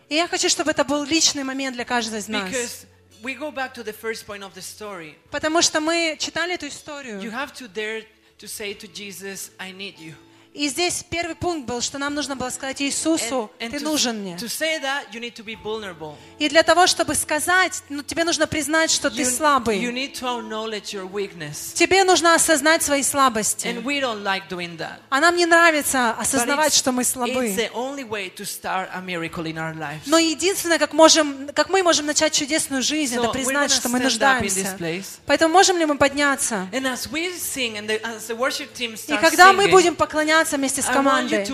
И 0.10 0.16
я 0.16 0.28
хочу, 0.28 0.50
чтобы 0.50 0.72
это 0.72 0.84
был 0.84 1.04
личный 1.04 1.44
момент 1.44 1.76
для 1.76 1.86
каждого 1.86 2.18
из 2.18 2.28
нас. 2.28 2.86
we 3.24 3.34
go 3.34 3.52
back 3.52 3.74
to 3.74 3.84
the 3.84 3.94
first 3.94 4.28
point 4.28 4.44
of 4.44 4.54
the 4.54 4.62
story. 4.62 5.16
Потому 5.32 5.62
что 5.62 5.80
мы 5.80 6.18
читали 6.20 6.56
эту 6.56 6.66
You 6.66 6.70
историю. 6.70 7.32
have 7.32 7.54
to 7.54 7.68
dare 7.68 8.04
to 8.38 8.48
say 8.48 8.74
to 8.74 8.88
Jesus, 8.88 9.52
I 9.58 9.72
need 9.72 9.98
you. 9.98 10.14
И 10.54 10.70
здесь 10.70 11.04
первый 11.10 11.34
пункт 11.34 11.68
был, 11.68 11.82
что 11.82 11.98
нам 11.98 12.14
нужно 12.14 12.36
было 12.36 12.52
сказать 12.52 12.80
Иисусу, 12.80 13.50
And, 13.60 13.68
and 13.68 13.72
ты 13.72 13.78
to, 13.78 13.84
нужен 13.84 14.20
мне. 14.20 14.36
to 14.36 14.48
say 14.48 14.80
that, 14.80 15.06
you 15.12 15.20
need 15.20 15.34
to 15.34 15.44
be 15.44 15.56
vulnerable. 15.56 16.14
И 16.38 16.48
для 16.48 16.62
того, 16.62 16.86
чтобы 16.86 17.16
сказать, 17.16 17.82
ну, 17.90 18.04
тебе 18.04 18.24
нужно 18.24 18.46
признать, 18.46 18.92
что 18.92 19.10
ты 19.10 19.24
You, 19.24 19.26
you 19.26 19.36
слабый. 19.38 19.80
need 19.80 20.14
to 20.14 20.28
acknowledge 20.28 20.94
your 20.94 21.10
weakness. 21.12 21.74
Тебе 21.74 22.04
нужно 22.04 22.36
осознать 22.36 22.84
свои 22.84 23.02
слабости. 23.02 23.66
And 23.66 23.84
we 23.84 24.00
don't 24.00 24.22
like 24.24 24.48
doing 24.48 24.78
that. 24.78 24.98
А 25.10 25.20
нам 25.20 25.36
не 25.36 25.48
нравится 25.48 26.12
осознавать, 26.12 26.74
что 26.76 26.92
мы 26.92 27.02
it's 27.02 27.14
слабы. 27.14 27.56
the 27.56 27.72
only 27.74 28.08
way 28.08 28.30
to 28.36 28.46
start 28.46 28.90
a 28.94 29.02
miracle 29.02 29.46
in 29.48 29.56
our 29.58 29.74
lives. 29.76 30.02
Но 30.06 30.20
единственное, 30.20 30.78
как, 30.78 30.94
можем, 30.94 31.50
как 31.56 31.70
мы 31.70 31.82
можем 31.82 32.06
начать 32.06 32.32
чудесную 32.32 32.84
жизнь, 32.84 33.16
So 33.16 33.24
это 33.24 33.30
признать, 33.32 33.72
что 33.72 33.90
мы 33.90 34.00
нуждаемся. 34.00 34.78
Поэтому 35.26 35.52
можем 35.52 35.80
ли 35.80 35.86
мы 35.88 35.98
подняться? 35.98 36.68
And 36.72 36.86
as 36.86 37.10
we 37.12 37.34
sing 37.40 37.76
and 37.76 37.88
the, 37.88 38.00
as 38.04 38.28
the 38.28 38.38
worship 38.38 38.72
team 38.76 38.94
И 39.08 39.18
когда 39.18 39.52
мы 39.52 39.64
singing, 39.64 39.72
будем 39.72 39.96
поклоняться 39.96 40.43
вместе 40.52 40.82
с 40.82 40.86
командой, 40.94 41.46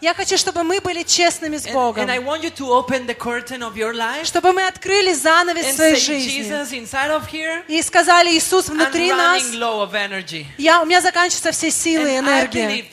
я 0.00 0.14
хочу, 0.14 0.36
чтобы 0.36 0.62
мы 0.62 0.80
были 0.80 1.02
честными 1.02 1.56
с 1.56 1.66
Богом. 1.72 2.06
Чтобы 4.24 4.52
мы 4.52 4.66
открыли 4.66 5.12
занавес 5.14 5.64
своей 5.76 5.96
жизни. 5.96 6.42
И 7.68 7.82
сказали, 7.82 8.30
Иисус, 8.36 8.68
внутри 8.68 9.08
нас, 9.12 9.42
я, 10.58 10.80
у 10.82 10.84
меня 10.86 11.00
заканчиваются 11.00 11.52
все 11.52 11.70
силы 11.70 12.08
и 12.10 12.18
энергия. 12.18 12.84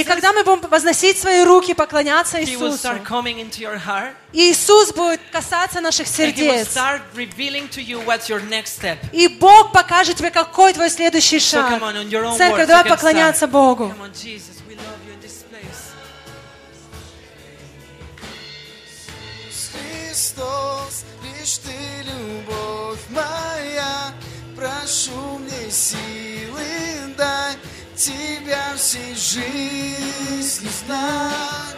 И 0.00 0.04
когда 0.04 0.32
мы 0.32 0.42
будем 0.44 0.68
возносить 0.68 1.18
свои 1.18 1.42
руки, 1.44 1.74
поклоняться 1.74 2.38
Иисусу, 2.42 2.78
Иисус 4.32 4.92
будет 4.92 5.20
касаться 5.32 5.80
наших 5.80 6.06
сердец. 6.08 6.68
И 9.12 9.28
Бог 9.28 9.72
покажет 9.72 10.16
тебе, 10.16 10.30
какой 10.30 10.72
твой 10.72 10.90
следующий 10.90 11.38
шаг. 11.40 11.70
Церковь, 12.36 12.66
давай 12.66 12.84
поклоняться. 12.84 13.46
Богу. 13.46 13.84
Come 13.84 14.02
on, 14.02 14.12
Jesus, 14.12 14.62
we 14.68 14.74
love 14.74 15.00
you 15.06 15.12
in 15.12 15.20
this 15.20 15.44
place. 15.50 15.92
Христос, 19.72 21.04
лишь 21.22 21.58
Ты 21.58 21.72
любовь 22.04 23.00
моя, 23.10 24.12
прошу 24.56 25.38
мне 25.38 25.70
силы 25.70 27.14
дай, 27.16 27.54
Тебя 27.96 28.74
всей 28.76 29.14
жизни 29.14 30.68
знать. 30.84 31.76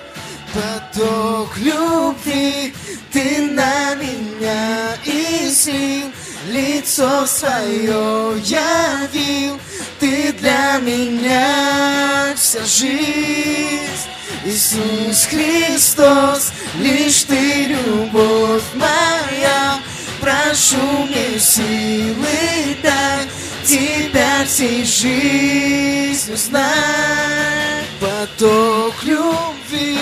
Поток 0.54 1.56
любви 1.58 2.74
Ты 3.12 3.42
на 3.52 3.94
меня 3.96 4.96
излил, 5.04 6.10
лицо 6.48 7.26
свое 7.26 8.40
явил, 8.44 9.60
Ты 10.00 10.32
для 10.32 10.78
меня 10.78 12.34
вся 12.36 12.64
жизнь. 12.64 14.08
Иисус 14.44 15.26
Христос, 15.26 16.52
лишь 16.78 17.24
Ты 17.24 17.64
любовь 17.64 18.62
моя, 18.74 19.78
прошу 20.20 20.76
мне 21.04 21.38
силы 21.38 22.76
дай, 22.82 23.28
Тебя 23.64 24.44
всей 24.46 24.84
жизнью 24.84 26.36
знать. 26.36 27.84
Поток 28.00 28.94
любви 29.02 29.98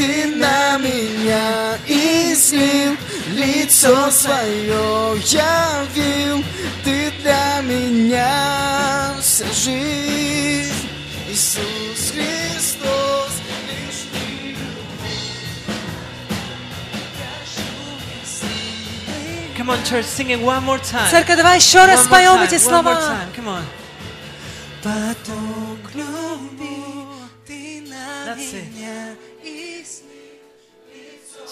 Ты 0.00 0.28
на 0.28 0.78
меня 0.78 1.76
излил, 1.86 2.96
лицо 3.34 4.10
свое 4.10 5.20
явил, 5.26 6.42
Ты 6.82 7.12
для 7.20 7.60
меня 7.60 9.12
вся 9.20 9.44
жизнь. 9.52 10.88
Иисус 11.28 12.12
Христос, 12.14 13.32
лишь 13.68 14.08
Ты 14.10 14.56
Come 19.58 19.68
on, 19.68 19.84
church, 19.84 20.06
sing 20.06 20.30
it 20.30 20.40
one 20.40 20.64
more 20.64 20.78
time. 20.78 21.10
Церковь, 21.10 21.36
давай 21.36 21.58
еще 21.58 21.84
раз 21.84 22.04
споем 22.06 22.40
эти 22.40 22.54
one 22.54 22.56
more 22.56 22.70
слова. 22.70 22.94
time, 22.94 23.36
Come 23.36 23.48
on. 23.48 23.62
Поток 24.82 25.94
любви, 25.94 26.29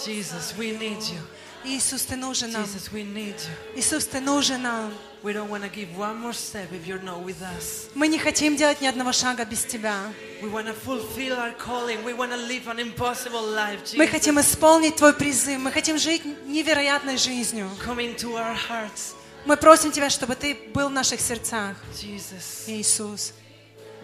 Jesus, 0.05 0.57
we 0.57 0.73
need 0.79 1.01
you. 1.03 1.21
Иисус, 1.65 2.05
Ты 2.05 2.17
нужен 2.17 2.53
нам. 2.53 2.65
Jesus, 2.65 2.91
we 2.93 3.03
need 3.03 3.35
you. 3.37 3.77
Иисус, 3.77 4.07
Ты 4.07 4.21
нужен 4.21 4.63
нам. 4.63 4.93
We 5.23 5.33
don't 5.33 5.49
want 5.51 5.65
to 5.65 5.69
give 5.69 5.97
one 5.97 6.17
more 6.21 6.33
step 6.33 6.73
if 6.73 6.87
you're 6.87 7.03
not 7.03 7.25
with 7.25 7.43
us. 7.43 7.89
Мы 7.95 8.07
не 8.07 8.19
хотим 8.19 8.57
делать 8.57 8.81
ни 8.81 8.87
одного 8.87 9.13
шага 9.13 9.45
без 9.45 9.65
Тебя. 9.65 10.13
We 10.41 10.49
want 10.51 10.67
to 10.67 10.75
fulfill 10.75 11.37
our 11.37 11.53
calling. 11.59 12.05
We 12.05 12.15
want 12.15 12.31
to 12.31 12.37
live 12.37 12.69
an 12.69 12.79
impossible 12.79 13.43
life. 13.43 13.81
Мы 13.97 14.07
Jesus, 14.07 14.11
хотим 14.11 14.41
исполнить 14.41 14.97
Твой 14.97 15.13
призыв. 15.13 15.59
Мы 15.59 15.73
хотим 15.73 15.99
жить 15.99 16.25
невероятной 16.47 17.17
жизнью. 17.17 17.69
come 17.85 17.99
into 17.99 18.37
our 18.37 18.55
hearts. 18.55 19.15
Мы 19.45 19.57
просим 19.57 19.91
Тебя, 19.91 20.09
чтобы 20.11 20.37
Ты 20.37 20.55
был 20.73 20.89
в 20.89 20.93
наших 20.93 21.21
сердцах. 21.21 21.77
Jesus, 21.93 22.69
Иисус, 22.69 23.33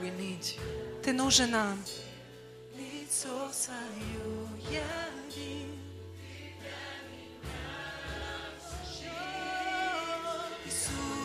we 0.01 0.11
need 0.19 0.41
you. 0.43 1.03
Ты 1.05 1.13
нужен 1.13 1.53
нам. 1.53 1.79
Лицо 2.77 3.29
свое 3.53 4.49
яви. 4.69 5.24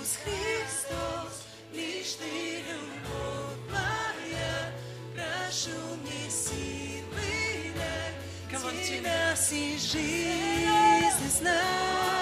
Иисус 0.09 0.17
Христос, 0.23 1.45
лишь 1.71 2.13
Ты 2.13 2.63
любовь 2.67 3.59
моя, 3.69 4.71
прошу 5.13 5.77
мне 6.01 6.29
силы 6.29 7.73
дай, 7.75 8.83
Тебя 8.83 9.35
всей 9.35 9.77
жизни 9.77 11.29
знать. 11.29 12.18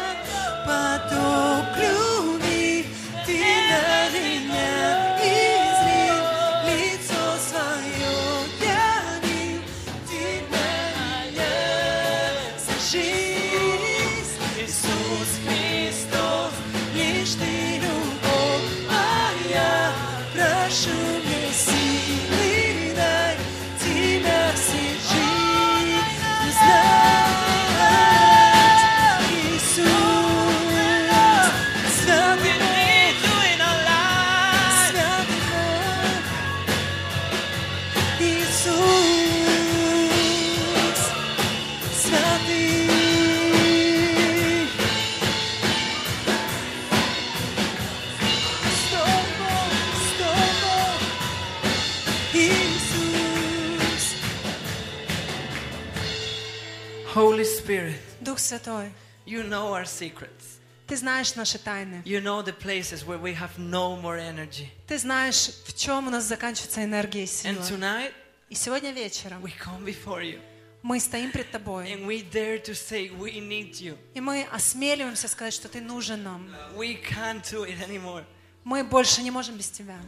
Святой, 58.47 58.91
you 59.25 59.43
know 59.47 59.73
our 59.73 59.85
secrets. 59.85 60.59
Ты 60.87 60.95
знаешь 60.95 61.35
наши 61.35 61.57
тайны. 61.59 62.01
You 62.05 62.21
know 62.21 62.41
the 62.41 62.53
places 62.53 63.03
where 63.05 63.19
we 63.19 63.33
have 63.35 63.57
no 63.57 63.99
more 64.01 64.17
energy. 64.17 64.69
Ты 64.87 64.97
знаешь, 64.97 65.49
в 65.65 65.73
чем 65.75 66.07
у 66.07 66.09
нас 66.11 66.23
заканчивается 66.23 66.83
энергия 66.83 67.23
и 67.23 67.25
And 67.25 67.61
сила. 67.65 67.77
tonight, 67.77 68.13
И 68.49 68.55
сегодня 68.55 68.91
вечером 68.91 69.43
we 69.43 69.51
come 69.57 69.83
before 69.83 70.23
you 70.23 70.39
мы 70.83 70.99
стоим 71.01 71.31
пред 71.31 71.51
Тобой, 71.51 71.91
and 71.91 72.05
we 72.05 72.21
dare 72.31 72.57
to 72.63 72.73
say, 72.73 73.09
We 73.09 73.39
need 73.41 73.73
you. 73.81 73.97
и 74.13 74.21
мы 74.21 74.47
осмеливаемся 74.51 75.27
сказать, 75.27 75.53
что 75.53 75.67
Ты 75.67 75.81
нужен 75.81 76.23
нам. 76.23 76.47
We 76.77 76.97
can't 77.03 77.41
do 77.43 77.65
it 77.65 77.79
anymore. 77.85 78.23
Мы 78.63 78.85
больше 78.85 79.21
не 79.21 79.31
можем 79.31 79.57
без 79.57 79.69
Тебя. 79.69 79.99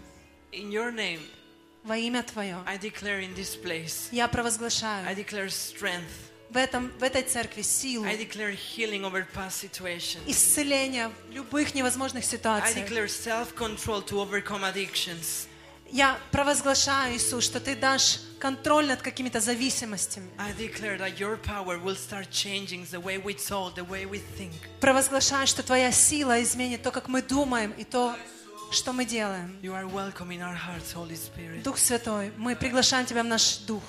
In 0.54 0.70
your 0.72 0.94
name, 0.94 1.20
Во 1.84 1.98
имя 1.98 2.24
Твое. 2.24 2.58
I 2.66 2.78
declare 2.78 3.20
in 3.20 3.36
this 3.36 3.56
place, 3.62 4.08
Я 4.12 4.26
I 4.26 4.30
провозглашаю 4.30 5.06
declare 5.18 5.50
strength. 5.50 6.32
В, 6.50 6.58
этом, 6.58 6.92
в 7.00 7.04
этой 7.04 7.22
церкви 7.24 7.62
силу, 7.62 8.06
исцеление 10.28 11.12
любых 11.32 11.74
невозможных 11.76 12.24
addictions. 14.64 15.48
Я 15.92 16.20
провозглашаю, 16.32 17.16
Иисус, 17.16 17.44
что 17.44 17.60
Ты 17.60 17.76
дашь 17.76 18.20
контроль 18.40 18.86
над 18.86 19.02
какими-то 19.02 19.40
зависимостями. 19.42 20.30
Провозглашаю, 24.80 25.48
что 25.48 25.64
Твоя 25.64 25.92
сила 25.92 26.42
изменит 26.44 26.84
то, 26.84 26.92
как 26.92 27.08
мы 27.08 27.24
думаем, 27.24 27.72
и 27.72 27.84
то, 27.84 28.16
что 28.72 28.94
мы 28.94 29.04
делаем. 29.04 29.58
Дух 31.64 31.80
Святой, 31.80 32.32
мы 32.38 32.56
приглашаем 32.56 33.08
Тебя 33.08 33.24
в 33.24 33.28
наш 33.28 33.58
дух, 33.58 33.82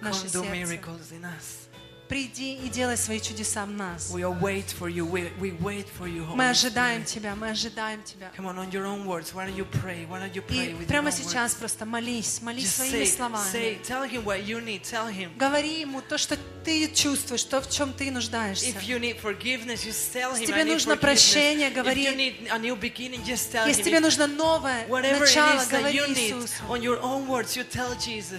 в 0.00 0.02
наше 0.02 0.26
Come 0.26 0.32
do 0.32 0.42
сердце. 0.42 0.50
miracles 0.54 1.12
in 1.12 1.24
us. 1.24 1.69
Приди 2.10 2.54
и 2.56 2.68
делай 2.68 2.96
свои 2.96 3.20
чудеса 3.20 3.64
в 3.64 3.70
нас. 3.70 4.10
We 4.10 4.22
await 4.22 4.74
for 4.76 4.88
you. 4.90 5.06
We, 5.08 5.30
we 5.40 5.56
wait 5.60 5.86
for 5.96 6.08
you, 6.08 6.26
Мы 6.34 6.50
ожидаем 6.50 7.02
Spirit. 7.02 7.04
Тебя, 7.04 7.36
мы 7.36 7.50
ожидаем 7.50 8.02
Тебя. 8.02 8.32
Come 8.36 8.46
on, 8.46 8.58
on 8.58 8.72
your 8.72 8.84
own 8.84 9.06
words. 9.06 9.32
Why 9.32 9.46
don't 9.46 9.54
you 9.56 9.64
pray? 9.80 10.06
Why 10.10 10.18
don't 10.18 10.34
you 10.34 10.42
pray 10.42 10.72
И 10.72 10.84
прямо 10.86 11.12
сейчас 11.12 11.52
words? 11.52 11.58
просто 11.60 11.86
молись, 11.86 12.42
молись 12.42 12.64
Just 12.64 12.76
своими 12.78 13.04
say, 13.04 13.06
say, 13.06 13.16
словами. 13.16 13.78
tell 13.86 14.02
him 14.10 14.24
what 14.24 14.44
you 14.44 14.58
need. 14.60 14.82
Tell 14.82 15.06
him. 15.06 15.30
Говори 15.38 15.82
ему 15.82 16.02
то, 16.02 16.18
что 16.18 16.36
ты 16.64 16.88
чувствуешь, 16.88 17.44
то, 17.44 17.60
в 17.60 17.70
чем 17.70 17.92
ты 17.92 18.10
нуждаешься. 18.10 18.66
If 18.66 18.82
you 18.82 18.98
need 18.98 19.20
forgiveness, 19.22 19.84
just 19.84 20.12
tell 20.12 20.34
him. 20.34 20.44
тебе 20.44 20.56
I 20.56 20.64
need 20.64 20.72
нужно 20.72 20.96
прощение, 20.96 21.68
If 21.70 21.74
говори. 21.74 22.04
you 22.06 22.16
need 22.16 22.48
a 22.50 22.58
new 22.58 22.74
beginning, 22.74 23.24
just 23.24 23.52
tell 23.52 23.68
Если 23.68 23.82
him. 23.82 23.86
тебе 23.86 23.98
If- 23.98 24.00
нужно 24.00 24.26
новое 24.26 24.84
Whatever 24.88 25.20
начало, 25.20 25.64
говори 25.70 25.98
Иисусу. 25.98 26.64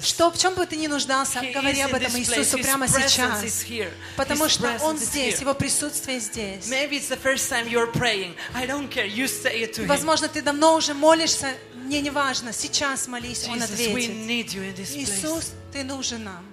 Что, 0.02 0.30
в 0.30 0.38
чем 0.38 0.56
бы 0.56 0.66
ты 0.66 0.76
ни 0.76 0.88
нуждался, 0.88 1.42
говори 1.54 1.80
об 1.80 1.94
этом. 1.94 2.20
Иисусу 2.20 2.58
прямо 2.58 2.90
сейчас. 2.90 3.61
Here. 3.64 3.92
Потому 4.18 4.46
His 4.46 4.50
что 4.50 4.78
Он 4.84 4.98
здесь. 4.98 5.40
Его 5.40 5.54
присутствие 5.54 6.20
здесь. 6.20 6.70
Maybe 6.70 6.98
it's 6.98 7.10
the 7.10 7.18
first 7.18 7.50
time 7.50 7.68
you're 7.68 7.92
praying. 7.92 8.36
I 8.54 8.66
don't 8.66 8.90
care. 8.90 9.06
You 9.06 9.28
say 9.28 9.64
it 9.64 9.74
to. 9.76 9.86
Возможно, 9.86 10.28
ты 10.28 10.42
давно 10.42 10.76
уже 10.76 10.94
молишься, 10.94 11.54
мне 11.74 12.02
не 12.02 12.10
важно, 12.10 12.54
сейчас 12.54 13.08
молись, 13.08 13.48
Он 13.48 13.58
Jesus, 13.58 13.74
ответит. 13.74 14.96
Иисус, 14.96 15.54
Ты 15.72 15.84
нужен 15.84 16.24
нам. 16.24 16.51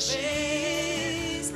За 0.00 0.12
жизнь, 0.12 1.54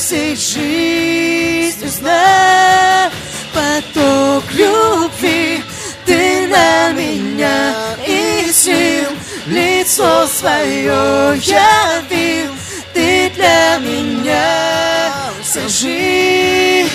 всей 0.00 0.34
жизнью 0.34 1.90
знать. 1.90 3.12
Поток 3.52 4.44
любви 4.52 5.62
Ты 6.06 6.46
на 6.48 6.92
меня 6.92 7.74
излил, 8.06 9.10
лицо 9.46 10.26
свое 10.26 11.36
явил, 11.36 12.52
Ты 12.94 13.30
для 13.36 13.78
меня 13.78 15.12
вся 15.42 15.68
жизнь. 15.68 16.90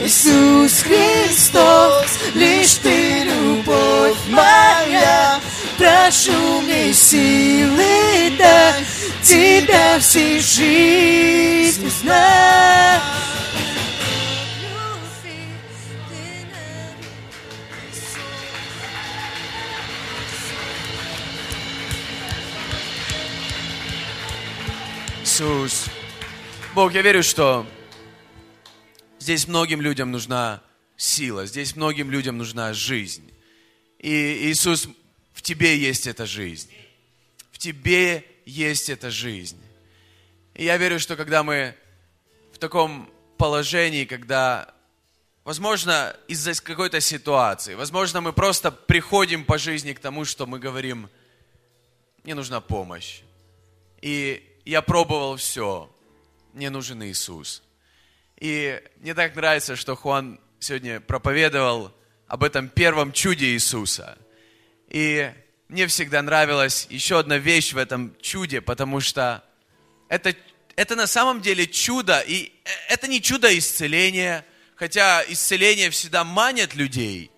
Иисус 0.00 0.82
Христос, 0.82 2.18
лишь 2.34 2.74
Ты 2.82 3.24
любовь 3.24 4.16
моя, 4.30 4.67
прошу 5.78 6.60
мне 6.62 6.92
силы 6.92 8.36
дай 8.36 8.84
Тебя 9.22 9.98
всей 10.00 10.40
жизнью 10.40 11.90
знать. 11.90 13.02
Иисус. 25.38 25.84
Бог, 26.74 26.92
я 26.94 27.02
верю, 27.02 27.22
что 27.22 27.64
здесь 29.20 29.46
многим 29.46 29.80
людям 29.80 30.10
нужна 30.10 30.60
сила, 30.96 31.46
здесь 31.46 31.76
многим 31.76 32.10
людям 32.10 32.38
нужна 32.38 32.72
жизнь. 32.72 33.30
И 34.00 34.50
Иисус, 34.50 34.88
в 35.38 35.42
Тебе 35.42 35.78
есть 35.78 36.08
эта 36.08 36.26
жизнь. 36.26 36.68
В 37.52 37.58
Тебе 37.58 38.24
есть 38.44 38.90
эта 38.90 39.08
жизнь. 39.08 39.62
И 40.54 40.64
я 40.64 40.76
верю, 40.76 40.98
что 40.98 41.14
когда 41.14 41.44
мы 41.44 41.76
в 42.52 42.58
таком 42.58 43.08
положении, 43.36 44.04
когда, 44.04 44.74
возможно, 45.44 46.16
из-за 46.26 46.60
какой-то 46.60 47.00
ситуации, 47.00 47.74
возможно, 47.74 48.20
мы 48.20 48.32
просто 48.32 48.72
приходим 48.72 49.44
по 49.44 49.58
жизни 49.58 49.92
к 49.92 50.00
тому, 50.00 50.24
что 50.24 50.44
мы 50.44 50.58
говорим, 50.58 51.08
мне 52.24 52.34
нужна 52.34 52.60
помощь. 52.60 53.20
И 54.02 54.44
я 54.64 54.82
пробовал 54.82 55.36
все. 55.36 55.88
Мне 56.52 56.68
нужен 56.68 57.00
Иисус. 57.04 57.62
И 58.40 58.82
мне 58.96 59.14
так 59.14 59.36
нравится, 59.36 59.76
что 59.76 59.94
Хуан 59.94 60.40
сегодня 60.58 60.98
проповедовал 60.98 61.94
об 62.26 62.42
этом 62.42 62.68
первом 62.68 63.12
чуде 63.12 63.46
Иисуса. 63.46 64.18
И 64.88 65.30
мне 65.68 65.86
всегда 65.86 66.22
нравилась 66.22 66.86
еще 66.88 67.18
одна 67.18 67.36
вещь 67.36 67.72
в 67.72 67.78
этом 67.78 68.14
чуде, 68.20 68.60
потому 68.60 69.00
что 69.00 69.44
это, 70.08 70.34
это 70.76 70.96
на 70.96 71.06
самом 71.06 71.42
деле 71.42 71.66
чудо, 71.66 72.20
и 72.20 72.52
это 72.88 73.06
не 73.06 73.20
чудо 73.20 73.56
исцеления, 73.56 74.46
хотя 74.76 75.22
исцеление 75.28 75.90
всегда 75.90 76.24
манит 76.24 76.74
людей. 76.74 77.30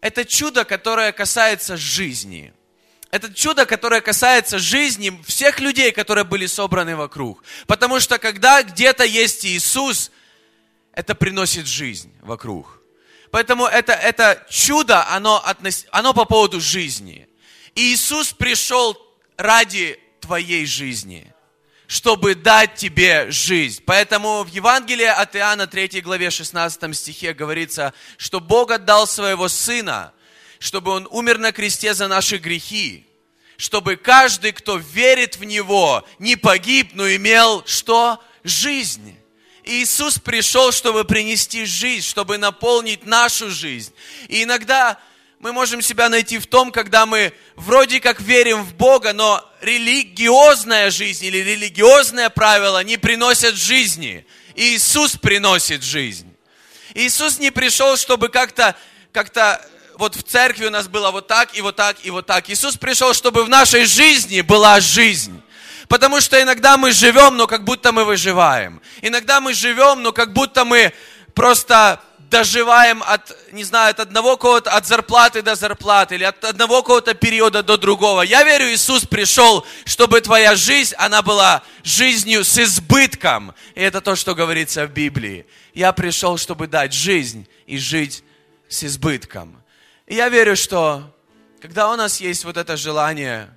Это 0.00 0.24
чудо, 0.24 0.64
которое 0.64 1.12
касается 1.12 1.76
жизни. 1.76 2.54
Это 3.10 3.32
чудо, 3.32 3.64
которое 3.66 4.00
касается 4.00 4.58
жизни 4.58 5.22
всех 5.26 5.60
людей, 5.60 5.92
которые 5.92 6.24
были 6.24 6.46
собраны 6.46 6.96
вокруг. 6.96 7.44
Потому 7.66 8.00
что 8.00 8.18
когда 8.18 8.62
где-то 8.62 9.04
есть 9.04 9.44
Иисус, 9.46 10.10
это 10.92 11.14
приносит 11.14 11.66
жизнь 11.66 12.12
вокруг. 12.22 12.80
Поэтому 13.34 13.66
это, 13.66 13.94
это 13.94 14.46
чудо, 14.48 15.08
оно, 15.08 15.42
относ- 15.44 15.88
оно 15.90 16.14
по 16.14 16.24
поводу 16.24 16.60
жизни. 16.60 17.28
И 17.74 17.92
Иисус 17.92 18.32
пришел 18.32 18.96
ради 19.36 19.98
твоей 20.20 20.66
жизни, 20.66 21.34
чтобы 21.88 22.36
дать 22.36 22.76
тебе 22.76 23.32
жизнь. 23.32 23.82
Поэтому 23.84 24.44
в 24.44 24.46
Евангелии 24.46 25.06
от 25.06 25.34
Иоанна 25.34 25.66
3 25.66 26.00
главе 26.00 26.30
16 26.30 26.94
стихе 26.94 27.34
говорится, 27.34 27.92
что 28.18 28.38
Бог 28.38 28.70
отдал 28.70 29.04
своего 29.04 29.48
Сына, 29.48 30.12
чтобы 30.60 30.92
Он 30.92 31.08
умер 31.10 31.38
на 31.38 31.50
кресте 31.50 31.92
за 31.92 32.06
наши 32.06 32.36
грехи, 32.36 33.04
чтобы 33.56 33.96
каждый, 33.96 34.52
кто 34.52 34.76
верит 34.76 35.38
в 35.38 35.42
Него, 35.42 36.06
не 36.20 36.36
погиб, 36.36 36.90
но 36.92 37.12
имел 37.12 37.64
что? 37.66 38.22
Жизнь. 38.44 39.18
Иисус 39.64 40.18
пришел, 40.18 40.72
чтобы 40.72 41.04
принести 41.04 41.64
жизнь, 41.64 42.06
чтобы 42.06 42.38
наполнить 42.38 43.06
нашу 43.06 43.50
жизнь. 43.50 43.92
И 44.28 44.42
иногда 44.42 44.98
мы 45.38 45.52
можем 45.52 45.82
себя 45.82 46.08
найти 46.08 46.38
в 46.38 46.46
том, 46.46 46.70
когда 46.70 47.06
мы 47.06 47.32
вроде 47.56 48.00
как 48.00 48.20
верим 48.20 48.62
в 48.62 48.74
Бога, 48.74 49.12
но 49.12 49.44
религиозная 49.60 50.90
жизнь 50.90 51.24
или 51.24 51.38
религиозные 51.38 52.30
правила 52.30 52.82
не 52.84 52.96
приносят 52.96 53.54
жизни. 53.54 54.26
Иисус 54.54 55.16
приносит 55.16 55.82
жизнь. 55.82 56.30
Иисус 56.94 57.38
не 57.38 57.50
пришел, 57.50 57.96
чтобы 57.96 58.28
как-то 58.28 58.76
как-то 59.12 59.64
вот 59.96 60.16
в 60.16 60.22
церкви 60.24 60.66
у 60.66 60.70
нас 60.70 60.88
было 60.88 61.10
вот 61.10 61.26
так 61.26 61.56
и 61.56 61.60
вот 61.60 61.76
так 61.76 61.96
и 62.02 62.10
вот 62.10 62.26
так. 62.26 62.50
Иисус 62.50 62.76
пришел, 62.76 63.14
чтобы 63.14 63.44
в 63.44 63.48
нашей 63.48 63.84
жизни 63.84 64.40
была 64.40 64.80
жизнь. 64.80 65.33
Потому 65.94 66.20
что 66.20 66.42
иногда 66.42 66.76
мы 66.76 66.90
живем, 66.90 67.36
но 67.36 67.46
как 67.46 67.62
будто 67.62 67.92
мы 67.92 68.04
выживаем. 68.04 68.82
Иногда 69.00 69.40
мы 69.40 69.54
живем, 69.54 70.02
но 70.02 70.10
как 70.10 70.32
будто 70.32 70.64
мы 70.64 70.92
просто 71.34 72.00
доживаем 72.18 73.00
от, 73.06 73.32
не 73.52 73.62
знаю, 73.62 73.90
от 73.90 74.00
одного 74.00 74.36
кого-то, 74.36 74.72
от 74.72 74.88
зарплаты 74.88 75.40
до 75.40 75.54
зарплаты, 75.54 76.16
или 76.16 76.24
от 76.24 76.42
одного 76.42 76.82
кого-то 76.82 77.14
периода 77.14 77.62
до 77.62 77.76
другого. 77.76 78.22
Я 78.22 78.42
верю, 78.42 78.74
Иисус 78.74 79.06
пришел, 79.06 79.64
чтобы 79.84 80.20
твоя 80.20 80.56
жизнь, 80.56 80.96
она 80.98 81.22
была 81.22 81.62
жизнью 81.84 82.42
с 82.42 82.58
избытком. 82.58 83.54
И 83.76 83.80
это 83.80 84.00
то, 84.00 84.16
что 84.16 84.34
говорится 84.34 84.88
в 84.88 84.90
Библии. 84.90 85.46
Я 85.74 85.92
пришел, 85.92 86.38
чтобы 86.38 86.66
дать 86.66 86.92
жизнь 86.92 87.46
и 87.68 87.78
жить 87.78 88.24
с 88.68 88.82
избытком. 88.82 89.62
И 90.08 90.16
я 90.16 90.28
верю, 90.28 90.56
что 90.56 91.14
когда 91.62 91.88
у 91.88 91.94
нас 91.94 92.20
есть 92.20 92.44
вот 92.44 92.56
это 92.56 92.76
желание, 92.76 93.48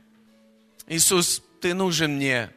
Иисус, 0.85 1.41
ты 1.59 1.73
нужен 1.73 2.15
мне. 2.15 2.51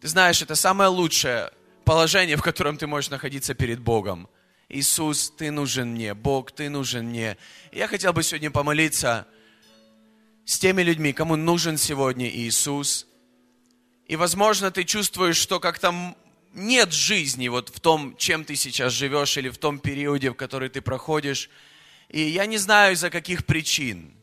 Ты 0.00 0.08
знаешь, 0.08 0.42
это 0.42 0.54
самое 0.54 0.90
лучшее 0.90 1.50
положение, 1.84 2.36
в 2.36 2.42
котором 2.42 2.76
ты 2.76 2.86
можешь 2.86 3.10
находиться 3.10 3.54
перед 3.54 3.80
Богом. 3.80 4.28
Иисус, 4.68 5.30
ты 5.36 5.50
нужен 5.50 5.92
мне. 5.92 6.14
Бог, 6.14 6.52
ты 6.52 6.70
нужен 6.70 7.06
мне. 7.06 7.36
Я 7.72 7.88
хотел 7.88 8.12
бы 8.12 8.22
сегодня 8.22 8.50
помолиться 8.50 9.26
с 10.44 10.58
теми 10.58 10.82
людьми, 10.82 11.12
кому 11.12 11.36
нужен 11.36 11.76
сегодня 11.76 12.28
Иисус. 12.28 13.06
И, 14.06 14.16
возможно, 14.16 14.70
ты 14.70 14.84
чувствуешь, 14.84 15.36
что 15.36 15.60
как-то 15.60 16.14
нет 16.54 16.92
жизни 16.92 17.48
вот 17.48 17.68
в 17.68 17.80
том, 17.80 18.16
чем 18.16 18.44
ты 18.44 18.56
сейчас 18.56 18.92
живешь, 18.92 19.36
или 19.36 19.48
в 19.48 19.58
том 19.58 19.78
периоде, 19.78 20.30
в 20.30 20.34
который 20.34 20.68
ты 20.68 20.80
проходишь. 20.80 21.50
И 22.08 22.20
я 22.20 22.46
не 22.46 22.58
знаю, 22.58 22.94
из-за 22.94 23.10
каких 23.10 23.46
причин, 23.46 24.14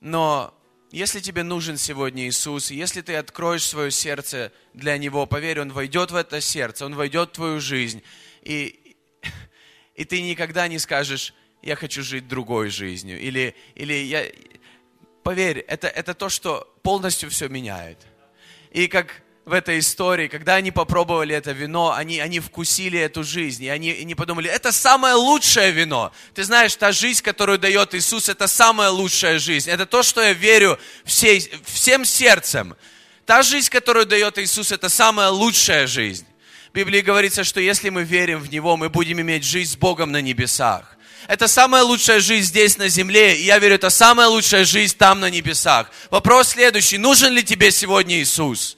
но 0.00 0.54
если 0.92 1.20
тебе 1.20 1.42
нужен 1.42 1.78
сегодня 1.78 2.28
Иисус, 2.28 2.70
если 2.70 3.00
ты 3.00 3.14
откроешь 3.14 3.66
свое 3.66 3.90
сердце 3.90 4.52
для 4.74 4.98
Него, 4.98 5.24
поверь, 5.24 5.60
Он 5.60 5.72
войдет 5.72 6.10
в 6.10 6.14
это 6.14 6.42
сердце, 6.42 6.84
Он 6.84 6.94
войдет 6.94 7.30
в 7.30 7.32
твою 7.32 7.60
жизнь, 7.60 8.02
и, 8.42 8.94
и 9.94 10.04
ты 10.04 10.20
никогда 10.20 10.68
не 10.68 10.78
скажешь, 10.78 11.32
я 11.62 11.76
хочу 11.76 12.02
жить 12.02 12.28
другой 12.28 12.68
жизнью, 12.68 13.18
или, 13.18 13.56
или 13.74 13.94
я... 13.94 14.26
Поверь, 15.22 15.60
это, 15.60 15.88
это 15.88 16.12
то, 16.12 16.28
что 16.28 16.70
полностью 16.82 17.30
все 17.30 17.48
меняет. 17.48 17.98
И 18.70 18.86
как 18.86 19.22
в 19.44 19.52
этой 19.52 19.80
истории, 19.80 20.28
когда 20.28 20.54
они 20.54 20.70
попробовали 20.70 21.34
это 21.34 21.50
вино, 21.50 21.92
они, 21.92 22.20
они 22.20 22.38
вкусили 22.38 22.98
эту 22.98 23.24
жизнь, 23.24 23.64
и 23.64 23.68
они, 23.68 23.90
и 23.90 24.02
они 24.02 24.14
подумали, 24.14 24.48
это 24.48 24.70
самое 24.70 25.14
лучшее 25.14 25.72
вино. 25.72 26.12
Ты 26.32 26.44
знаешь, 26.44 26.76
та 26.76 26.92
жизнь, 26.92 27.22
которую 27.22 27.58
дает 27.58 27.94
Иисус, 27.94 28.28
это 28.28 28.46
самая 28.46 28.90
лучшая 28.90 29.40
жизнь. 29.40 29.68
Это 29.68 29.84
то, 29.84 30.04
что 30.04 30.22
я 30.22 30.32
верю 30.32 30.78
всей, 31.04 31.50
всем 31.64 32.04
сердцем. 32.04 32.76
Та 33.26 33.42
жизнь, 33.42 33.68
которую 33.68 34.06
дает 34.06 34.38
Иисус, 34.38 34.70
это 34.70 34.88
самая 34.88 35.30
лучшая 35.30 35.88
жизнь. 35.88 36.26
В 36.70 36.74
Библии 36.74 37.00
говорится, 37.00 37.42
что 37.42 37.60
если 37.60 37.90
мы 37.90 38.04
верим 38.04 38.38
в 38.38 38.50
Него, 38.50 38.76
мы 38.76 38.88
будем 38.88 39.20
иметь 39.20 39.44
жизнь 39.44 39.72
с 39.72 39.76
Богом 39.76 40.12
на 40.12 40.20
небесах. 40.20 40.96
Это 41.26 41.48
самая 41.48 41.82
лучшая 41.82 42.20
жизнь 42.20 42.46
здесь 42.46 42.78
на 42.78 42.88
земле, 42.88 43.36
и 43.36 43.44
я 43.44 43.58
верю, 43.58 43.74
это 43.74 43.90
самая 43.90 44.28
лучшая 44.28 44.64
жизнь 44.64 44.96
там 44.96 45.20
на 45.20 45.30
небесах. 45.30 45.90
Вопрос 46.10 46.50
следующий, 46.50 46.98
нужен 46.98 47.32
ли 47.32 47.42
тебе 47.42 47.70
сегодня 47.70 48.20
Иисус? 48.20 48.76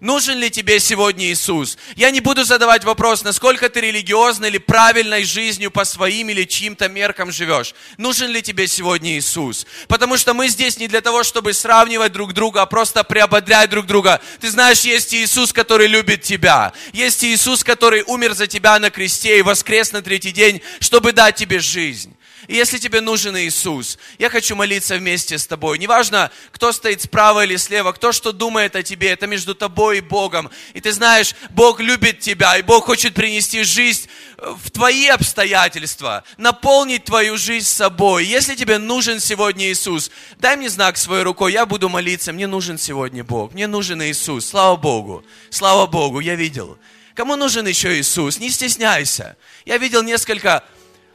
Нужен 0.00 0.38
ли 0.38 0.48
тебе 0.48 0.78
сегодня 0.78 1.26
Иисус? 1.26 1.76
Я 1.96 2.10
не 2.10 2.20
буду 2.20 2.44
задавать 2.44 2.84
вопрос, 2.84 3.24
насколько 3.24 3.68
ты 3.68 3.80
религиозно 3.80 4.44
или 4.46 4.58
правильной 4.58 5.24
жизнью 5.24 5.72
по 5.72 5.84
своим 5.84 6.28
или 6.28 6.44
чьим-то 6.44 6.88
меркам 6.88 7.32
живешь. 7.32 7.74
Нужен 7.96 8.30
ли 8.30 8.40
тебе 8.40 8.68
сегодня 8.68 9.18
Иисус? 9.18 9.66
Потому 9.88 10.16
что 10.16 10.34
мы 10.34 10.48
здесь 10.48 10.78
не 10.78 10.86
для 10.86 11.00
того, 11.00 11.24
чтобы 11.24 11.52
сравнивать 11.52 12.12
друг 12.12 12.32
друга, 12.32 12.62
а 12.62 12.66
просто 12.66 13.02
приободрять 13.02 13.70
друг 13.70 13.86
друга. 13.86 14.20
Ты 14.40 14.50
знаешь, 14.50 14.80
есть 14.82 15.12
Иисус, 15.14 15.52
который 15.52 15.88
любит 15.88 16.22
тебя. 16.22 16.72
Есть 16.92 17.24
Иисус, 17.24 17.64
который 17.64 18.02
умер 18.06 18.34
за 18.34 18.46
тебя 18.46 18.78
на 18.78 18.90
кресте 18.90 19.38
и 19.38 19.42
воскрес 19.42 19.90
на 19.90 20.00
третий 20.00 20.30
день, 20.30 20.62
чтобы 20.80 21.12
дать 21.12 21.34
тебе 21.34 21.58
жизнь. 21.58 22.14
И 22.48 22.56
если 22.56 22.78
тебе 22.78 23.02
нужен 23.02 23.36
Иисус, 23.36 23.98
я 24.18 24.30
хочу 24.30 24.56
молиться 24.56 24.96
вместе 24.96 25.36
с 25.36 25.46
тобой. 25.46 25.78
Неважно, 25.78 26.30
кто 26.50 26.72
стоит 26.72 27.02
справа 27.02 27.44
или 27.44 27.56
слева, 27.56 27.92
кто 27.92 28.10
что 28.10 28.32
думает 28.32 28.74
о 28.74 28.82
тебе, 28.82 29.10
это 29.10 29.26
между 29.26 29.54
тобой 29.54 29.98
и 29.98 30.00
Богом. 30.00 30.50
И 30.72 30.80
ты 30.80 30.92
знаешь, 30.92 31.34
Бог 31.50 31.78
любит 31.78 32.20
тебя, 32.20 32.56
и 32.56 32.62
Бог 32.62 32.86
хочет 32.86 33.12
принести 33.12 33.64
жизнь 33.64 34.08
в 34.38 34.70
твои 34.70 35.08
обстоятельства, 35.08 36.24
наполнить 36.38 37.04
твою 37.04 37.36
жизнь 37.36 37.66
собой. 37.66 38.24
Если 38.24 38.54
тебе 38.54 38.78
нужен 38.78 39.20
сегодня 39.20 39.70
Иисус, 39.70 40.10
дай 40.38 40.56
мне 40.56 40.70
знак 40.70 40.96
своей 40.96 41.24
рукой, 41.24 41.52
я 41.52 41.66
буду 41.66 41.90
молиться, 41.90 42.32
мне 42.32 42.46
нужен 42.46 42.78
сегодня 42.78 43.24
Бог, 43.24 43.52
мне 43.52 43.66
нужен 43.66 44.02
Иисус, 44.02 44.46
слава 44.46 44.76
Богу, 44.76 45.22
слава 45.50 45.86
Богу, 45.86 46.20
я 46.20 46.34
видел. 46.34 46.78
Кому 47.14 47.36
нужен 47.36 47.66
еще 47.66 47.98
Иисус? 47.98 48.38
Не 48.38 48.48
стесняйся. 48.48 49.36
Я 49.66 49.76
видел 49.76 50.02
несколько 50.02 50.64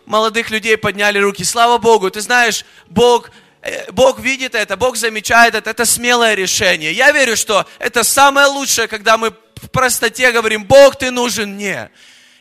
молодых 0.05 0.49
людей 0.49 0.77
подняли 0.77 1.19
руки. 1.19 1.43
Слава 1.43 1.77
Богу, 1.77 2.09
ты 2.11 2.21
знаешь, 2.21 2.65
Бог, 2.87 3.31
э, 3.61 3.91
Бог 3.91 4.19
видит 4.19 4.55
это, 4.55 4.77
Бог 4.77 4.97
замечает 4.97 5.55
это, 5.55 5.69
это 5.69 5.85
смелое 5.85 6.33
решение. 6.35 6.91
Я 6.91 7.11
верю, 7.11 7.35
что 7.35 7.65
это 7.79 8.03
самое 8.03 8.47
лучшее, 8.47 8.87
когда 8.87 9.17
мы 9.17 9.31
в 9.55 9.69
простоте 9.69 10.31
говорим, 10.31 10.65
Бог, 10.65 10.97
ты 10.97 11.11
нужен 11.11 11.55
мне. 11.55 11.89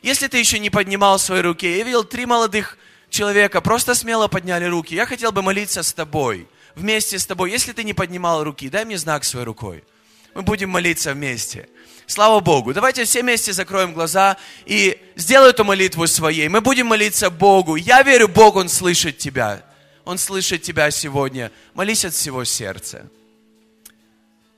Если 0.02 0.26
ты 0.26 0.38
еще 0.38 0.58
не 0.58 0.70
поднимал 0.70 1.18
свои 1.18 1.40
руки, 1.40 1.78
я 1.78 1.84
видел 1.84 2.04
три 2.04 2.26
молодых 2.26 2.76
человека, 3.08 3.60
просто 3.60 3.94
смело 3.94 4.26
подняли 4.26 4.64
руки. 4.64 4.94
Я 4.94 5.06
хотел 5.06 5.30
бы 5.30 5.42
молиться 5.42 5.82
с 5.82 5.92
тобой, 5.92 6.48
вместе 6.74 7.18
с 7.18 7.26
тобой. 7.26 7.50
Если 7.50 7.72
ты 7.72 7.84
не 7.84 7.94
поднимал 7.94 8.42
руки, 8.42 8.68
дай 8.68 8.84
мне 8.84 8.98
знак 8.98 9.24
своей 9.24 9.46
рукой. 9.46 9.84
Мы 10.34 10.42
будем 10.42 10.70
молиться 10.70 11.12
вместе. 11.12 11.68
Слава 12.06 12.40
Богу. 12.40 12.74
Давайте 12.74 13.04
все 13.04 13.22
вместе 13.22 13.52
закроем 13.52 13.92
глаза 13.94 14.36
и 14.66 15.00
сделай 15.16 15.50
эту 15.50 15.64
молитву 15.64 16.06
своей. 16.06 16.48
Мы 16.48 16.60
будем 16.60 16.86
молиться 16.86 17.30
Богу. 17.30 17.76
Я 17.76 18.02
верю, 18.02 18.28
Бог, 18.28 18.56
Он 18.56 18.68
слышит 18.68 19.18
тебя. 19.18 19.64
Он 20.04 20.18
слышит 20.18 20.62
тебя 20.62 20.90
сегодня. 20.90 21.52
Молись 21.74 22.04
от 22.04 22.12
всего 22.12 22.44
сердца. 22.44 23.08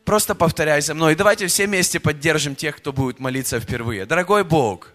Просто 0.05 0.35
повторяй 0.35 0.81
за 0.81 0.95
мной. 0.95 1.15
Давайте 1.15 1.47
все 1.47 1.67
вместе 1.67 2.01
поддержим 2.01 2.55
тех, 2.57 2.77
кто 2.77 2.93
будет 2.93 3.21
молиться 3.21 3.61
впервые. 3.61 4.07
Дорогой 4.07 4.45
Бог, 4.45 4.93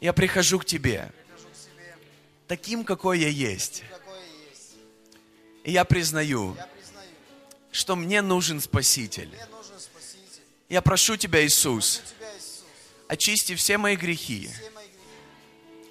я 0.00 0.12
прихожу 0.12 0.58
к 0.58 0.64
Тебе 0.64 1.10
таким, 2.48 2.82
какой 2.82 3.20
я 3.20 3.28
есть. 3.28 3.84
И 5.64 5.72
я 5.72 5.84
признаю, 5.84 6.56
что 7.70 7.94
мне 7.94 8.22
нужен 8.22 8.60
Спаситель. 8.60 9.30
Я 10.68 10.82
прошу 10.82 11.16
Тебя, 11.16 11.44
Иисус, 11.46 12.02
очисти 13.08 13.54
все 13.54 13.78
мои 13.78 13.96
грехи. 13.96 14.50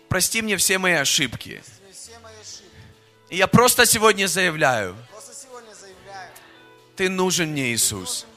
Прости 0.07 0.41
мне 0.43 0.55
все 0.57 0.78
мои 0.78 0.93
ошибки. 0.93 1.63
И 3.30 3.38
я 3.38 3.47
просто 3.47 3.86
сегодня 3.88 4.28
заявляю, 4.28 4.95
Ты 6.95 7.09
нужен 7.09 7.49
мне, 7.49 7.73
Иисус. 7.73 8.28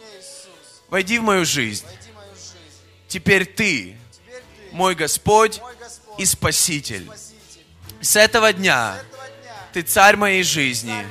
Войди 0.89 1.19
в 1.19 1.23
мою 1.23 1.45
жизнь. 1.45 1.87
Теперь 3.07 3.45
Ты, 3.45 3.99
мой 4.73 4.95
Господь 4.95 5.61
и 6.17 6.25
Спаситель. 6.25 7.09
С 8.01 8.17
этого 8.17 8.53
дня 8.55 8.99
Ты 9.75 9.83
царь 9.83 10.17
моей 10.17 10.43
жизни. 10.43 11.07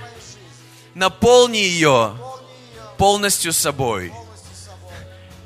Наполни 0.95 1.57
ее 1.57 2.17
полностью 2.97 3.53
собой. 3.53 4.11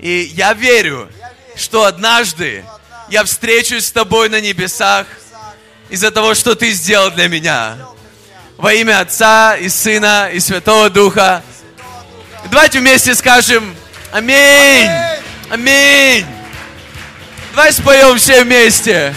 И 0.04 0.34
я 0.36 0.52
верю, 0.52 1.10
что 1.56 1.86
однажды 1.86 2.66
я 3.08 3.24
встречусь 3.24 3.86
с 3.86 3.92
тобой 3.94 4.28
на 4.28 4.42
небесах 4.42 5.08
из-за 5.90 6.12
того, 6.12 6.34
что 6.34 6.56
ты 6.56 6.72
сделал 6.72 7.10
для 7.10 7.30
меня. 7.30 7.78
Во 8.58 8.74
имя 8.74 9.00
Отца 9.00 9.56
и 9.56 9.70
Сына 9.70 10.30
и 10.34 10.42
Святого 10.42 10.90
Духа. 10.90 11.42
Давайте 12.52 12.80
вместе 12.80 13.16
скажем 13.16 13.74
Аминь. 14.12 14.90
Аминь. 15.50 16.26
Давай 17.52 17.72
споем 17.72 18.18
все 18.18 18.44
вместе. 18.44 19.16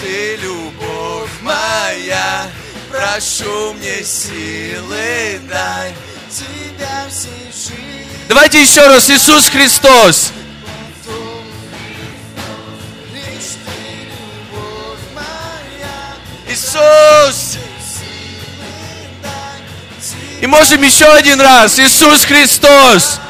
Ты, 0.00 0.36
любовь 0.36 1.30
моя, 1.42 2.46
прошу 2.90 3.74
мне 3.74 4.02
силы 4.02 5.38
дай. 5.46 5.92
Давайте 8.28 8.62
еще 8.62 8.86
раз. 8.86 9.10
Иисус 9.10 9.48
Христос. 9.48 10.32
Иисус. 16.48 17.58
И 20.40 20.46
можем 20.46 20.82
еще 20.82 21.06
один 21.06 21.40
раз. 21.40 21.78
Иисус 21.78 22.24
Христос. 22.24 23.20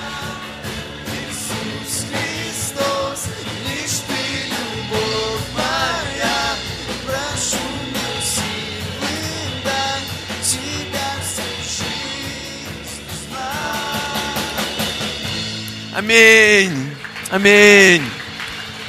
Аминь. 16.13 16.95
Аминь. 17.31 18.03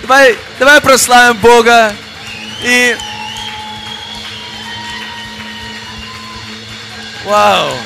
Давай, 0.01 0.36
давай 0.59 0.82
прославим 0.82 1.38
Бога. 1.38 1.95
И... 2.65 2.97
Вау. 7.24 7.78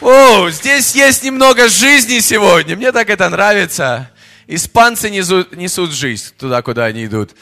О, 0.00 0.48
здесь 0.48 0.94
есть 0.94 1.22
немного 1.22 1.68
жизни 1.68 2.20
сегодня. 2.20 2.74
Мне 2.74 2.90
так 2.90 3.10
это 3.10 3.28
нравится. 3.28 4.10
Испанцы 4.46 5.10
несут, 5.10 5.54
несут 5.54 5.92
жизнь 5.92 6.32
туда, 6.38 6.62
куда 6.62 6.86
они 6.86 7.04
идут. 7.04 7.32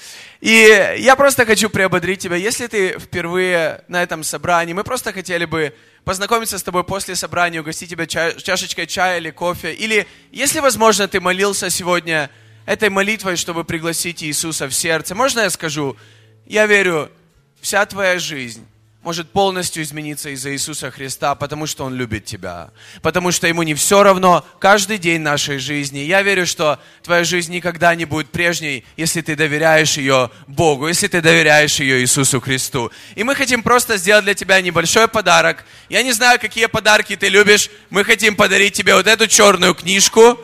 И 0.42 0.96
я 0.98 1.14
просто 1.14 1.46
хочу 1.46 1.70
приободрить 1.70 2.18
тебя. 2.18 2.34
Если 2.34 2.66
ты 2.66 2.98
впервые 2.98 3.84
на 3.86 4.02
этом 4.02 4.24
собрании, 4.24 4.72
мы 4.72 4.82
просто 4.82 5.12
хотели 5.12 5.44
бы 5.44 5.72
познакомиться 6.02 6.58
с 6.58 6.64
тобой 6.64 6.82
после 6.82 7.14
собрания, 7.14 7.60
угостить 7.60 7.90
тебя 7.90 8.08
ча- 8.08 8.32
чашечкой 8.32 8.88
чая 8.88 9.18
или 9.18 9.30
кофе. 9.30 9.72
Или, 9.72 10.04
если 10.32 10.58
возможно, 10.58 11.06
ты 11.06 11.20
молился 11.20 11.70
сегодня 11.70 12.28
этой 12.66 12.88
молитвой, 12.88 13.36
чтобы 13.36 13.62
пригласить 13.62 14.24
Иисуса 14.24 14.66
в 14.66 14.74
сердце. 14.74 15.14
Можно 15.14 15.42
я 15.42 15.50
скажу? 15.50 15.96
Я 16.44 16.66
верю, 16.66 17.12
вся 17.60 17.86
твоя 17.86 18.18
жизнь 18.18 18.66
может 19.02 19.30
полностью 19.30 19.82
измениться 19.82 20.30
из-за 20.30 20.52
Иисуса 20.52 20.90
Христа, 20.92 21.34
потому 21.34 21.66
что 21.66 21.84
Он 21.84 21.94
любит 21.94 22.24
тебя. 22.24 22.70
Потому 23.02 23.32
что 23.32 23.48
Ему 23.48 23.64
не 23.64 23.74
все 23.74 24.02
равно 24.02 24.46
каждый 24.60 24.98
день 24.98 25.20
нашей 25.20 25.58
жизни. 25.58 25.98
Я 25.98 26.22
верю, 26.22 26.46
что 26.46 26.78
твоя 27.02 27.24
жизнь 27.24 27.52
никогда 27.52 27.94
не 27.96 28.04
будет 28.04 28.30
прежней, 28.30 28.84
если 28.96 29.20
ты 29.20 29.34
доверяешь 29.34 29.96
ее 29.96 30.30
Богу, 30.46 30.86
если 30.86 31.08
ты 31.08 31.20
доверяешь 31.20 31.80
ее 31.80 32.00
Иисусу 32.00 32.40
Христу. 32.40 32.92
И 33.16 33.24
мы 33.24 33.34
хотим 33.34 33.64
просто 33.64 33.96
сделать 33.96 34.24
для 34.24 34.34
тебя 34.34 34.60
небольшой 34.60 35.08
подарок. 35.08 35.64
Я 35.88 36.04
не 36.04 36.12
знаю, 36.12 36.38
какие 36.38 36.66
подарки 36.66 37.16
ты 37.16 37.28
любишь. 37.28 37.70
Мы 37.90 38.04
хотим 38.04 38.36
подарить 38.36 38.74
тебе 38.74 38.94
вот 38.94 39.08
эту 39.08 39.26
черную 39.26 39.74
книжку. 39.74 40.38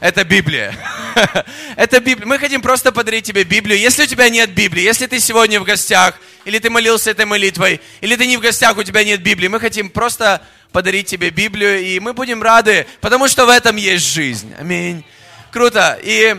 Это 0.00 0.24
Библия. 0.24 0.74
Это 1.76 2.00
Библия. 2.00 2.26
Мы 2.26 2.38
хотим 2.38 2.60
просто 2.60 2.92
подарить 2.92 3.24
тебе 3.24 3.44
Библию. 3.44 3.78
Если 3.78 4.02
у 4.02 4.06
тебя 4.06 4.28
нет 4.28 4.50
Библии, 4.50 4.82
если 4.82 5.06
ты 5.06 5.20
сегодня 5.20 5.60
в 5.60 5.64
гостях, 5.64 6.18
или 6.44 6.58
ты 6.58 6.68
молился 6.68 7.10
этой 7.10 7.24
молитвой, 7.24 7.80
или 8.00 8.16
ты 8.16 8.26
не 8.26 8.36
в 8.36 8.40
гостях, 8.40 8.76
у 8.76 8.82
тебя 8.82 9.04
нет 9.04 9.22
Библии, 9.22 9.48
мы 9.48 9.60
хотим 9.60 9.88
просто 9.88 10.42
подарить 10.72 11.06
тебе 11.06 11.30
Библию, 11.30 11.80
и 11.80 12.00
мы 12.00 12.12
будем 12.12 12.42
рады, 12.42 12.86
потому 13.00 13.28
что 13.28 13.46
в 13.46 13.48
этом 13.48 13.76
есть 13.76 14.12
жизнь. 14.12 14.52
Аминь. 14.58 15.04
Круто. 15.52 15.98
И 16.02 16.36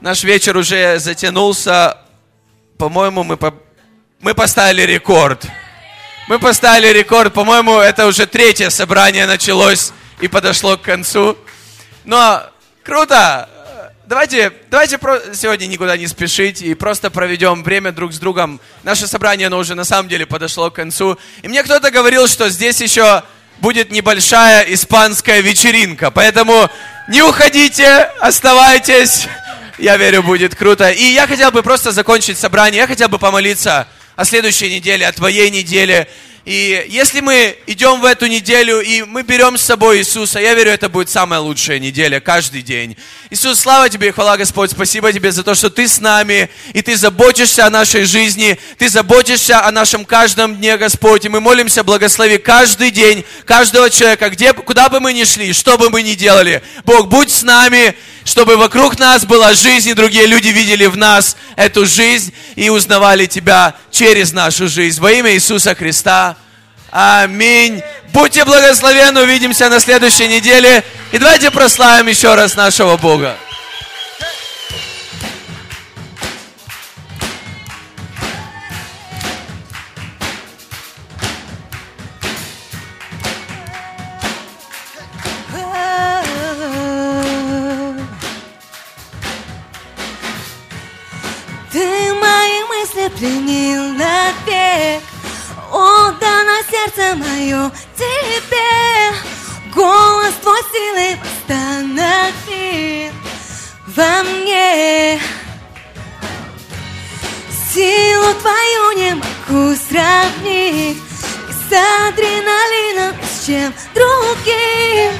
наш 0.00 0.24
вечер 0.24 0.56
уже 0.56 0.98
затянулся. 0.98 1.98
По-моему, 2.76 3.22
мы, 3.22 3.36
по- 3.36 3.54
мы 4.20 4.34
поставили 4.34 4.82
рекорд. 4.82 5.46
Мы 6.26 6.38
поставили 6.38 6.88
рекорд. 6.88 7.32
По-моему, 7.32 7.78
это 7.78 8.06
уже 8.06 8.26
третье 8.26 8.70
собрание 8.70 9.26
началось 9.26 9.92
и 10.20 10.26
подошло 10.26 10.76
к 10.76 10.82
концу. 10.82 11.38
Но 12.04 12.42
круто! 12.84 13.48
Давайте, 14.06 14.52
давайте 14.70 14.98
сегодня 15.32 15.64
никуда 15.66 15.96
не 15.96 16.06
спешить 16.06 16.60
и 16.60 16.74
просто 16.74 17.10
проведем 17.10 17.62
время 17.62 17.90
друг 17.90 18.12
с 18.12 18.18
другом. 18.18 18.60
Наше 18.82 19.06
собрание, 19.06 19.46
оно 19.46 19.56
уже 19.56 19.74
на 19.74 19.84
самом 19.84 20.10
деле 20.10 20.26
подошло 20.26 20.70
к 20.70 20.74
концу. 20.74 21.18
И 21.42 21.48
мне 21.48 21.62
кто-то 21.62 21.90
говорил, 21.90 22.28
что 22.28 22.50
здесь 22.50 22.82
еще 22.82 23.22
будет 23.60 23.90
небольшая 23.90 24.64
испанская 24.74 25.40
вечеринка. 25.40 26.10
Поэтому 26.10 26.68
не 27.08 27.22
уходите, 27.22 28.10
оставайтесь. 28.20 29.26
Я 29.78 29.96
верю, 29.96 30.22
будет 30.22 30.54
круто. 30.54 30.90
И 30.90 31.04
я 31.04 31.26
хотел 31.26 31.50
бы 31.50 31.62
просто 31.62 31.90
закончить 31.90 32.36
собрание. 32.36 32.82
Я 32.82 32.86
хотел 32.86 33.08
бы 33.08 33.18
помолиться 33.18 33.88
о 34.16 34.26
следующей 34.26 34.68
неделе, 34.68 35.06
о 35.06 35.12
твоей 35.12 35.50
неделе. 35.50 36.08
И 36.44 36.84
если 36.90 37.20
мы 37.20 37.56
идем 37.66 38.02
в 38.02 38.04
эту 38.04 38.26
неделю, 38.26 38.80
и 38.80 39.02
мы 39.02 39.22
берем 39.22 39.56
с 39.56 39.62
собой 39.62 39.98
Иисуса, 39.98 40.38
я 40.40 40.52
верю, 40.52 40.72
это 40.72 40.90
будет 40.90 41.08
самая 41.08 41.40
лучшая 41.40 41.78
неделя, 41.78 42.20
каждый 42.20 42.60
день. 42.60 42.98
Иисус, 43.30 43.60
слава 43.60 43.88
Тебе 43.88 44.08
и 44.08 44.10
хвала, 44.10 44.36
Господь, 44.36 44.70
спасибо 44.70 45.10
Тебе 45.10 45.32
за 45.32 45.42
то, 45.42 45.54
что 45.54 45.70
Ты 45.70 45.88
с 45.88 46.00
нами, 46.00 46.50
и 46.74 46.82
Ты 46.82 46.96
заботишься 46.96 47.64
о 47.64 47.70
нашей 47.70 48.04
жизни, 48.04 48.58
Ты 48.76 48.90
заботишься 48.90 49.64
о 49.64 49.70
нашем 49.72 50.04
каждом 50.04 50.56
дне, 50.56 50.76
Господь. 50.76 51.24
И 51.24 51.30
мы 51.30 51.40
молимся, 51.40 51.82
благослови 51.82 52.36
каждый 52.36 52.90
день, 52.90 53.24
каждого 53.46 53.88
человека, 53.88 54.28
где, 54.28 54.52
куда 54.52 54.90
бы 54.90 55.00
мы 55.00 55.14
ни 55.14 55.24
шли, 55.24 55.54
что 55.54 55.78
бы 55.78 55.88
мы 55.88 56.02
ни 56.02 56.12
делали. 56.12 56.62
Бог, 56.84 57.08
будь 57.08 57.30
с 57.30 57.42
нами, 57.42 57.96
чтобы 58.24 58.56
вокруг 58.56 58.98
нас 58.98 59.24
была 59.24 59.52
жизнь, 59.54 59.90
и 59.90 59.94
другие 59.94 60.26
люди 60.26 60.48
видели 60.48 60.86
в 60.86 60.96
нас 60.96 61.36
эту 61.56 61.86
жизнь 61.86 62.32
и 62.56 62.70
узнавали 62.70 63.26
Тебя 63.26 63.74
через 63.90 64.32
нашу 64.32 64.68
жизнь. 64.68 65.00
Во 65.00 65.12
имя 65.12 65.32
Иисуса 65.34 65.74
Христа. 65.74 66.36
Аминь. 66.90 67.82
Будьте 68.12 68.44
благословенны, 68.44 69.22
увидимся 69.22 69.68
на 69.68 69.80
следующей 69.80 70.28
неделе. 70.28 70.84
И 71.12 71.18
давайте 71.18 71.50
прославим 71.50 72.06
еще 72.06 72.34
раз 72.34 72.56
нашего 72.56 72.96
Бога. 72.96 73.36
Пленил 93.16 93.92
навек. 93.94 95.02
Отдано 95.70 96.58
сердце 96.70 97.16
мое 97.16 97.70
тебе. 97.96 99.12
Голос 99.74 100.34
твой 100.42 100.60
силы 100.72 101.18
восстановил 101.20 103.12
во 103.88 104.22
мне. 104.22 105.20
Силу 107.72 108.34
твою 108.34 108.92
не 108.92 109.14
могу 109.14 109.74
сравнить 109.88 111.02
Ни 111.48 111.52
с 111.52 111.72
адреналином, 112.08 113.16
с 113.24 113.46
чем 113.46 113.74
другим. 113.94 115.12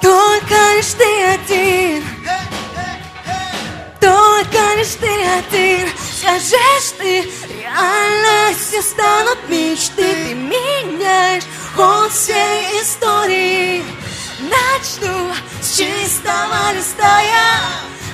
Только 0.00 0.54
лишь 0.76 0.94
ты 0.94 1.24
один 1.24 2.04
лишь 4.76 4.94
ты 5.00 5.08
один 5.08 5.88
Скажешь 6.24 6.94
ты, 6.96 7.30
реальностью 7.52 8.82
станут 8.82 9.38
мечты. 9.46 9.92
Ты 9.94 10.34
меняешь 10.34 11.44
ход 11.76 12.10
всей 12.10 12.80
истории. 12.80 13.84
Начну 14.40 15.34
с 15.60 15.76
чистого 15.76 16.72
листа 16.74 17.20
я. 17.20 17.60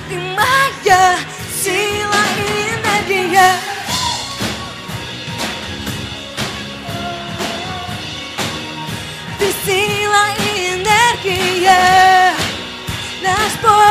Ты 0.09 0.15
моя 0.15 1.15
сила 1.63 2.21
и 2.37 2.49
энергия. 2.75 3.53
Ты 9.39 9.53
сила 9.65 10.25
и 10.37 10.75
энергия. 10.75 12.33
Наш 13.23 13.53
Бог 13.63 13.90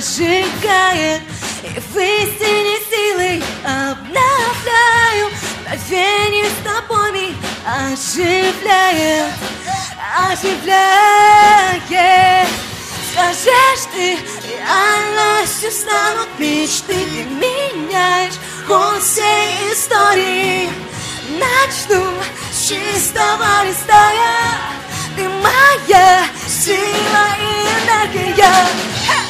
зажигает 0.00 1.22
И 1.62 1.68
в 1.68 1.96
истине 1.96 2.78
силы 2.90 3.42
обновляю 3.62 5.30
мгновение 5.62 6.46
с 6.46 6.64
тобой 6.64 7.34
оживляет, 7.64 9.32
оживляет. 10.30 11.82
Скажешь 13.12 13.86
ты, 13.92 14.18
реальностью 14.48 15.70
станут 15.70 16.28
мечты, 16.38 16.94
ты 16.94 17.24
меняешь 17.24 18.34
ход 18.66 19.00
всей 19.00 19.72
истории. 19.72 20.68
Начну 21.38 22.04
с 22.52 22.68
чистого 22.68 23.64
листа 23.64 24.10
я, 24.12 24.58
ты 25.16 25.28
моя 25.28 26.26
сила 26.46 27.26
и 27.40 27.42
энергия. 28.12 29.23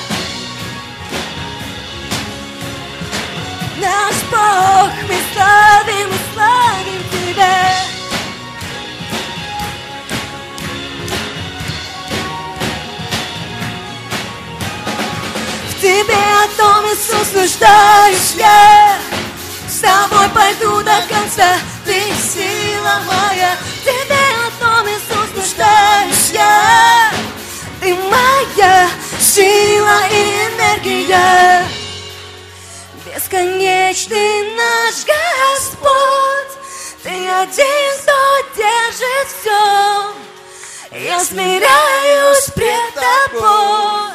Наш 3.84 4.16
Бог, 4.30 4.90
мы 5.08 5.16
славим 5.34 6.08
и 6.08 6.20
славим 6.32 7.02
Тебя. 7.12 7.58
В 15.68 15.82
Тебе 15.82 16.16
одном, 16.44 16.86
Иисус, 16.86 17.34
нуждаюсь 17.34 18.34
я. 18.38 18.96
С 19.68 19.80
Тобой 19.80 20.30
пойду 20.30 20.78
до 20.82 21.02
конца, 21.06 21.58
Ты 21.84 22.00
сила 22.16 23.02
моя. 23.06 23.54
В 23.60 23.84
Тебе 23.84 24.24
одном, 24.46 24.86
Иисус, 24.88 25.28
нуждаюсь 25.36 26.30
я. 26.32 27.10
Ты 27.82 27.94
моя 27.94 28.88
сила 29.20 30.00
и 30.10 30.48
энергия. 30.48 31.83
Бесконечный 33.24 34.54
наш 34.54 34.96
Господь, 35.06 36.58
Ты 37.02 37.08
один, 37.08 37.98
кто 38.02 38.12
держит 38.54 39.28
все. 39.40 40.12
Я 40.92 41.24
смиряюсь 41.24 42.50
пред 42.54 42.92
Тобой, 42.92 44.12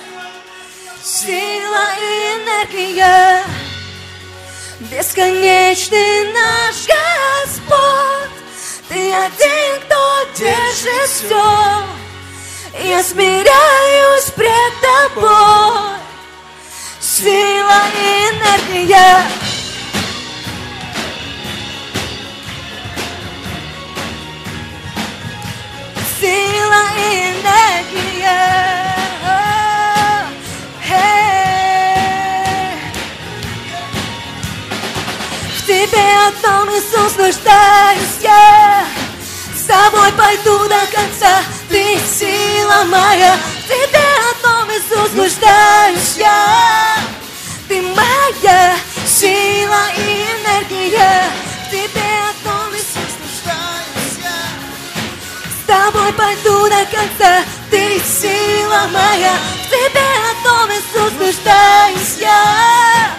сила 1.03 1.87
и 1.99 2.35
энергия. 2.35 3.43
Бесконечный 4.79 6.31
наш 6.31 6.75
Господь, 6.85 8.29
Ты 8.89 9.11
один, 9.11 9.81
кто 9.87 10.23
держит 10.35 11.09
все. 11.09 11.83
Я 12.83 13.03
смиряюсь 13.03 14.31
пред 14.35 14.73
Тобой, 14.81 15.98
сила 17.19 17.81
и 17.93 18.29
энергия. 18.31 19.17
Сила 26.19 26.83
и 26.95 26.99
энергия. 27.31 28.39
Эй. 30.89 31.19
В 35.57 35.59
тебе 35.67 36.07
одном, 36.27 36.69
Иисус, 36.69 37.17
нуждаюсь 37.17 38.19
я. 38.21 38.85
С 39.53 39.63
тобой 39.65 40.11
пойду 40.13 40.57
до 40.69 40.79
конца, 40.95 41.43
ты 41.67 41.99
сила 41.99 42.85
моя. 42.85 43.35
В 43.35 43.67
тебе 43.67 44.07
одном, 44.31 44.69
Иисус, 44.71 45.11
нуждаюсь 45.13 46.15
я. 46.17 47.08
Моя 47.99 48.75
сила 49.05 49.83
и 49.97 50.25
энергия. 50.35 51.23
В 51.67 51.71
тебе 51.71 52.09
Нуждаюсь 53.19 54.17
я. 54.23 54.39
с 55.51 55.67
тобой 55.67 56.13
пойду 56.13 56.69
до 56.69 56.85
конца, 56.85 57.43
ты 57.69 57.99
сила 57.99 58.87
моя. 58.91 59.33
В 59.63 59.69
тебе 59.69 60.09
Иисус, 60.79 61.11
нуждаюсь 61.19 62.17
я. 62.19 63.11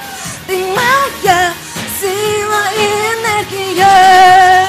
Ты 0.46 0.56
моя 0.66 1.52
сила 2.00 2.62
и 2.76 2.86
энергия. 3.14 4.66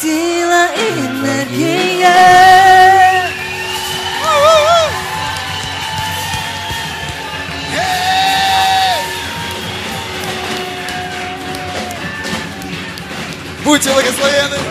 Сила 0.00 0.68
и 0.74 1.00
энергия. 1.06 2.39
Будьте 13.80 13.94
благословены. 13.94 14.69